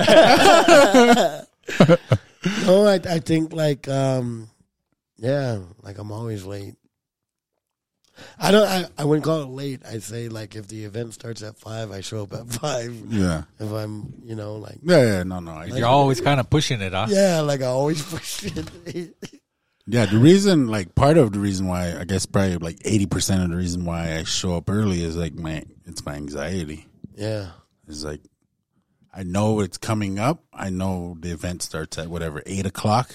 [2.66, 4.48] No, I, I think like, um,
[5.18, 6.74] yeah, like I'm always late.
[8.38, 8.66] I don't.
[8.66, 9.82] I, I wouldn't call it late.
[9.86, 12.94] I'd say like if the event starts at five, I show up at five.
[13.10, 13.42] yeah.
[13.60, 15.50] If I'm, you know, like Yeah, yeah, no, no.
[15.52, 17.06] I, You're always kind of pushing it, huh?
[17.10, 19.14] yeah, like I always push it.
[19.88, 23.50] Yeah, the reason, like, part of the reason why, I guess probably like 80% of
[23.50, 26.88] the reason why I show up early is like my, it's my anxiety.
[27.14, 27.50] yeah,
[27.86, 28.20] It's like,
[29.16, 30.44] I know it's coming up.
[30.52, 33.10] I know the event starts at whatever, 8 o'clock.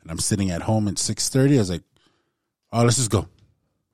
[0.00, 1.56] And I'm sitting at home at 6.30.
[1.56, 1.82] I was like,
[2.72, 3.28] oh, let's just go.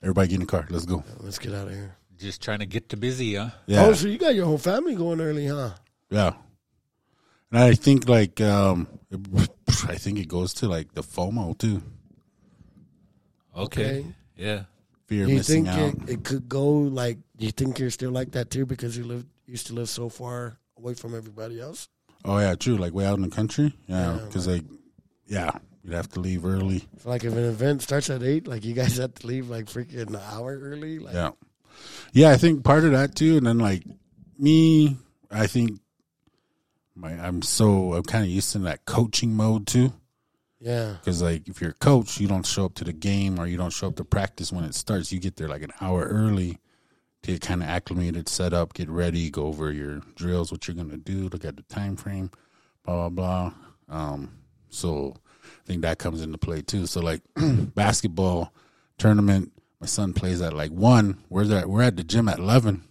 [0.01, 0.65] Everybody get in the car.
[0.71, 1.03] Let's go.
[1.19, 1.97] let's get out of here.
[2.17, 3.49] Just trying to get too busy, huh?
[3.67, 3.87] Yeah.
[3.87, 5.71] Oh, so you got your whole family going early, huh?
[6.09, 6.35] Yeah.
[7.51, 8.87] And I think like, um,
[9.89, 11.83] I think it goes to like the FOMO too.
[13.57, 13.83] Okay.
[13.83, 14.07] Okay.
[14.37, 14.63] Yeah.
[15.07, 16.09] Fear of Do you missing think out.
[16.09, 17.19] it, it could go like?
[17.39, 20.60] You think you're still like that too because you live used to live so far
[20.81, 21.89] away from everybody else?
[22.25, 22.77] Oh yeah, true.
[22.77, 23.75] Like way out in the country.
[23.87, 24.65] Yeah, Yeah, because like,
[25.27, 25.51] yeah,
[25.83, 26.87] you'd have to leave early.
[27.03, 29.67] So, like if an event starts at eight, like you guys have to leave like
[29.67, 30.99] freaking an hour early.
[30.99, 31.31] Like, Yeah,
[32.13, 32.31] yeah.
[32.31, 33.85] I think part of that too, and then like
[34.39, 34.97] me,
[35.31, 35.81] I think
[36.95, 39.93] my I'm so I'm kind of used to that coaching mode too.
[40.61, 43.47] yeah, Because like if you're a coach, you don't show up to the game or
[43.47, 45.11] you don't show up to practice when it starts.
[45.13, 46.59] You get there like an hour early
[47.23, 50.75] to get kind of acclimated, set up, get ready, go over your drills, what you're
[50.77, 52.31] gonna do, look at the time frame,
[52.85, 53.53] blah blah
[53.89, 53.95] blah.
[54.13, 54.33] Um,
[54.69, 55.15] so
[55.45, 56.87] I think that comes into play too.
[56.87, 57.23] So like
[57.75, 58.53] basketball
[58.99, 61.19] tournament, my son plays at like one.
[61.29, 61.67] We're there.
[61.69, 62.85] We're at the gym at eleven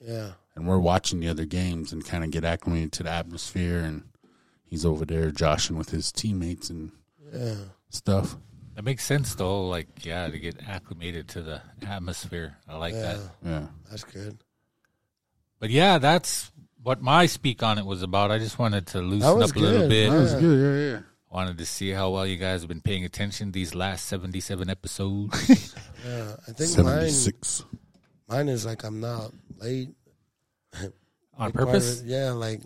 [0.00, 0.32] yeah.
[0.54, 3.78] and we're watching the other games and kind of get acclimated to the atmosphere.
[3.80, 4.04] And
[4.64, 6.92] he's over there joshing with his teammates and
[7.32, 7.56] Yeah.
[7.90, 8.36] stuff.
[8.76, 9.68] That makes sense, though.
[9.68, 12.56] Like, yeah, to get acclimated to the atmosphere.
[12.68, 13.18] I like that.
[13.42, 13.66] Yeah, Yeah.
[13.90, 14.36] that's good.
[15.58, 18.30] But yeah, that's what my speak on it was about.
[18.30, 20.10] I just wanted to loosen was up a little bit.
[20.10, 20.60] That was good.
[20.92, 21.02] Yeah, yeah.
[21.30, 25.74] Wanted to see how well you guys have been paying attention these last 77 episodes.
[26.06, 27.66] Yeah, I think Seventy mine
[28.28, 29.88] mine is like I'm not late
[30.74, 30.92] on Big
[31.48, 32.00] of purpose?
[32.02, 32.60] it- Yeah, like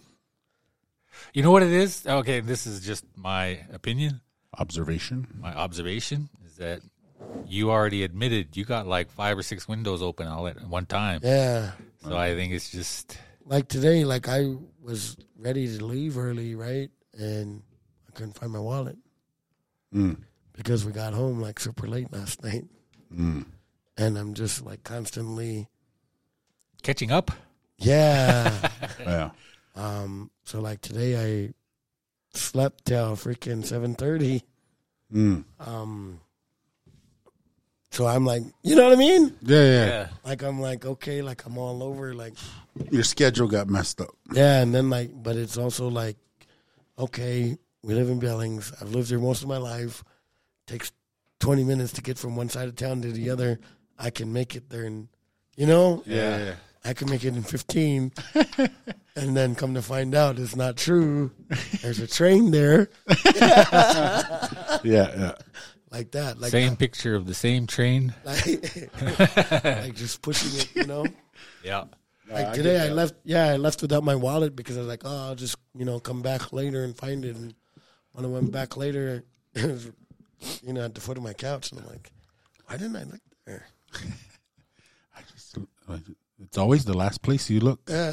[1.32, 2.06] You know what it is?
[2.06, 4.20] Okay, this is just my opinion.
[4.58, 5.26] Observation.
[5.40, 6.80] My observation is that
[7.46, 11.20] you already admitted you got like five or six windows open all at one time.
[11.22, 11.72] yeah,
[12.02, 16.90] So I think it's just like today, like I was ready to leave early, right,
[17.16, 17.62] and
[18.08, 18.96] I couldn't find my wallet.
[20.52, 22.64] because we got home like super late last night,
[23.16, 23.46] and
[23.98, 25.68] I'm just like constantly,
[26.82, 27.30] Catching up.
[27.78, 28.68] yeah.
[29.00, 29.30] Yeah.
[29.76, 30.30] um.
[30.44, 31.16] So like today,
[31.46, 31.54] I
[32.32, 34.42] slept till freaking seven thirty.
[35.12, 35.44] Mm.
[35.58, 36.20] Um.
[37.92, 39.36] So I'm like, you know what I mean?
[39.42, 40.08] Yeah, yeah.
[40.24, 42.34] Like I'm like, okay, like I'm all over, like
[42.90, 44.10] Your schedule got messed up.
[44.32, 46.16] Yeah, and then like, but it's also like,
[46.96, 48.72] okay, we live in Billings.
[48.80, 50.04] I've lived here most of my life.
[50.68, 50.92] Takes
[51.40, 53.58] twenty minutes to get from one side of town to the other.
[53.98, 55.08] I can make it there, and
[55.56, 56.54] you know, Yeah.
[56.84, 58.12] I can make it in fifteen.
[59.16, 61.30] and then come to find out, it's not true.
[61.82, 62.88] There's a train there,
[63.34, 65.32] Yeah, yeah.
[65.90, 68.14] like that, like Same picture of the same train.
[68.24, 68.46] like,
[69.64, 71.06] like just pushing it, you know.
[71.62, 71.84] Yeah.
[72.30, 73.14] Like today, I left.
[73.24, 75.98] Yeah, I left without my wallet because I was like, "Oh, I'll just you know
[75.98, 77.54] come back later and find it." And
[78.12, 79.90] when I went back later, it was
[80.62, 82.12] you know at the foot of my couch, and I'm like,
[82.66, 83.66] "Why didn't I look there?"
[86.42, 87.80] It's always the last place you look.
[87.88, 88.12] Yeah,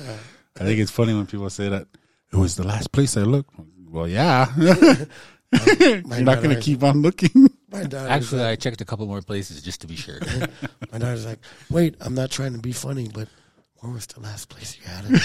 [0.59, 1.87] I think it's funny when people say that
[2.31, 3.53] it was the last place I looked.
[3.89, 4.51] Well, yeah.
[4.57, 5.07] my
[5.79, 7.49] You're not going to keep on looking.
[7.69, 10.19] My daughter's Actually, like, I checked a couple more places just to be sure.
[10.91, 11.39] my daughter's like,
[11.69, 13.27] "Wait, I'm not trying to be funny, but
[13.79, 15.21] where was the last place you had it?"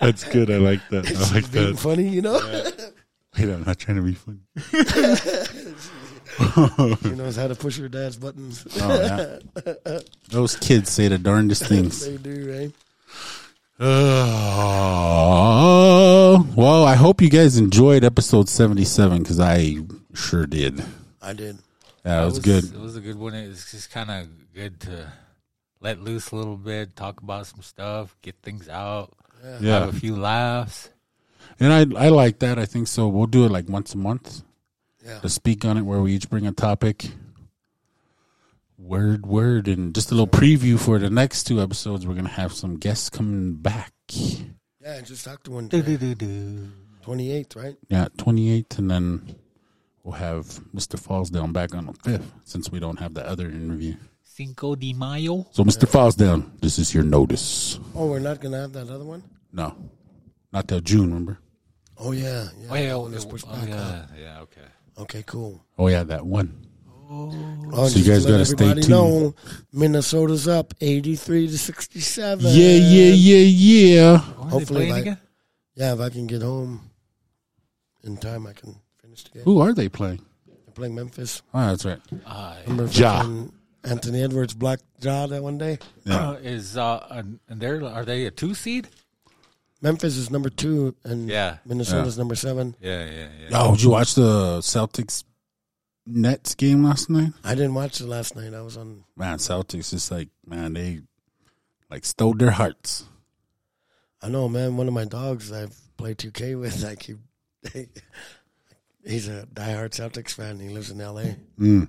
[0.00, 0.50] That's good.
[0.50, 1.06] I like that.
[1.06, 1.78] I like Being that.
[1.78, 2.40] funny, you know.
[3.38, 4.40] Wait, I'm not trying to be funny.
[7.02, 8.66] She knows how to push her dad's buttons.
[8.80, 9.38] Oh,
[9.86, 9.98] yeah.
[10.28, 12.04] Those kids say the darndest things.
[12.06, 12.72] they do, right?
[15.08, 19.76] Uh, well, I hope you guys enjoyed episode 77 because I
[20.14, 20.82] sure did.
[21.22, 21.58] I did.
[22.02, 22.64] That was, It good.
[22.64, 23.34] It was a good one.
[23.34, 25.10] It's just kind of good to
[25.80, 29.12] let loose a little bit, talk about some stuff, get things out,
[29.60, 29.80] Yeah.
[29.80, 30.90] have a few laughs.
[31.60, 32.58] And I I like that.
[32.58, 33.08] I think so.
[33.08, 34.42] We'll do it like once a month
[35.06, 35.20] Yeah.
[35.20, 37.10] to speak on it where we each bring a topic.
[38.78, 42.06] Word, word, and just a little preview for the next two episodes.
[42.06, 43.92] We're going to have some guests coming back.
[44.10, 45.68] Yeah, I just talked to one.
[45.68, 47.76] Twenty eighth, right?
[47.88, 49.36] Yeah, 28th, and then
[50.02, 51.00] we'll have Mr.
[51.00, 53.94] Fallsdown back on the 5th since we don't have the other interview.
[54.24, 55.46] Cinco de Mayo.
[55.52, 55.88] So, Mr.
[55.88, 57.78] Fallsdown, this is your notice.
[57.94, 59.22] Oh, we're not gonna have that other one.
[59.52, 59.76] No,
[60.52, 61.38] not till June, remember?
[61.96, 62.68] Oh yeah, yeah.
[62.68, 64.10] Oh yeah, that oh, one is oh, yeah, up.
[64.20, 64.40] yeah.
[64.40, 64.60] Okay.
[64.98, 65.62] Okay, cool.
[65.78, 66.62] Oh, yeah, that one.
[67.08, 68.90] Oh, So you guys gotta stay everybody tuned.
[68.90, 69.34] Know,
[69.72, 72.44] Minnesota's up eighty three to sixty seven.
[72.46, 74.20] Yeah, yeah, yeah, yeah.
[74.22, 75.18] Oh, are they Hopefully, playing like- again?
[75.76, 76.90] Yeah, if I can get home
[78.02, 79.42] in time, I can finish the game.
[79.44, 80.20] Who are they playing?
[80.48, 81.42] They're playing Memphis.
[81.54, 82.00] Oh, that's right.
[82.24, 83.24] Uh, Remember Ja.
[83.84, 85.78] Anthony Edwards blocked Ja that one day.
[86.04, 86.32] Yeah.
[86.38, 88.88] is uh, and and they're are they a two seed?
[89.86, 91.58] Memphis is number two, and Yeah.
[91.64, 92.74] Minnesota's number seven.
[92.80, 93.48] Yeah, yeah, yeah.
[93.52, 95.22] Oh, did you watch the Celtics
[96.04, 97.34] Nets game last night?
[97.44, 98.52] I didn't watch it last night.
[98.52, 99.04] I was on.
[99.14, 101.02] Man, Celtics just like man, they
[101.88, 103.04] like stole their hearts.
[104.20, 104.76] I know, man.
[104.76, 107.18] One of my dogs I've played 2K with, I keep.
[109.04, 110.58] he's a diehard Celtics fan.
[110.58, 111.36] He lives in L.A.
[111.60, 111.86] Mm.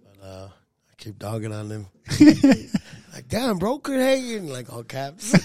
[0.00, 1.86] But uh, I keep dogging on him.
[3.12, 5.34] like, damn, bro, could Hagen, like all caps.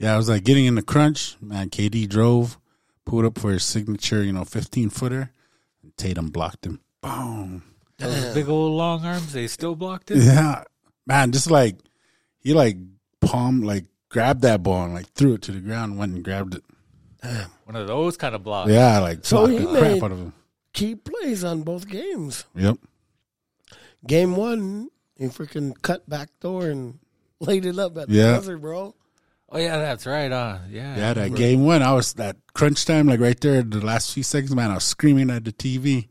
[0.00, 1.36] Yeah, I was like getting in the crunch.
[1.40, 2.58] Man, KD drove,
[3.04, 5.30] pulled up for his signature, you know, fifteen footer.
[5.82, 6.80] And Tatum blocked him.
[7.02, 7.62] Boom.
[7.98, 10.18] Those big old long arms, they still blocked it.
[10.18, 10.64] Yeah,
[11.06, 11.76] man, just like
[12.40, 12.78] he like
[13.20, 16.54] palm like grabbed that ball and like threw it to the ground, went and grabbed
[16.54, 16.64] it.
[17.64, 18.70] One of those kind of blocks.
[18.70, 20.32] Yeah, like So blocked he the crap made- out of him.
[20.72, 22.44] Key plays on both games.
[22.54, 22.78] Yep.
[24.06, 26.98] Game one, he freaking cut back door and
[27.40, 28.36] laid it up at the Yeah.
[28.36, 28.94] buzzer, bro.
[29.52, 30.30] Oh yeah, that's right.
[30.30, 30.96] Uh, yeah.
[30.96, 34.22] Yeah, that game one, I was that crunch time, like right there, the last few
[34.22, 36.06] seconds, man, I was screaming at the TV,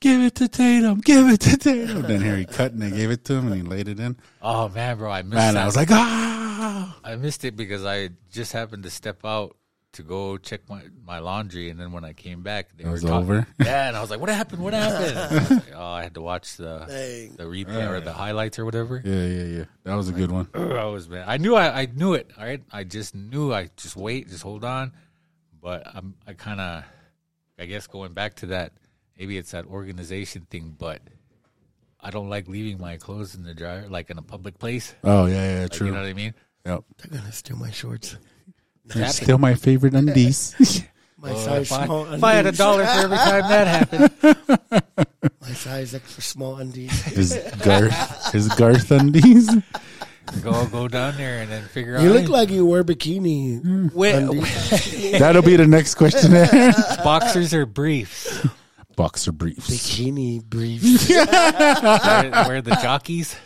[0.00, 1.00] "Give it to Tatum!
[1.00, 3.56] Give it to Tatum!" then here he cut and they gave it to him and
[3.56, 4.16] he laid it in.
[4.40, 5.62] Oh man, bro, I missed Man, that.
[5.64, 6.96] I was like, ah.
[7.02, 9.56] I missed it because I just happened to step out
[9.96, 12.92] to go check my, my laundry, and then when I came back, they It were
[12.92, 13.46] was talk- over?
[13.62, 14.62] Yeah, and I was like, "What happened?
[14.62, 17.34] What happened?" I was like, oh, I had to watch the Dang.
[17.36, 19.02] the replay or the highlights or whatever.
[19.04, 19.64] Yeah, yeah, yeah.
[19.84, 20.48] That was a good one.
[20.54, 21.24] I was man.
[21.26, 22.30] I knew I, I knew it.
[22.38, 23.52] All right, I just knew.
[23.52, 24.92] I just wait, just hold on.
[25.60, 26.84] But I'm I kind of,
[27.58, 28.72] I guess going back to that,
[29.18, 30.76] maybe it's that organization thing.
[30.78, 31.00] But
[32.00, 34.94] I don't like leaving my clothes in the dryer, like in a public place.
[35.02, 35.86] Oh yeah, yeah, Like, true.
[35.88, 36.34] you know what I mean?
[36.64, 36.84] Yep.
[36.98, 38.16] They're gonna steal my shorts.
[38.86, 40.54] They're still my favorite undies.
[41.18, 43.66] My Oh, size if, I, small if I had a dollar for every time that
[43.66, 44.82] happened,
[45.40, 46.92] My size extra small undies.
[47.04, 49.50] his Garth, his Garth undies.
[50.42, 52.02] Go go down there and then figure out.
[52.02, 53.92] You look like you wear bikini.
[53.94, 56.32] Wait, That'll be the next question.
[57.02, 58.46] boxers or briefs.
[58.96, 59.68] Boxer briefs.
[59.68, 61.08] Bikini briefs.
[61.10, 63.36] Where, where the jockeys,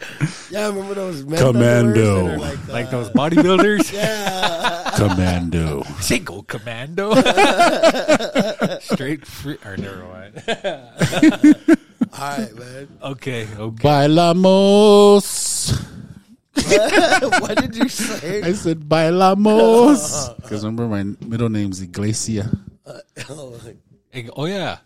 [0.50, 2.28] yeah, remember those men Commando.
[2.28, 3.92] that are Like, the- like those bodybuilders.
[3.92, 4.90] yeah.
[4.94, 5.82] Commando.
[6.00, 7.14] Single commando.
[8.80, 9.58] Straight free.
[9.64, 10.42] Or never mind.
[12.12, 12.88] All right, man.
[13.02, 13.48] Okay.
[13.58, 13.82] Okay.
[13.88, 15.72] Bailamos.
[17.40, 18.42] what did you say?
[18.42, 20.36] I said bailamos.
[20.36, 22.48] Because remember, my middle name's Iglesia.
[22.86, 22.98] Uh,
[23.30, 23.58] oh,
[24.12, 24.78] Ig- Oh yeah.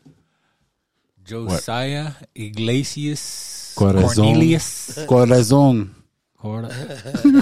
[1.25, 4.25] Josiah Iglesias Corazon.
[4.25, 4.99] Cornelius.
[5.07, 5.95] Corazon.
[6.39, 6.69] Cor-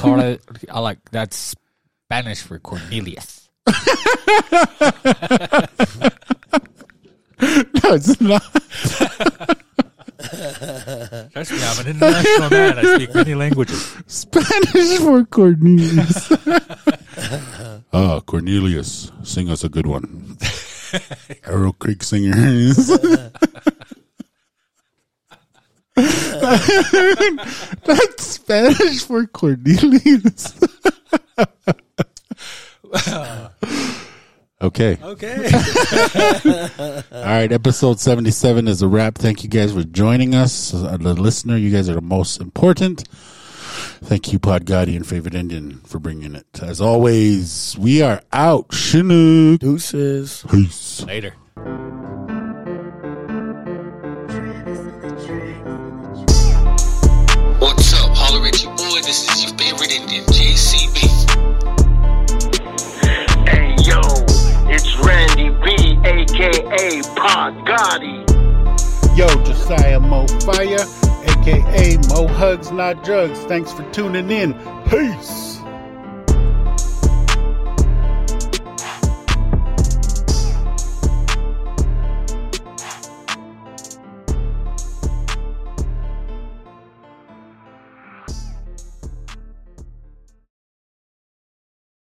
[0.00, 0.38] Cor-
[0.70, 1.54] I like that's
[2.06, 3.48] Spanish for Cornelius.
[7.42, 8.42] No, it's not.
[11.32, 12.78] Trust me, I'm an international man.
[12.78, 13.82] I speak many languages.
[14.06, 16.32] Spanish for Cornelius.
[17.92, 20.36] Ah, Cornelius, sing us a good one.
[21.46, 22.86] Arrow Creek Singers.
[27.84, 30.58] That's Spanish for Cornelius.
[34.62, 34.98] okay.
[35.02, 35.50] Okay.
[37.12, 39.16] All right, episode 77 is a wrap.
[39.16, 40.72] Thank you guys for joining us.
[40.74, 43.04] Uh, the listener, you guys are the most important.
[44.04, 46.46] Thank you, Pod Guardian, Favorite Indian, for bringing it.
[46.62, 48.72] As always, we are out.
[48.72, 49.60] Chinook.
[49.60, 50.44] deuces.
[50.50, 51.02] Peace.
[51.04, 51.34] Later.
[57.58, 58.10] What's up?
[58.14, 59.00] Holler at your boy.
[59.02, 60.98] This is your favorite Indian, JCB.
[63.48, 64.00] Hey yo,
[64.68, 68.22] it's Randy B, aka Pod Gotti.
[69.16, 70.84] Yo, Josiah Mo Fire,
[71.42, 73.38] aka Mo Hugs Not Drugs.
[73.44, 74.54] Thanks for tuning in.
[74.88, 75.51] Peace.